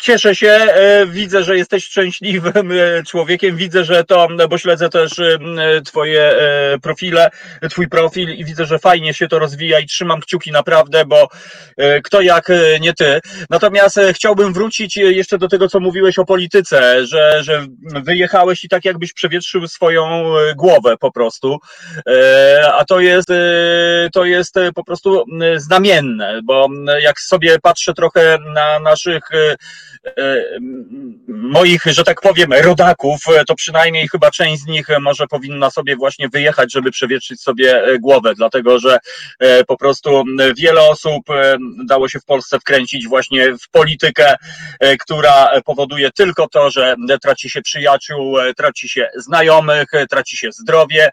[0.00, 5.20] cieszę się, e, widzę, że jesteś szczęśliwym e, człowiekiem, widzę, że to, bo śledzę też
[5.84, 6.34] twoje
[6.82, 7.30] profile,
[7.70, 11.28] twój profil i widzę, że fajnie się to rozwija i trzymam kciuki naprawdę, bo
[12.04, 12.48] kto jak
[12.80, 13.20] nie ty.
[13.50, 17.66] Natomiast chciałbym wrócić jeszcze do tego, co mówiłeś o polityce, że, że
[18.04, 21.58] wyjechałeś i tak jakbyś przewietrzył swoją głowę po prostu,
[22.78, 23.28] a to jest,
[24.12, 25.24] to jest po prostu
[25.56, 26.68] znamienne, bo
[27.02, 28.13] jak sobie patrzę trochę
[28.54, 29.56] na naszych e,
[30.06, 30.44] e,
[31.28, 36.28] moich, że tak powiem, rodaków, to przynajmniej chyba część z nich może powinna sobie właśnie
[36.28, 38.98] wyjechać, żeby przewietrzyć sobie e, głowę, dlatego że
[39.66, 40.24] po prostu
[40.56, 41.22] wiele osób
[41.86, 44.34] dało się w Polsce wkręcić właśnie w politykę,
[45.00, 51.10] która powoduje tylko to, że traci się przyjaciół, traci się znajomych, traci się zdrowie,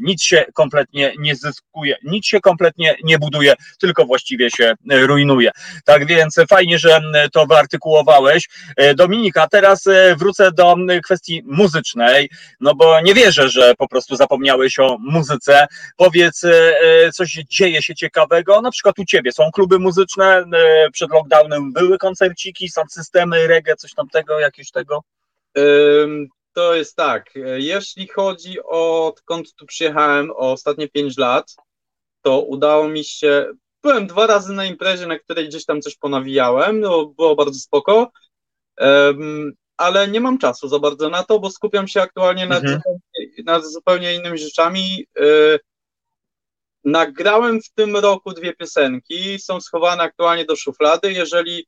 [0.00, 5.50] nic się kompletnie nie zyskuje, nic się kompletnie nie buduje, tylko właściwie się rujnuje.
[5.84, 7.00] Tak więc więc fajnie, że
[7.32, 8.48] to wyartykułowałeś.
[8.76, 12.30] E, Dominika, teraz e, wrócę do kwestii muzycznej,
[12.60, 15.66] no bo nie wierzę, że po prostu zapomniałeś o muzyce.
[15.96, 20.44] Powiedz, e, coś dzieje się ciekawego, na przykład u Ciebie są kluby muzyczne,
[20.92, 25.02] przed lockdownem były koncerciki, są systemy, reggae, coś tamtego, jakieś tego?
[26.52, 31.56] To jest tak, jeśli chodzi o odkąd tu przyjechałem, o ostatnie 5 lat,
[32.22, 33.52] to udało mi się,
[33.86, 38.12] byłem dwa razy na imprezie, na której gdzieś tam coś ponawijałem, no, było bardzo spoko,
[38.80, 42.78] um, ale nie mam czasu za bardzo na to, bo skupiam się aktualnie nad, mhm.
[42.78, 45.06] zupełnie, nad zupełnie innymi rzeczami.
[45.20, 45.58] Y,
[46.84, 51.12] nagrałem w tym roku dwie piosenki, są schowane aktualnie do szuflady.
[51.12, 51.66] Jeżeli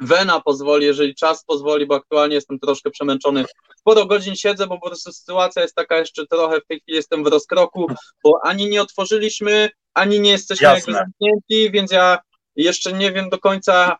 [0.00, 3.44] wena pozwoli, jeżeli czas pozwoli, bo aktualnie jestem troszkę przemęczony.
[3.76, 7.24] Sporo godzin siedzę, bo po prostu sytuacja jest taka jeszcze trochę, w tej chwili jestem
[7.24, 7.86] w rozkroku,
[8.24, 12.18] bo ani nie otworzyliśmy, ani nie jesteśmy zamknięci, więc ja
[12.56, 13.96] jeszcze nie wiem do końca,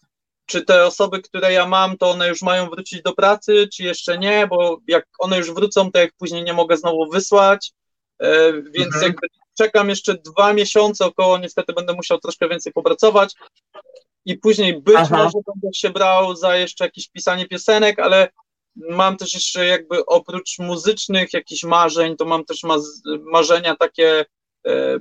[0.47, 4.19] czy te osoby, które ja mam, to one już mają wrócić do pracy, czy jeszcze
[4.19, 7.73] nie, bo jak one już wrócą, to jak później nie mogę znowu wysłać,
[8.19, 9.03] e, więc Mhm.
[9.03, 9.27] jakby
[9.59, 13.35] czekam jeszcze dwa miesiące około, niestety będę musiał troszkę więcej popracować
[14.27, 15.17] i później być Aha.
[15.17, 18.29] może będę się brał za jeszcze jakieś pisanie piosenek, ale
[18.77, 22.61] mam też jeszcze jakby oprócz muzycznych jakichś marzeń, to mam też
[23.21, 24.25] marzenia takie
[24.67, 24.99] e,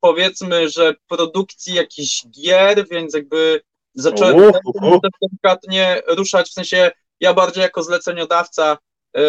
[0.00, 3.60] powiedzmy, że produkcji jakichś gier, więc jakby
[3.94, 5.00] zacząłem Uhu, uhu.
[5.00, 6.90] też delikatnie ruszać, w sensie
[7.20, 8.78] ja bardziej jako zleceniodawca
[9.16, 9.20] e,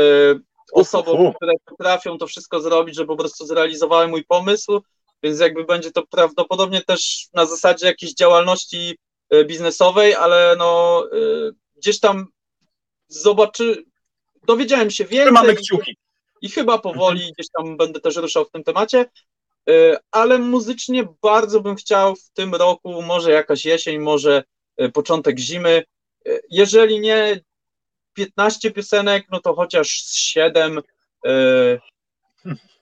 [0.73, 4.81] osobom, które potrafią to wszystko zrobić, że po prostu zrealizowałem mój pomysł,
[5.23, 8.97] więc jakby będzie to prawdopodobnie też na zasadzie jakiejś działalności
[9.45, 11.17] biznesowej, ale no e,
[11.75, 12.27] gdzieś tam
[13.07, 13.83] zobaczy,
[14.47, 15.97] dowiedziałem się więcej Trzymamy kciuki.
[16.41, 19.05] i chyba powoli gdzieś tam będę też ruszał w tym temacie,
[19.69, 24.43] E, ale muzycznie bardzo bym chciał w tym roku, może jakaś jesień, może
[24.77, 25.83] e, początek zimy,
[26.27, 27.41] E, jeżeli nie
[28.13, 30.81] 15 piosenek, no to chociaż z 7.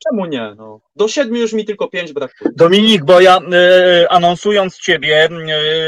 [0.10, 0.56] Czemu nie?
[0.58, 0.80] No.
[0.96, 2.52] Do 7 już mi tylko 5 brakuje.
[2.56, 5.30] Dominik, bo ja e, anonsując ciebie, e,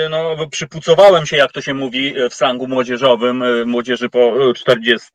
[0.09, 5.07] no, przypucowałem się, jak to się mówi e, w slangu młodzieżowym, młodzieży po e, 40,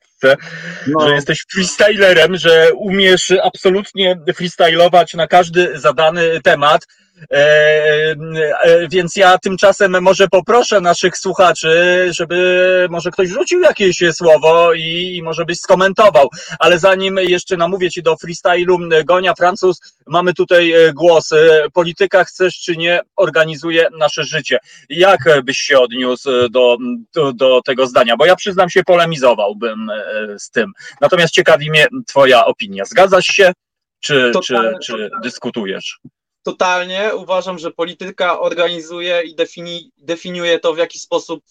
[0.87, 6.87] No, że jesteś freestylerem, że umiesz absolutnie freestylować na każdy zadany temat.
[7.31, 8.17] E,
[8.63, 15.17] e, więc ja tymczasem może poproszę naszych słuchaczy, żeby może ktoś rzucił jakieś słowo i,
[15.17, 16.29] i może byś skomentował.
[16.59, 21.31] Ale zanim jeszcze namówię ci do freestylu, Gonia Francuz, mamy tutaj e, głos.
[21.73, 24.59] Polityka chcesz czy nie, organizuje nasze życie.
[24.89, 26.77] Jak byś się odniósł do,
[27.15, 28.17] do, do tego zdania?
[28.17, 29.91] Bo ja przyznam się, polemizowałbym
[30.39, 30.73] z tym.
[31.01, 32.85] Natomiast ciekawi mnie twoja opinia.
[32.85, 33.53] Zgadzasz się?
[34.01, 34.79] Czy, czy, Totalnie.
[34.85, 36.01] czy dyskutujesz?
[36.43, 41.45] Totalnie uważam, że polityka organizuje i defini, definiuje to, w jaki sposób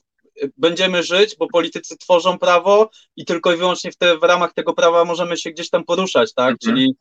[0.43, 4.53] y, będziemy żyć, bo politycy tworzą prawo i tylko i wyłącznie w, te, w ramach
[4.53, 6.51] tego prawa możemy się gdzieś tam poruszać, tak?
[6.51, 6.57] Mhm.
[6.59, 6.95] Czyli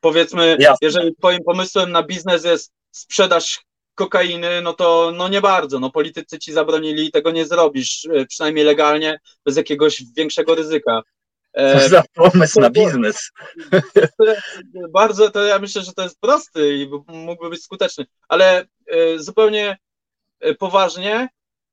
[0.00, 0.76] powiedzmy, Jasne.
[0.82, 3.60] jeżeli twoim pomysłem na biznes jest sprzedaż
[3.94, 5.80] kokainy, no to no nie bardzo.
[5.80, 11.02] No politycy ci zabronili i tego nie zrobisz, y, przynajmniej legalnie, bez jakiegoś większego ryzyka.
[11.58, 13.30] E, Co za pomysł na biznes?
[14.92, 19.78] bardzo, to ja myślę, że to jest prosty i mógłby być skuteczny, ale e, zupełnie
[20.40, 21.28] e, poważnie,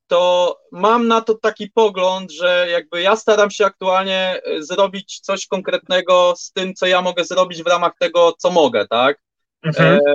[0.07, 5.47] to mam na to taki pogląd, że jakby ja staram się aktualnie e, zrobić coś
[5.47, 9.17] konkretnego z tym, co ja mogę zrobić w ramach tego, co mogę, tak?
[9.63, 9.99] Mhm.
[9.99, 10.13] E,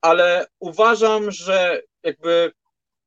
[0.00, 2.52] ale uważam, że jakby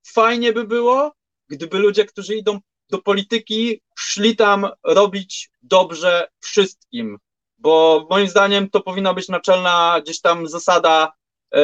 [0.07, 1.11] fajnie by było,
[1.47, 2.59] gdyby ludzie, którzy idą
[2.93, 7.17] do polityki, szli tam robić dobrze wszystkim,
[7.57, 11.13] bo moim zdaniem to powinna być naczelna gdzieś tam zasada
[11.55, 11.61] e,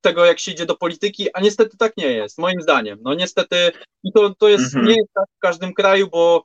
[0.00, 2.98] tego, jak się idzie do polityki, a niestety tak nie jest, moim zdaniem.
[3.02, 3.72] No niestety,
[4.04, 4.86] i to, to jest, Mhm.
[4.86, 6.44] nie jest tak w każdym kraju, bo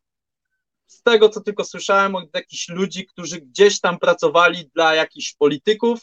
[0.87, 5.99] z tego, co tylko słyszałem od jakichś ludzi, którzy gdzieś tam pracowali dla jakichś polityków,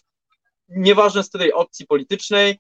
[0.69, 2.59] nieważne z której opcji politycznej,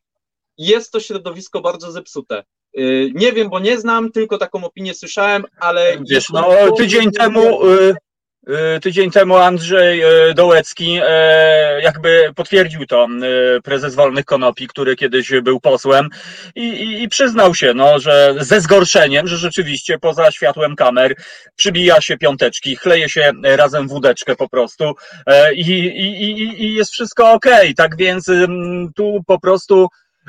[0.58, 2.44] jest to środowisko bardzo zepsute.
[2.74, 5.96] Yy, Nie wiem, bo nie znam, tylko taką opinię słyszałem, ale.
[6.10, 7.94] Wiesz, no to- tydzień temu, y,
[8.48, 11.00] y, tydzień temu Andrzej y, Dołecki
[11.82, 13.06] jakby potwierdził to,
[13.56, 16.08] y, prezes Wolnych Konopi, który kiedyś był posłem
[16.54, 21.14] i, i, i przyznał się, no, że ze zgorszeniem, że rzeczywiście poza światłem kamer
[21.56, 24.94] przybija się piąteczki, chleje się razem wódeczkę po prostu
[25.26, 29.88] e, i, i, i, jest wszystko okej, tak więc ym, tu po prostu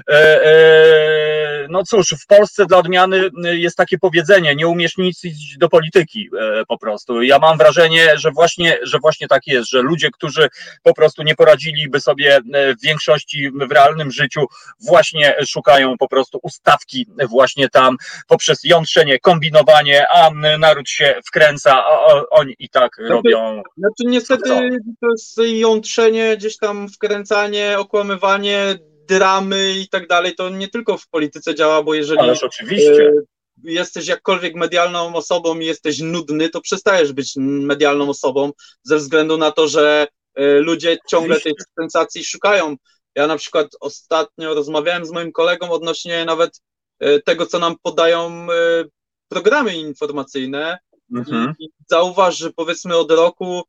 [0.09, 5.57] E, e, No cóż, w Polsce dla odmiany jest takie powiedzenie, nie umiesz nic iść
[5.57, 7.21] do polityki e, po prostu.
[7.21, 10.49] Ja mam wrażenie, że właśnie, że właśnie tak jest, że ludzie, którzy
[10.83, 14.45] po prostu nie poradziliby sobie e, w większości w realnym życiu,
[14.87, 17.97] właśnie szukają po prostu ustawki właśnie tam
[18.27, 20.29] poprzez jątrzenie, kombinowanie, a
[20.59, 23.61] naród się wkręca, a oni i tak robią.
[23.77, 24.49] Znaczy, niestety
[25.01, 28.75] to jest jątrzenie, gdzieś tam wkręcanie, okłamywanie,
[29.07, 30.35] dramy i tak dalej.
[30.35, 32.19] To nie tylko w polityce działa, bo jeżeli.
[32.19, 33.03] Ależ oczywiście.
[33.07, 33.11] e,
[33.63, 38.51] jesteś jakkolwiek medialną osobą i jesteś nudny, to przestajesz być medialną osobą
[38.83, 42.75] ze względu na to, że e, ludzie ciągle tej sensacji szukają.
[43.15, 46.61] Ja na przykład ostatnio rozmawiałem z moim kolegą odnośnie nawet
[46.99, 48.47] e, tego, co nam podają
[49.29, 50.77] programy informacyjne
[51.15, 51.53] Mhm.
[51.59, 53.63] i, zauważ, że powiedzmy od roku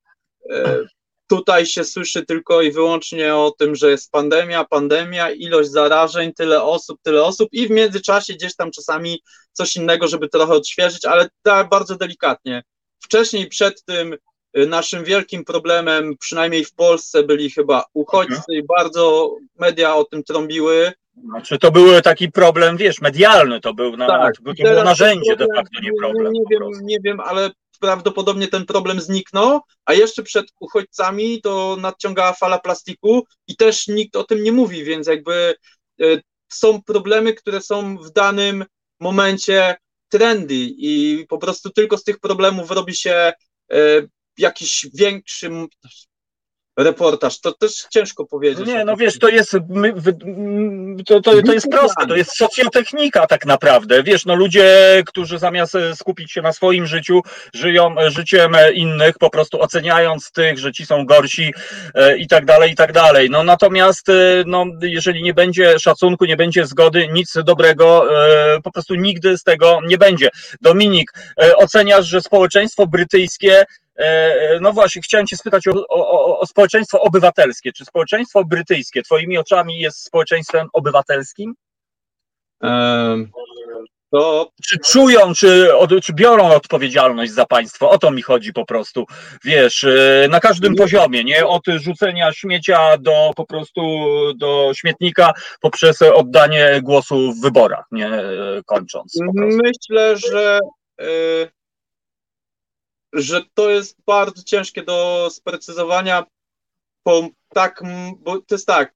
[1.37, 6.63] tutaj się słyszy tylko i wyłącznie o tym, że jest pandemia, pandemia, ilość zarażeń, tyle
[6.63, 9.23] osób, tyle osób i w międzyczasie gdzieś tam czasami
[9.53, 12.63] coś innego, żeby trochę odświeżyć, ale tak bardzo delikatnie.
[13.05, 14.17] Wcześniej przed tym
[14.59, 20.25] y, naszym wielkim problemem, przynajmniej w Polsce, byli chyba uchodźcy i bardzo media o tym
[20.25, 20.93] trąbiły.
[21.17, 25.37] Znaczy to był taki problem, wiesz, medialny, to, był na, Tak, to i było narzędzie
[25.37, 26.33] de facto, nie problem.
[26.33, 31.77] Nie, po wiem, nie wiem, ale prawdopodobnie ten problem zniknął, a jeszcze przed uchodźcami to
[31.81, 35.55] nadciągała fala plastiku i też nikt o tym nie mówi, więc jakby
[36.01, 36.05] e,
[36.53, 38.65] są problemy, które są w danym
[39.01, 39.77] momencie
[40.09, 43.33] trendy i po prostu tylko z tych problemów robi się
[43.73, 43.77] e,
[44.39, 45.51] jakiś większy
[46.77, 47.41] reportaż.
[47.41, 48.67] To też ciężko powiedzieć.
[48.67, 49.95] Nie, no wiesz, to jest, my,
[51.07, 54.03] to, to, to jest proste, to jest socjotechnika tak naprawdę.
[54.03, 57.21] Wiesz, no ludzie, którzy zamiast e, skupić się na swoim życiu,
[57.55, 61.55] żyją e, życiem e, innych, po prostu oceniając tych, że ci są gorsi
[61.95, 63.31] e, i tak dalej, i tak dalej.
[63.31, 64.07] No natomiast,
[64.47, 68.07] no, jeżeli nie będzie szacunku, nie będzie zgody, nic dobrego
[68.55, 70.29] e, po prostu nigdy z tego nie będzie.
[70.61, 71.13] Dominik,
[71.43, 73.65] e, oceniasz, że społeczeństwo brytyjskie
[74.61, 77.73] No właśnie, chciałem Cię spytać o, o, o społeczeństwo obywatelskie.
[77.73, 81.55] Czy społeczeństwo brytyjskie Twoimi oczami jest społeczeństwem obywatelskim?
[82.63, 83.31] Em,
[84.13, 87.91] to Czy czują, czy, od, czy biorą odpowiedzialność za państwo?
[87.91, 89.05] O to mi chodzi po prostu.
[89.45, 91.47] Wiesz, e, na każdym poziomie, nie?
[91.47, 93.83] Od rzucenia śmiecia do po prostu
[94.37, 99.19] do śmietnika poprzez oddanie głosu w wyborach, nie e, kończąc.
[99.35, 100.59] Myślę, że,
[101.01, 101.51] y,
[103.13, 106.27] że to jest bardzo ciężkie do sprecyzowania.
[107.03, 107.83] Po, tak,
[108.19, 108.95] bo to jest tak.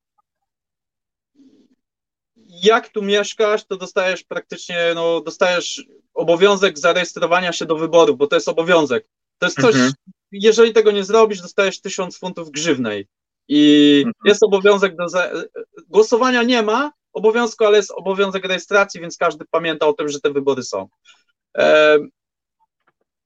[2.46, 5.84] Jak tu mieszkasz, to dostajesz praktycznie, no, dostajesz
[6.14, 9.08] obowiązek zarejestrowania się do wyborów, bo to jest obowiązek.
[9.38, 9.92] To jest coś, Mhm.
[10.32, 13.08] jeżeli tego nie zrobisz, dostajesz tysiąc funtów grzywnej.
[13.48, 14.14] I Mhm.
[14.24, 15.08] jest obowiązek do.
[15.08, 15.30] Za...
[15.88, 20.30] Głosowania nie ma obowiązku, ale jest obowiązek rejestracji, więc każdy pamięta o tym, że te
[20.30, 20.88] wybory są.
[21.54, 22.10] Em,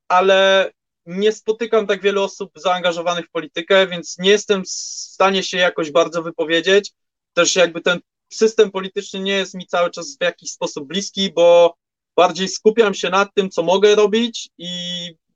[0.09, 0.71] Ale
[1.19, 5.91] nie spotykam tak wielu osób zaangażowanych w politykę, więc nie jestem w stanie się jakoś
[5.91, 6.93] bardzo wypowiedzieć.
[7.35, 8.01] Też jakby ten
[8.33, 11.75] system polityczny nie jest mi cały czas w jakiś sposób bliski, bo
[12.17, 14.69] bardziej skupiam się nad tym, co mogę robić i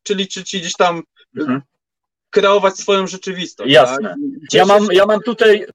[0.03, 1.03] czyli czy, czy gdzieś tam
[1.37, 1.63] Mhm.
[2.31, 3.73] kreować swoją rzeczywistość.
[3.73, 4.09] Jasne.
[4.09, 4.19] Tak?
[4.53, 5.67] Ja mam, ja mam tutaj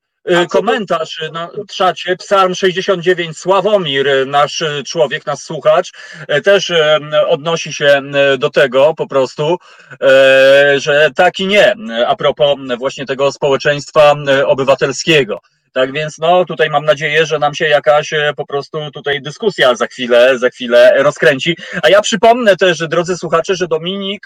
[0.49, 5.91] komentarz na czacie, Psalm 69, Sławomir, e, nasz e, człowiek, nasz słuchacz,
[6.27, 9.57] e, też e, odnosi się e, do tego po prostu,
[10.01, 15.41] e, że tak i nie, e, a propos właśnie tego społeczeństwa e, obywatelskiego.
[15.73, 19.75] Tak więc no tutaj mam nadzieję, że nam się jakaś e, po prostu tutaj dyskusja
[19.75, 21.57] za chwilę, za chwilę rozkręci.
[21.83, 24.25] A ja przypomnę też, drodzy słuchacze, że Dominik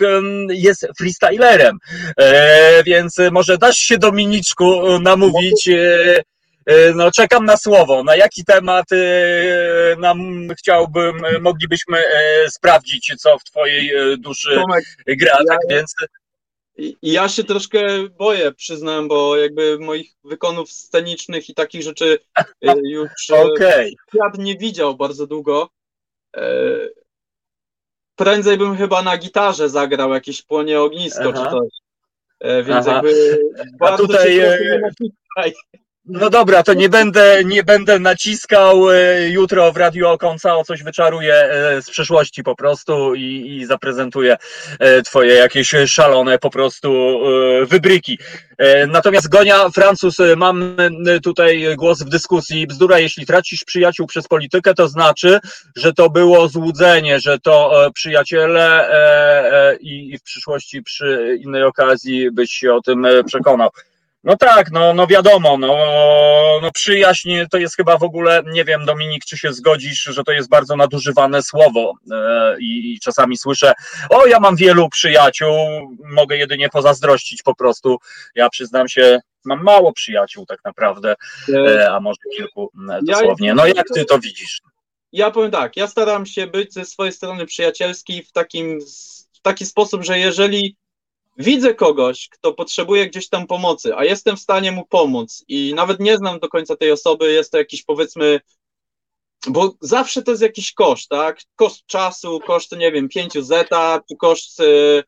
[0.49, 1.77] jest freestylerem,
[2.17, 5.69] e, więc może dasz się Dominiczku e, namówić.
[6.95, 8.03] No czekam na słowo.
[8.03, 8.85] Na jaki temat
[9.97, 11.97] nam chciałbym, moglibyśmy
[12.49, 14.61] sprawdzić, co w twojej duszy
[15.07, 15.95] gra, tak więc
[16.77, 22.19] I i ja się troszkę boję, przyznam, bo jakby moich wykonów scenicznych i takich rzeczy
[22.39, 23.97] y, już e, okej.
[24.09, 25.69] świat nie widział bardzo długo.
[26.35, 26.43] E,
[28.15, 31.45] Prędzej bym chyba na gitarze zagrał jakieś płonie ognisko Aha.
[31.45, 31.69] czy coś.
[32.39, 32.95] E, Więc Aha.
[32.95, 33.39] jakby
[33.79, 34.81] bardzo tutaj, się
[36.05, 40.83] No dobra, to nie będę, nie będę naciskał e, jutro w Radio Okonca o coś
[40.83, 44.37] wyczaruję e, z przeszłości po prostu i, i zaprezentuję
[44.79, 47.19] e, twoje jakieś szalone po prostu
[47.65, 48.19] wybryki.
[48.87, 50.75] Natomiast Gonia Francuz, mam
[51.23, 52.67] tutaj głos w dyskusji.
[52.67, 55.39] Bzdura, jeśli tracisz przyjaciół przez politykę, to znaczy,
[55.75, 58.89] że to było złudzenie, że to przyjaciele
[59.79, 63.69] i w przyszłości przy innej okazji byś się o tym przekonał.
[64.23, 65.77] No tak, no, no wiadomo, no,
[66.61, 70.31] no przyjaźń to jest chyba w ogóle, nie wiem Dominik, czy się zgodzisz, że to
[70.31, 73.73] jest bardzo nadużywane słowo e, i, i czasami słyszę,
[74.09, 75.57] o ja mam wielu przyjaciół,
[76.05, 77.97] mogę jedynie pozazdrościć po prostu,
[78.35, 81.15] ja przyznam się, mam mało przyjaciół tak naprawdę,
[81.49, 82.71] E, e, a może kilku
[83.01, 84.61] dosłownie, no jak ty to widzisz?
[85.11, 88.79] Ja powiem tak, ja staram się być ze swojej strony przyjacielski w takim
[89.33, 90.77] w taki sposób, że jeżeli
[91.37, 95.99] widzę kogoś, kto potrzebuje gdzieś tam pomocy, a jestem w stanie mu pomóc i nawet
[95.99, 98.39] nie znam do końca tej osoby, jest to jakiś powiedzmy,
[99.47, 101.39] bo zawsze to jest jakiś koszt, tak?
[101.55, 105.03] Koszt czasu, koszt, nie wiem, 5 zeta, czy koszt y,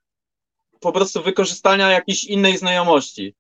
[0.80, 3.36] po prostu wykorzystania jakiejś innej znajomości.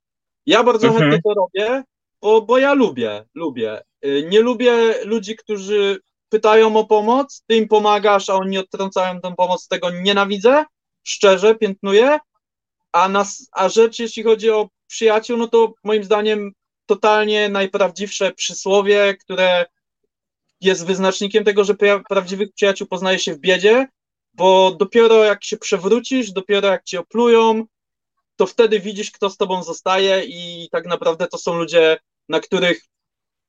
[0.45, 1.03] Ja bardzo Mhm.
[1.11, 1.83] chętnie to robię,
[2.21, 3.81] bo, bo ja lubię, lubię.
[4.05, 5.99] Y, Nie lubię ludzi, którzy
[6.29, 10.65] pytają o pomoc, ty im pomagasz, a oni odtrącają tę pomoc, tego nienawidzę,
[11.03, 12.19] szczerze, piętnuję,
[12.95, 16.51] a, nas, a rzecz, jeśli chodzi o przyjaciół, no to moim zdaniem
[16.85, 19.65] totalnie najprawdziwsze przysłowie, które
[20.61, 23.87] jest wyznacznikiem tego, że pra- prawdziwych przyjaciół poznaje się w biedzie,
[24.33, 27.65] bo dopiero jak się przewrócisz, dopiero jak cię oplują,
[28.35, 31.97] to wtedy widzisz, kto z tobą zostaje i tak naprawdę to są ludzie,
[32.29, 32.85] na których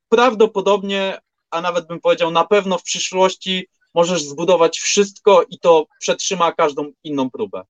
[0.09, 1.19] prawdopodobnie,
[1.51, 6.93] a nawet bym powiedział na pewno w przyszłości możesz zbudować wszystko i to przetrzyma każdą
[7.05, 7.63] inną próbę.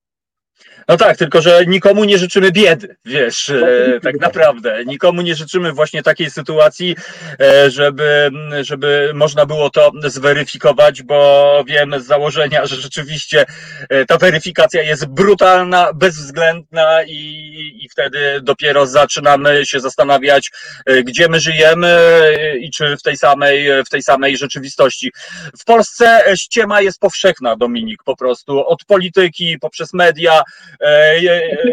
[0.89, 4.85] No tak, tylko że nikomu nie życzymy biedy, wiesz, e, tak naprawdę.
[4.85, 6.97] Nikomu nie życzymy właśnie takiej sytuacji,
[7.41, 8.31] e, żeby,
[8.61, 13.45] żeby można było to zweryfikować, bo wiem z założenia, że rzeczywiście
[13.89, 20.51] e, ta weryfikacja jest brutalna, bezwzględna i, i wtedy dopiero zaczynamy się zastanawiać,
[21.05, 21.97] gdzie my żyjemy
[22.61, 25.13] i czy w tej samej, w tej samej rzeczywistości.
[25.61, 30.43] W Polsce ściema jest powszechna, Dominik, po prostu, od polityki poprzez media,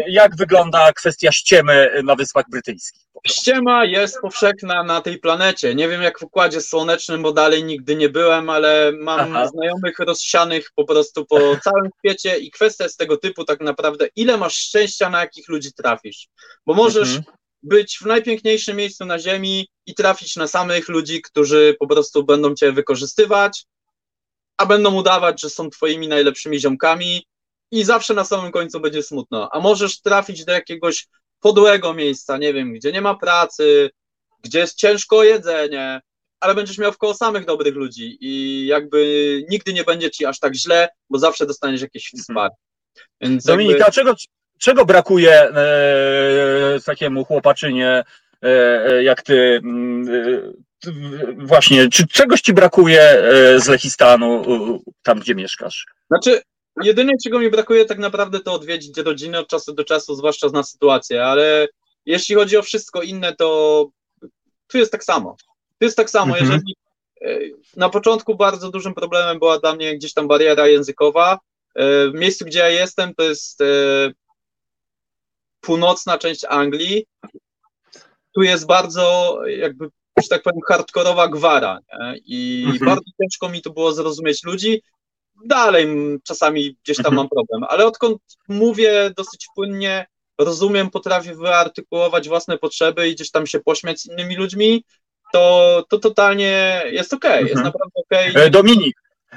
[0.08, 3.02] Jak wygląda kwestia ściemy na Wyspach Brytyjskich?
[3.26, 5.74] Ściema jest powszechna na tej planecie.
[5.74, 9.48] Nie wiem jak w Układzie Słonecznym, bo dalej nigdy nie byłem, ale mam Aha.
[9.48, 14.36] znajomych rozsianych po prostu po całym świecie i kwestia jest tego typu tak naprawdę, ile
[14.36, 16.28] masz szczęścia, na jakich ludzi trafisz.
[16.66, 17.36] Bo możesz Mhm.
[17.62, 22.54] być w najpiękniejszym miejscu na Ziemi i trafić na samych ludzi, którzy po prostu będą
[22.54, 23.64] cię wykorzystywać,
[24.56, 27.26] a będą udawać, że są twoimi najlepszymi ziomkami
[27.70, 29.48] i zawsze na samym końcu będzie smutno.
[29.52, 31.06] A możesz trafić do jakiegoś
[31.40, 33.90] podłego miejsca, nie wiem, gdzie nie ma pracy,
[34.42, 36.00] gdzie jest ciężko jedzenie,
[36.40, 39.06] ale będziesz miał wkoło samych dobrych ludzi i jakby
[39.50, 42.56] nigdy nie będzie ci aż tak źle, bo zawsze dostaniesz jakieś wsparcie.
[43.20, 44.14] Więc jakby- Dominika, czego,
[44.58, 47.88] czego brakuje e, takiemu chłopaczynie
[48.42, 48.46] e,
[48.86, 49.60] e, jak ty?
[49.64, 54.42] mm, e, właśnie, czy czegoś ci brakuje e, z Lechistanu,
[55.02, 55.86] tam gdzie mieszkasz?
[56.10, 56.42] Znaczy,
[56.82, 60.62] jedyne czego mi brakuje tak naprawdę to odwiedzić rodzinę od czasu do czasu, zwłaszcza na
[60.62, 61.68] sytuację, ale
[62.06, 63.88] jeśli chodzi o wszystko inne, to
[64.66, 65.36] tu jest tak samo.
[65.78, 66.52] Tu jest tak samo, Mhm.
[66.52, 66.76] jeżeli
[67.22, 67.38] e,
[67.76, 71.38] na początku bardzo dużym problemem była dla mnie gdzieś tam bariera językowa.
[71.74, 73.64] E, W miejscu, gdzie ja jestem, to jest e,
[75.60, 77.06] północna część Anglii.
[78.34, 79.88] Tu jest bardzo, jakby,
[80.22, 82.14] że tak powiem, hardkorowa gwara nie?
[82.24, 82.84] i Mhm.
[82.86, 84.82] bardzo ciężko mi tu było zrozumieć ludzi.
[85.46, 85.88] Dalej
[86.24, 87.16] czasami gdzieś tam Mhm.
[87.16, 90.06] mam problem, ale odkąd mówię dosyć płynnie,
[90.38, 94.84] rozumiem, potrafię wyartykułować własne potrzeby i gdzieś tam się pośmiać z innymi ludźmi,
[95.32, 97.64] to, to totalnie jest okej, jest Mhm.
[97.66, 98.00] naprawdę
[98.34, 98.50] okej.
[98.50, 98.96] Dominik,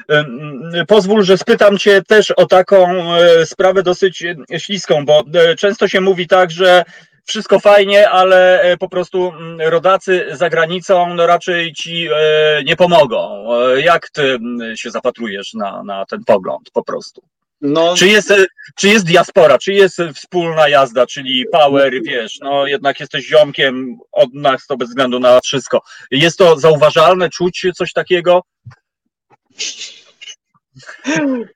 [0.10, 5.24] e, m, pozwól, że spytam Cię też o taką e, sprawę dosyć e, śliską, bo
[5.58, 6.84] często się mówi tak, że
[7.28, 12.76] wszystko fajnie, ale e, po prostu m, rodacy za granicą no raczej Ci e, nie
[12.76, 13.48] pomogą.
[13.74, 17.22] E, Jak Ty m, się zapatrujesz na, na ten pogląd po prostu?
[17.62, 18.34] No, Czy jest,
[18.76, 24.34] czy jest diaspora, czy jest wspólna jazda, czyli power, wiesz, no jednak jesteś ziomkiem od
[24.34, 25.82] nas, to bez względu na wszystko.
[26.12, 28.42] Jest to zauważalne, czuć coś takiego?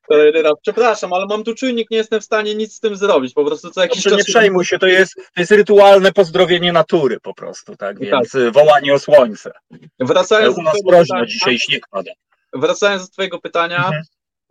[0.07, 3.33] Kolejny raz, przepraszam, ale mam tu czujnik, nie jestem w stanie nic z tym zrobić,
[3.33, 4.33] po prostu co jakiś Dobrze, nie czas...
[4.35, 8.07] przejmuj się, to jest, to jest rytualne pozdrowienie natury po prostu, tak, Tak.
[8.09, 9.51] więc e, wołanie o słońce.
[9.99, 12.11] Wracając U nas mroźno dzisiaj, śnieg pada.
[12.53, 14.03] wracając do twojego pytania, Mhm.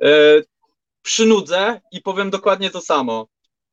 [0.03, 0.07] e,
[1.03, 3.27] przynudzę i powiem dokładnie to samo.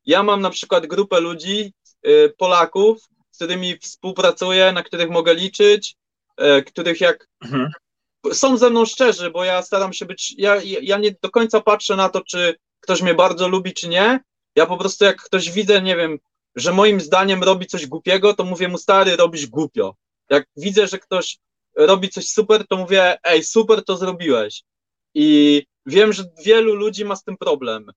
[0.06, 3.00] Ja mam na przykład grupę ludzi, e, Polaków,
[3.32, 5.96] z którymi współpracuję, na których mogę liczyć,
[6.38, 7.72] e, których jak Mhm.
[8.34, 11.96] Są ze mną szczerzy, bo ja staram się być, ja, ja nie do końca patrzę
[11.96, 14.20] na to, czy ktoś mnie bardzo lubi, czy nie.
[14.56, 16.20] Ja po prostu jak ktoś widzę, nie wiem,
[16.56, 19.96] że moim zdaniem robi coś głupiego, to mówię mu, stary, robisz głupio.
[20.30, 21.38] Jak widzę, że ktoś
[21.76, 24.64] robi coś super, to mówię, ej, super to zrobiłeś.
[25.14, 27.92] I wiem, że wielu ludzi ma z tym problem.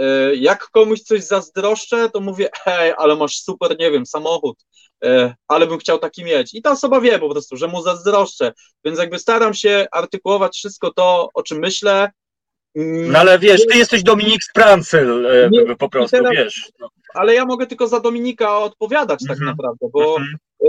[0.00, 4.56] E, Jak komuś coś zazdroszczę, to mówię, hej, ale masz super, nie wiem, samochód,
[5.04, 6.54] e, ale bym chciał taki mieć.
[6.54, 8.52] I ta osoba wie po prostu, że mu zazdroszczę.
[8.84, 12.10] Więc jakby staram się artykułować wszystko to, o czym myślę.
[12.76, 16.72] Mm, No ale wiesz, ty jesteś Dominik Sprancel e, Nie, po prostu, teraz- wiesz.
[16.80, 16.88] No.
[17.14, 19.48] Ale ja mogę tylko za Dominika odpowiadać tak Mhm.
[19.50, 20.16] naprawdę, bo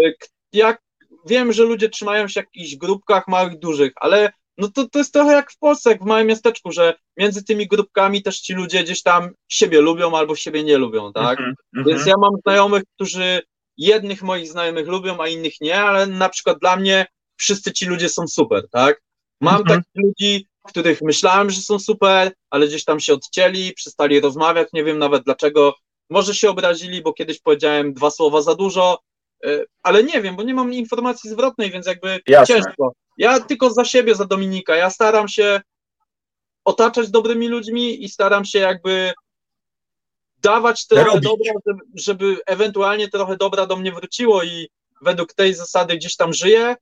[0.05, 0.81] e, k- jak
[1.25, 5.13] wiem, że ludzie trzymają się w jakichś grupkach małych, dużych, ale no to, to jest
[5.13, 8.83] trochę jak w Polsce, jak w małym miasteczku, że między tymi grupkami też ci ludzie
[8.83, 11.39] gdzieś tam siebie lubią albo siebie nie lubią, tak?
[11.39, 11.55] Mhm.
[11.73, 12.07] Więc Mhm.
[12.07, 13.41] ja mam znajomych, którzy
[13.77, 17.05] jednych moich znajomych lubią, a innych nie, ale na przykład dla mnie
[17.37, 19.01] wszyscy ci ludzie są super, tak?
[19.41, 19.79] Mam Mhm.
[19.81, 24.83] takich ludzi, których myślałem, że są super, ale gdzieś tam się odcięli, przestali rozmawiać, nie
[24.83, 25.75] wiem nawet dlaczego.
[26.09, 28.99] Może się obrazili, bo kiedyś powiedziałem dwa słowa za dużo,
[29.83, 32.55] ale nie wiem, bo nie mam informacji zwrotnej, więc jakby Jasne.
[32.55, 32.93] ciężko.
[33.17, 35.61] Ja tylko za siebie, za Dominika, ja staram się
[36.65, 39.13] otaczać dobrymi ludźmi i staram się jakby
[40.41, 41.23] dawać trochę Robić.
[41.23, 44.69] dobra, żeby, żeby ewentualnie trochę dobra do mnie wróciło i
[45.01, 46.75] według tej zasady gdzieś tam żyję.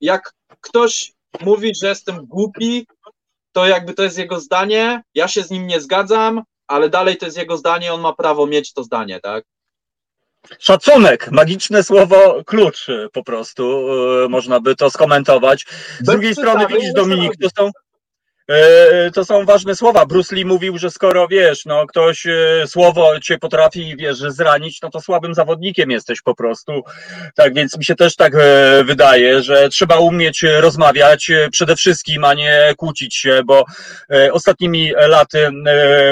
[0.00, 2.86] Jak ktoś mówi, że jestem głupi,
[3.52, 7.26] to jakby to jest jego zdanie, ja się z nim nie zgadzam, ale dalej to
[7.26, 9.44] jest jego zdanie, on ma prawo mieć to zdanie, tak?
[10.58, 13.88] Szacunek, magiczne słowo klucz y, po prostu,
[14.24, 15.66] y, można by to skomentować.
[15.96, 17.70] Z Bez drugiej strony widzisz Dominik, to są
[19.14, 20.06] to są ważne słowa.
[20.06, 24.90] Bruce Lee mówił, że skoro wiesz, no ktoś y, słowo cię potrafi, wiesz, zranić, no
[24.90, 26.82] to słabym zawodnikiem jesteś po prostu.
[27.34, 32.24] Tak więc mi się też tak e, wydaje, że trzeba umieć rozmawiać e, przede wszystkim,
[32.24, 33.64] a nie kłócić się, bo
[34.12, 35.50] e, ostatnimi laty e,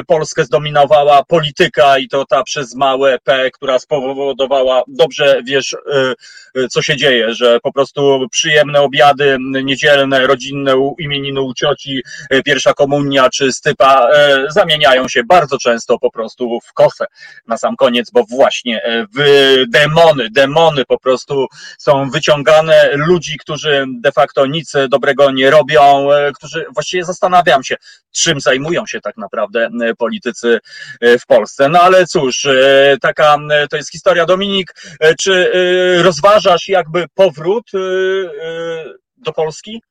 [0.06, 6.14] Polskę zdominowała polityka i to ta przez małe P, która spowodowała, dobrze wiesz, e,
[6.54, 12.27] e, co się dzieje, że po prostu przyjemne obiady niedzielne, rodzinne, imieniny u cioci, e,
[12.44, 17.06] pierwsza komunia czy stypa e, zamieniają się bardzo często po prostu w kosę
[17.46, 19.20] na sam koniec, bo właśnie e, w
[19.68, 21.46] demony, demony po prostu
[21.78, 27.76] są wyciągane ludzi, którzy de facto nic dobrego nie robią, e, którzy właściwie zastanawiam się,
[28.12, 30.58] czym zajmują się tak naprawdę e, politycy
[31.00, 31.68] e, w Polsce.
[31.68, 34.26] No ale cóż, e, taka e, to jest historia.
[34.26, 38.84] Dominik, e, czy e, rozważasz jakby powrót e, e,
[39.16, 39.82] do Polski?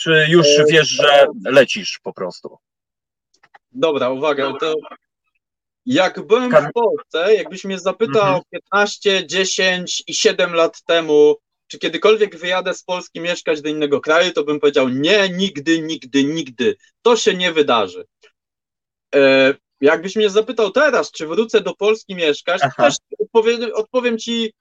[0.00, 2.58] Czy już wiesz, że lecisz po prostu?
[3.72, 4.74] Dobra, uwaga, to
[5.86, 8.42] jak byłem w Polsce, jakbyś mnie zapytał Mhm.
[8.50, 11.36] 15, 10 i 7 lat temu,
[11.66, 16.24] czy kiedykolwiek wyjadę z Polski mieszkać do innego kraju, to bym powiedział nie, nigdy, nigdy,
[16.24, 16.76] nigdy.
[17.02, 18.04] To się nie wydarzy.
[19.14, 22.82] E, jakbyś mnie zapytał teraz, czy wrócę do Polski mieszkać, to Aha.
[22.84, 24.52] też odpowiem, odpowiem ci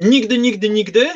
[0.00, 1.10] nigdy, nigdy, nigdy,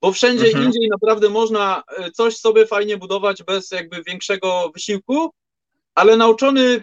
[0.00, 0.64] bo wszędzie Mhm.
[0.64, 5.30] indziej naprawdę można e, coś sobie fajnie budować bez jakby większego wysiłku,
[5.94, 6.82] ale nauczony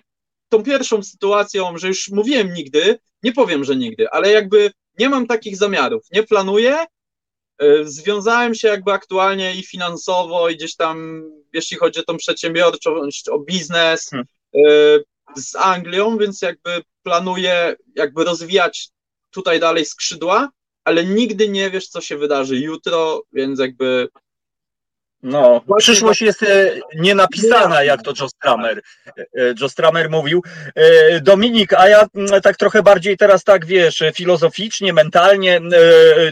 [0.50, 5.28] tą pierwszą sytuacją, że już mówiłem nigdy, nie powiem, że nigdy, ale jakby nie mam
[5.28, 6.78] takich zamiarów, nie planuję.
[7.60, 11.24] E, Związałem się jakby aktualnie i finansowo, i gdzieś tam,
[11.54, 14.28] jeśli chodzi o tą przedsiębiorczość, o biznes Hmm.
[14.56, 14.60] e,
[15.36, 18.90] z Anglią, więc jakby planuję jakby rozwijać
[19.32, 20.50] tutaj dalej skrzydła,
[20.86, 24.08] ale nigdy nie wiesz, co się wydarzy jutro, więc jakby
[25.26, 28.82] No, przyszłość jest e, nienapisana, jak to Joe Stramer,
[29.18, 29.24] e,
[29.62, 30.44] Joe Stramer mówił.
[30.76, 35.62] E, Dominik, a ja mm, tak trochę bardziej teraz tak, wiesz, filozoficznie, mentalnie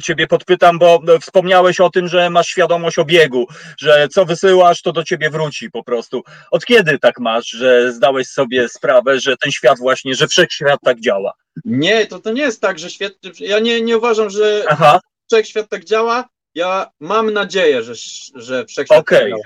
[0.04, 3.46] ciebie podpytam, bo wspomniałeś o tym, że masz świadomość obiegu,
[3.78, 6.24] że co wysyłasz, to do ciebie wróci po prostu.
[6.52, 11.00] Od kiedy tak masz, że zdałeś sobie sprawę, że ten świat właśnie, że wszechświat tak
[11.00, 11.34] działa?
[11.66, 15.00] nie, to, to nie jest tak, że świetnie, ja nie, nie uważam, że Aha,
[15.32, 16.33] wszechświat tak działa.
[16.56, 17.94] Ja mam nadzieję, że,
[18.36, 19.42] że wszechświat działa.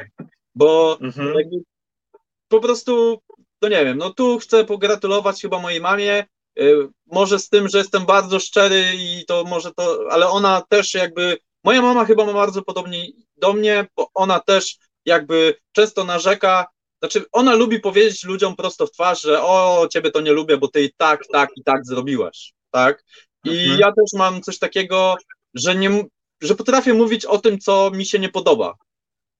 [0.55, 1.33] Bo mhm.
[2.47, 3.21] po prostu,
[3.61, 6.25] no nie wiem, no tu chcę pogratulować chyba mojej mamie.
[6.59, 10.93] y, Może z tym, że jestem bardzo szczery i to może to, ale ona też
[10.93, 13.07] jakby, moja mama chyba ma bardzo podobnie
[13.37, 16.67] do mnie, bo ona też jakby często narzeka,
[16.99, 20.67] znaczy ona lubi powiedzieć ludziom prosto w twarz, że o, ciebie to nie lubię, bo
[20.67, 23.03] ty i tak, tak i tak zrobiłeś, tak?
[23.43, 23.79] I Mhm.
[23.79, 25.15] ja też mam coś takiego,
[25.53, 26.03] że nie,
[26.41, 28.75] że potrafię mówić o tym, co mi się nie podoba,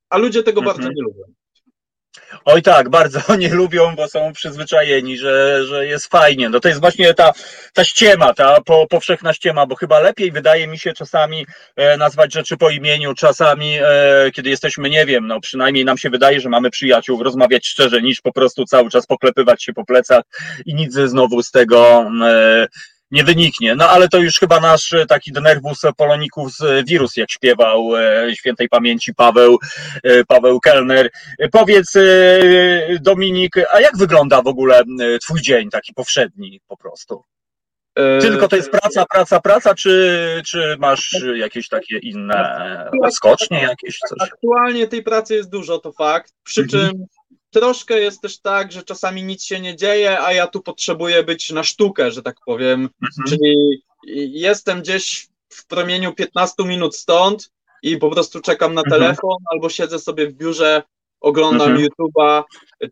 [0.09, 0.77] a ludzie tego Mhm.
[0.77, 1.23] bardzo nie lubią.
[2.45, 6.49] Oj tak, bardzo nie lubią, bo są przyzwyczajeni, że, że jest fajnie.
[6.49, 7.33] No to jest właśnie ta,
[7.73, 11.45] ta ściema, ta po, powszechna ściema, bo chyba lepiej wydaje mi się czasami
[11.75, 16.09] e, nazwać rzeczy po imieniu, czasami e, kiedy jesteśmy, nie wiem, no przynajmniej nam się
[16.09, 20.23] wydaje, że mamy przyjaciół, rozmawiać szczerze, niż po prostu cały czas poklepywać się po plecach
[20.65, 22.67] i nic znowu z tego e,
[23.11, 23.75] nie wyniknie.
[23.75, 28.35] No ale to już chyba nasz e, taki denerwus polonikus e, wirus, jak śpiewał e,
[28.35, 29.57] świętej pamięci Paweł,
[30.27, 31.09] Paweł Kellner.
[31.51, 31.93] Powiedz,
[33.01, 34.81] Dominik, a jak wygląda w ogóle
[35.21, 37.23] Twój dzień taki powszedni po prostu?
[38.21, 44.29] Tylko to jest praca, praca, praca, czy, czy masz jakieś takie inne skocznie jakieś coś?
[44.31, 46.34] Aktualnie tej pracy jest dużo, to fakt.
[46.43, 46.89] Przy Mhm.
[46.89, 47.05] czym
[47.59, 51.49] troszkę jest też tak, że czasami nic się nie dzieje, a ja tu potrzebuję być
[51.49, 52.81] na sztukę, że tak powiem.
[52.81, 53.27] Mhm.
[53.29, 53.84] Czyli
[54.39, 57.51] jestem gdzieś w promieniu 15 minut stąd
[57.84, 59.01] i po prostu czekam na Mhm.
[59.01, 60.84] telefon albo siedzę sobie w biurze,
[61.19, 61.88] oglądam Mhm.
[61.89, 62.43] YouTube'a,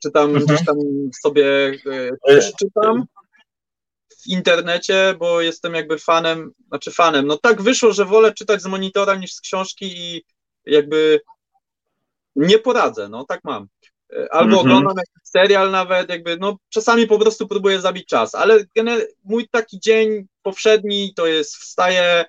[0.04, 0.46] czy tam Mhm.
[0.46, 0.76] gdzieś tam
[1.22, 1.46] sobie
[1.86, 3.06] e, E, coś czytam
[4.24, 7.28] w internecie, bo jestem jakby fanem, znaczy fanem.
[7.28, 10.24] No tak wyszło, że wolę czytać z monitora niż z książki i
[10.66, 11.22] jakby
[12.36, 13.68] nie poradzę, no tak mam.
[14.32, 14.60] Albo Mhm.
[14.60, 18.66] oglądam jakiś serial nawet, jakby, no czasami po prostu próbuję zabić czas, ale
[19.24, 22.26] mój taki dzień powszedni to jest wstaję,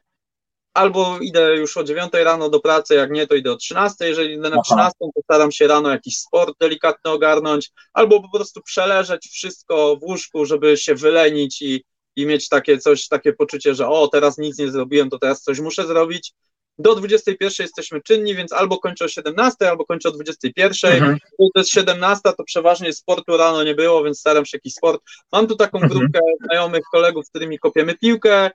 [0.75, 4.09] albo idę już o 9 rano do pracy, jak nie, to idę o 13.
[4.09, 4.63] Jeżeli idę na Aha.
[4.65, 10.03] 13, to staram się rano jakiś sport delikatny ogarnąć, albo po prostu przeleżeć wszystko w
[10.03, 11.85] łóżku, żeby się wylenić i,
[12.17, 15.61] i mieć takie coś, takie poczucie, że o, teraz nic nie zrobiłem, to teraz coś
[15.61, 16.33] muszę zrobić.
[16.79, 20.93] Do 21 jesteśmy czynni, więc albo kończę o 17, albo kończę o 21.
[20.93, 21.19] Mhm.
[21.39, 25.01] To jest 17, to przeważnie sportu rano nie było, więc staram się jakiś sport.
[25.33, 25.99] Mam tu taką Mhm.
[26.01, 28.51] grupkę znajomych, kolegów, z którymi kopiemy piłkę.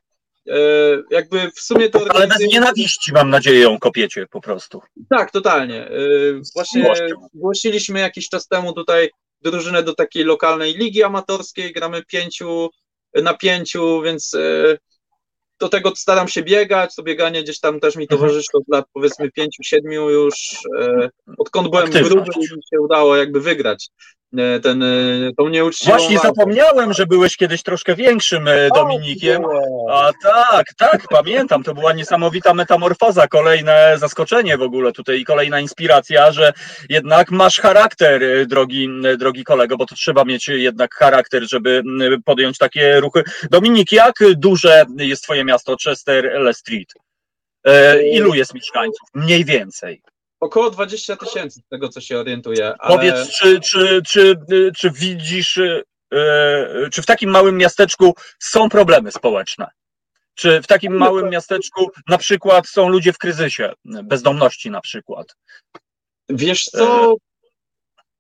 [0.48, 0.56] E,
[1.12, 4.82] Jakby w sumie to Ale bez nienawiści mam nadzieję ją kopiecie po prostu.
[5.10, 5.88] tak, totalnie.
[5.92, 7.06] Yy, Właśnie miłością.
[7.34, 9.10] zgłosiliśmy jakiś czas temu tutaj
[9.42, 12.70] drużynę do takiej lokalnej ligi amatorskiej, gramy pięciu
[13.14, 14.78] na pięciu, więc yy,
[15.62, 18.20] do tego staram się biegać, to bieganie gdzieś tam też mi Mhm.
[18.20, 20.36] towarzyszy od lat powiedzmy pięciu, siedmiu już,
[20.80, 22.14] yy, odkąd byłem Aktywność.
[22.14, 23.88] gruby i mi się udało jakby wygrać
[24.64, 26.28] ten, yy, tą nieuczciwą Właśnie walkę.
[26.28, 29.42] zapomniałem, że byłeś kiedyś troszkę większym e, Dominikiem.
[29.92, 31.64] A tak, tak, pamiętam.
[31.64, 36.54] To była niesamowita metamorfoza, kolejne zaskoczenie w ogóle tutaj i kolejna inspiracja, że
[36.90, 41.84] jednak masz charakter, e, drogi, e, drogi kolego, bo to trzeba mieć jednak charakter, żeby
[42.26, 43.24] podjąć takie ruchy.
[43.52, 46.94] Dominik, jak duże jest twoje miasto Chester Le Street?
[47.64, 49.10] E, ilu jest mieszkańców?
[49.14, 50.02] Mniej więcej.
[50.42, 52.74] Około 20 tysięcy z tego, co się orientuję.
[52.80, 52.98] Ale...
[52.98, 54.36] Powiedz, czy, czy, czy,
[54.78, 55.84] czy widzisz, y,
[56.92, 59.68] czy w takim małym miasteczku są problemy społeczne?
[60.36, 65.36] Czy w takim małym miasteczku na przykład są ludzie w kryzysie, bezdomności na przykład?
[66.30, 67.16] Wiesz co,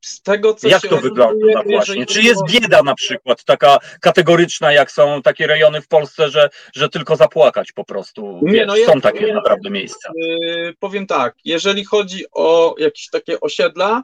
[0.01, 2.05] z tego co Jak to wygląda właśnie?
[2.05, 6.89] Czy jest bieda na przykład taka kategoryczna, jak są takie rejony w Polsce, że, że
[6.89, 8.39] tylko zapłakać po prostu?
[8.43, 10.11] Nie, Wiesz, no jest- są takie jest- naprawdę miejsca.
[10.15, 14.03] Yy, powiem tak, jeżeli chodzi o jakieś takie osiedla,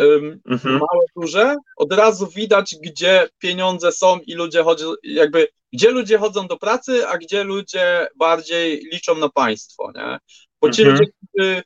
[0.00, 0.74] ym, Mhm.
[0.74, 6.46] małe, duże, od razu widać, gdzie pieniądze są i ludzie chodzą, jakby, gdzie ludzie chodzą
[6.46, 10.18] do pracy, a gdzie ludzie bardziej liczą na państwo, nie?
[10.60, 10.98] Bo ci Mhm.
[10.98, 11.62] ludzie, którzy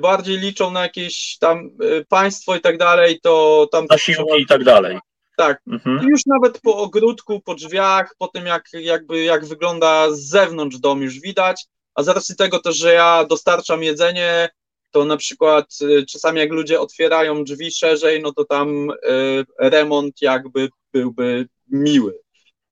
[0.00, 4.64] bardziej liczą na jakieś tam y, państwo i tak dalej, to tam Zasiłki i tak
[4.64, 4.98] dalej.
[5.36, 6.08] tak, Mhm.
[6.10, 11.02] już nawet po ogródku, po drzwiach, po tym jak, jakby, jak wygląda z zewnątrz dom
[11.02, 11.64] już widać,
[11.94, 14.48] a z racji tego też, że ja dostarczam jedzenie,
[14.90, 20.22] to na przykład y, czasami jak ludzie otwierają drzwi szerzej, no to tam y, remont
[20.22, 22.18] jakby byłby miły.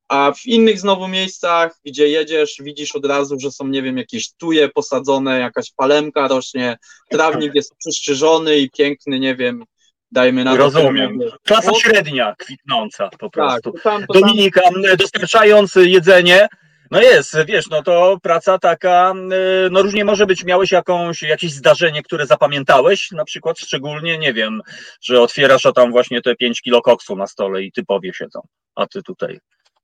[0.09, 4.33] A w innych znowu miejscach, gdzie jedziesz, widzisz od razu, że są, nie wiem, jakieś
[4.33, 6.77] tuje posadzone, jakaś palemka rośnie,
[7.11, 9.65] trawnik jest przystrzyżony i piękny, nie wiem,
[10.13, 10.57] dajmy na to.
[10.57, 11.19] Rozumiem.
[11.45, 13.73] Klasa średnia kwitnąca po Tak, prostu.
[13.73, 16.49] to tam, to tam, Dominika, m, dostarczając jedzenie,
[16.91, 19.15] no jest, wiesz, no to praca taka,
[19.67, 24.33] y, no różnie może być, miałeś jakąś, jakieś zdarzenie, które zapamiętałeś, na przykład szczególnie, nie
[24.33, 24.63] wiem,
[25.03, 28.41] że otwierasz, a tam właśnie te 5 kilo koksu na stole i typowie siedzą,
[28.75, 29.39] a ty tutaj.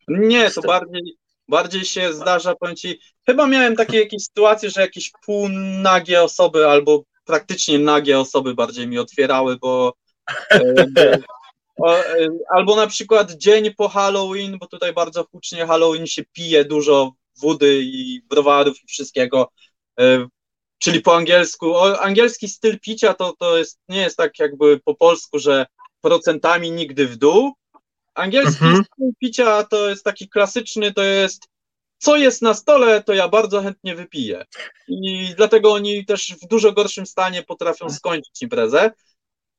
[0.09, 1.16] Nie, to bardziej,
[1.48, 7.02] bardziej się zdarza, powiem ci, chyba miałem takie jakieś sytuacje, że jakieś półnagie osoby albo
[7.24, 9.94] praktycznie nagie osoby bardziej mi otwierały, bo
[10.51, 10.74] e,
[11.86, 17.12] e, albo na przykład dzień po Halloween, bo tutaj bardzo hucznie Halloween się pije dużo
[17.40, 19.52] wody i browarów i wszystkiego,
[20.01, 20.26] e,
[20.78, 24.94] czyli po angielsku, o, angielski styl picia to, to jest, nie jest tak jakby po
[24.94, 25.66] polsku, że
[26.01, 27.52] procentami nigdy w dół,
[28.15, 28.85] Angielski Mhm.
[29.20, 31.49] picia to jest taki klasyczny, to jest
[31.99, 34.45] co jest na stole, to ja bardzo chętnie wypiję.
[34.89, 38.91] I dlatego oni też w dużo gorszym stanie potrafią skończyć imprezę.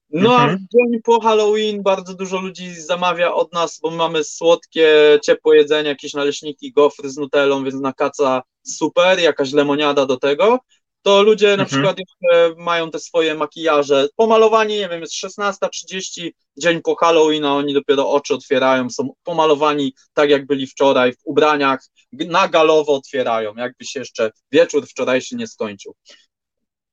[0.09, 0.67] No a w Mhm.
[0.73, 6.13] dzień po Halloween bardzo dużo ludzi zamawia od nas, bo mamy słodkie, ciepłe jedzenie, jakieś
[6.13, 10.59] naleśniki, gofry z nutellą, więc na kaca super, jakaś lemoniada do tego.
[11.05, 11.67] To ludzie na Mhm.
[11.67, 17.53] przykład jeszcze mają te swoje makijaże pomalowani, nie wiem, jest 16.30, dzień po Halloween, a
[17.55, 21.79] oni dopiero oczy otwierają, są pomalowani tak jak byli wczoraj, w ubraniach,
[22.11, 25.95] na galowo otwierają, jakby się jeszcze wieczór wczorajszy nie skończył.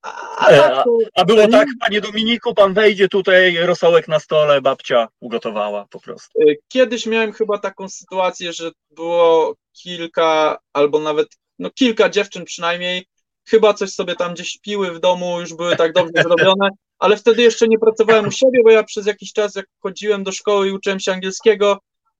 [0.02, 4.60] A, a E, tak A było tak, panie Dominiku, pan wejdzie tutaj, rosołek na stole,
[4.60, 6.42] babcia ugotowała po prostu.
[6.42, 11.28] y, kiedyś miałem chyba taką sytuację, że było kilka, albo nawet
[11.58, 13.06] no kilka dziewczyn przynajmniej,
[13.48, 17.42] chyba coś sobie tam gdzieś piły w domu, już były tak dobrze zrobione, ale wtedy
[17.42, 20.72] jeszcze nie pracowałem u siebie, bo ja przez jakiś czas, jak chodziłem do szkoły i
[20.72, 21.78] uczyłem się angielskiego,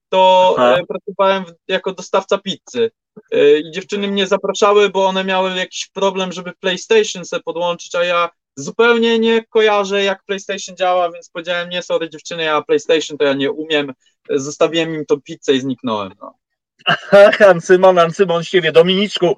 [0.08, 0.76] to Aha.
[0.76, 2.90] e, pracowałem jako dostawca pizzy.
[3.32, 8.04] E, I dziewczyny mnie zapraszały, bo one miały jakiś problem, żeby PlayStation sobie podłączyć, a
[8.04, 13.24] ja zupełnie nie kojarzę, jak PlayStation działa, więc powiedziałem, nie, sorry dziewczyny, ja PlayStation to
[13.24, 13.90] ja nie umiem.
[14.30, 16.12] E, Zostawiłem im tą pizzę i zniknąłem.
[16.20, 16.34] No.
[17.12, 18.72] Ach, Ancymon, Ancymon z ciebie.
[18.72, 19.36] Dominiczku,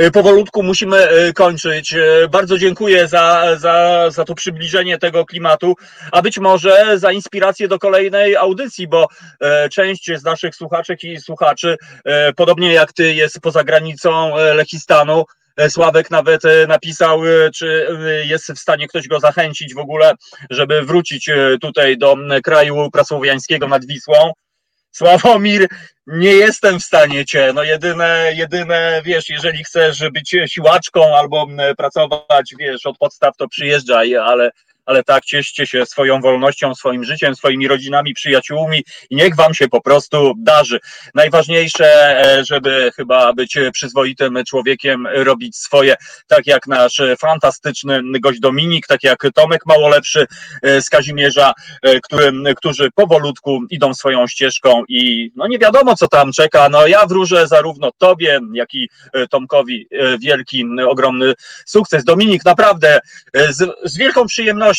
[0.00, 1.94] y, powolutku musimy y, kończyć.
[1.94, 5.74] Y, Bardzo dziękuję za, za, za to przybliżenie tego klimatu,
[6.12, 9.08] a być może za inspirację do kolejnej audycji, bo
[9.72, 11.76] część z naszych słuchaczek i słuchaczy,
[12.36, 15.24] podobnie jak ty, jest poza granicą Lechistanu.
[15.68, 17.20] Sławek nawet napisał,
[17.54, 17.88] czy
[18.24, 20.12] jest w stanie ktoś go zachęcić w ogóle,
[20.50, 21.30] żeby wrócić
[21.60, 24.32] tutaj do kraju prasłowiańskiego nad Wisłą.
[24.90, 25.66] Sławomir,
[26.06, 27.52] nie jestem w stanie cię.
[27.54, 31.46] No jedyne, jedyne, wiesz, jeżeli chcesz być siłaczką albo
[31.76, 34.50] pracować, wiesz, od podstaw, to przyjeżdżaj, ale,
[34.88, 39.68] ale tak, cieszcie się swoją wolnością, swoim życiem, swoimi rodzinami, przyjaciółmi i niech wam się
[39.68, 40.80] po prostu darzy.
[41.14, 41.86] Najważniejsze,
[42.24, 45.96] e, żeby chyba być przyzwoitym człowiekiem, robić swoje,
[46.26, 50.26] tak jak nasz fantastyczny gość Dominik, tak jak Tomek Małolepszy
[50.62, 51.52] e, z Kazimierza,
[51.82, 56.68] e, którym, którzy powolutku idą swoją ścieżką i no nie wiadomo, co tam czeka.
[56.68, 58.88] No ja wróżę zarówno tobie, jak i
[59.30, 59.88] Tomkowi
[60.20, 61.34] wielki, ogromny
[61.66, 62.04] sukces.
[62.04, 63.00] Dominik, naprawdę
[63.34, 64.77] z, z wielką przyjemnością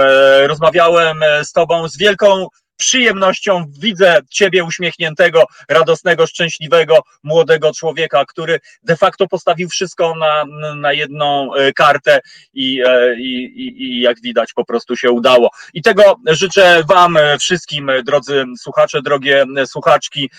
[0.00, 2.46] e, rozmawiałem e, z tobą, z wielką
[2.76, 10.44] przyjemnością widzę ciebie uśmiechniętego, radosnego, szczęśliwego, młodego człowieka, który de facto postawił wszystko na,
[10.76, 12.20] na jedną e, kartę
[12.54, 15.50] i, e, i, i, i jak widać po prostu się udało.
[15.74, 20.30] I tego życzę wam e, wszystkim, drodzy słuchacze, drogie słuchaczki,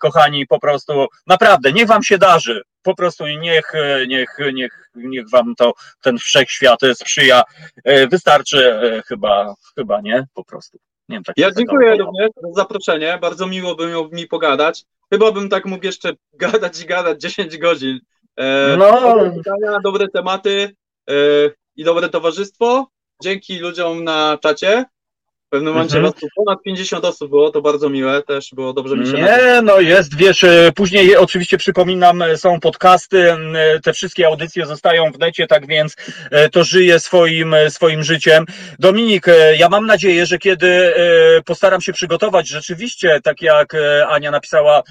[0.00, 2.62] kochani, po prostu naprawdę, niech wam się darzy.
[2.82, 3.72] Po prostu niech,
[4.08, 5.72] niech, niech, niech wam to
[6.02, 7.42] ten wszechświat sprzyja.
[8.10, 10.78] Wystarczy chyba, chyba nie, po prostu.
[11.12, 12.04] Nie wiem, tak Ja dziękuję tego.
[12.04, 13.18] również za zaproszenie.
[13.20, 14.84] Bardzo miło by miło mi pogadać.
[15.12, 18.00] Chyba bym tak mógł jeszcze gadać i gadać 10 godzin.
[18.36, 19.00] E, No.
[19.00, 20.76] Dobre pytania, dobre tematy
[21.10, 21.14] e,
[21.76, 22.86] i dobre towarzystwo.
[23.22, 24.84] Dzięki ludziom na czacie.
[25.52, 26.12] W pewnym momencie Mhm.
[26.12, 29.80] was ponad 50 osób było, to bardzo miłe, też było dobrze mi się Nie, no
[29.80, 35.18] jest, wiesz, e, później oczywiście przypominam, e, są podcasty, e, te wszystkie audycje zostają w
[35.18, 35.96] necie, tak więc
[36.52, 38.44] to żyje swoim, swoim życiem.
[38.78, 39.26] Dominik,
[39.58, 40.94] ja mam nadzieję, że kiedy
[41.44, 43.76] postaram się przygotować rzeczywiście, tak jak
[44.08, 44.82] Ania napisała,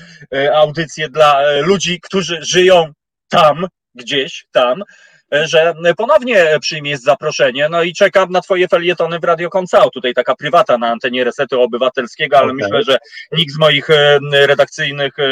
[0.54, 2.94] audycję dla ludzi, którzy żyją
[3.30, 4.84] tam, gdzieś tam,
[5.32, 10.36] że ponownie przyjmiesz zaproszenie, no i czekam na twoje felietony w Radio Koncao, tutaj taka
[10.36, 12.64] prywata na antenie Resetu Obywatelskiego, ale Okej.
[12.64, 12.98] myślę, że
[13.32, 15.24] nikt z moich e, redakcyjnych e,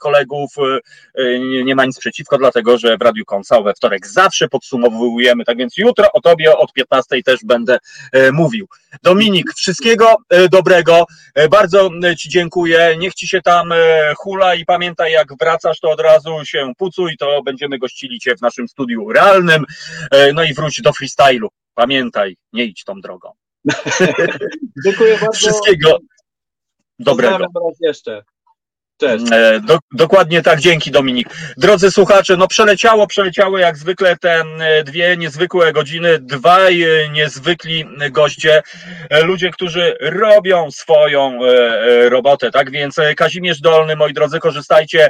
[0.00, 0.50] kolegów
[1.14, 5.58] e, nie, ma nic przeciwko, dlatego że w Radiu Koncao we wtorek zawsze podsumowujemy, tak
[5.58, 7.78] więc jutro o tobie od 15 też będę
[8.32, 8.68] mówił.
[9.02, 10.16] Dominik, wszystkiego
[10.50, 11.04] dobrego,
[11.50, 13.70] bardzo ci dziękuję, niech ci się tam
[14.16, 18.40] hula i pamiętaj jak wracasz to od razu się pucuj, to będziemy gościli cię w
[18.40, 19.45] naszym studiu realnym,
[20.10, 23.32] E, no i wróć do freestylu, pamiętaj, nie idź tą drogą.
[24.84, 25.32] Dziękuję bardzo.
[25.32, 25.98] Wszystkiego
[26.98, 27.38] dobrego.
[27.38, 28.22] Pozdrawiam raz jeszcze.
[29.02, 31.28] E, Do, dokładnie tak, dzięki Dominik.
[31.56, 37.84] Drodzy słuchacze, no przeleciało, przeleciały jak zwykle te e, dwie niezwykłe godziny, dwaj e, niezwykli
[38.10, 38.62] goście,
[39.24, 41.38] ludzie, którzy robią swoją
[42.08, 45.08] robotę, tak więc Kazimierz Dolny, moi drodzy, korzystajcie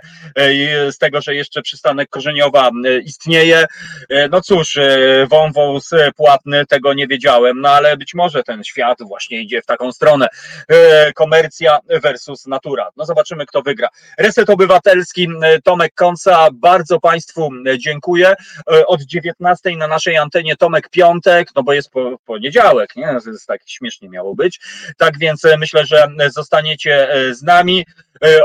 [0.90, 2.70] z tego, że jeszcze przystanek Korzeniowa
[3.04, 3.66] istnieje.
[4.30, 4.78] No cóż,
[5.30, 9.92] wąwóz płatny, tego nie wiedziałem, no ale być może ten świat właśnie idzie w taką
[9.92, 10.28] stronę.
[11.14, 12.90] Komercja versus natura.
[12.96, 13.75] No zobaczymy, kto wygra.
[14.18, 15.28] Reset Obywatelski,
[15.64, 18.34] Tomek Konca, bardzo Państwu dziękuję.
[18.72, 23.16] E, Od 19 na naszej antenie Tomek Piątek, no bo jest po, poniedziałek, nie?
[23.26, 24.60] Jest tak śmiesznie miało być.
[24.96, 27.86] Tak więc e, myślę, że zostaniecie e, z nami.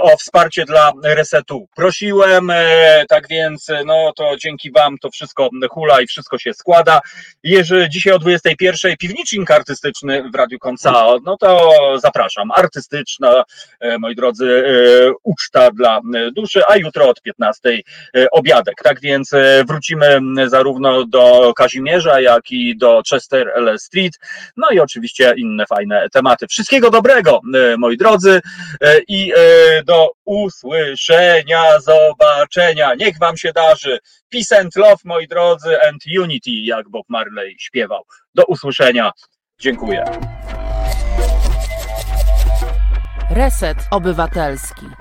[0.01, 2.51] O wsparcie dla resetu prosiłem,
[3.09, 7.01] tak więc no to dzięki Wam to wszystko hula i wszystko się składa.
[7.43, 12.51] Jeżeli dzisiaj o 21 piwnicznik artystyczny w Radiu Koncao, no to zapraszam.
[12.51, 13.43] Artystyczna,
[13.99, 14.63] moi drodzy,
[15.23, 18.75] uczta dla e, duszy, a jutro od 15 e, obiadek.
[18.83, 23.79] Tak więc e, wrócimy zarówno do Kazimierza, jak i do Chester L.
[23.79, 24.13] Street,
[24.57, 26.47] no i oczywiście inne fajne tematy.
[26.47, 27.39] Wszystkiego dobrego,
[27.77, 28.41] moi drodzy,
[29.07, 29.33] i
[29.85, 32.95] do usłyszenia, zobaczenia.
[32.95, 33.99] Niech Wam się darzy.
[34.29, 38.03] Peace and love, moi drodzy, and unity, jak Bob Marley śpiewał.
[38.35, 39.11] Do usłyszenia.
[39.59, 40.05] Dziękuję.
[43.29, 45.00] Reset Obywatelski.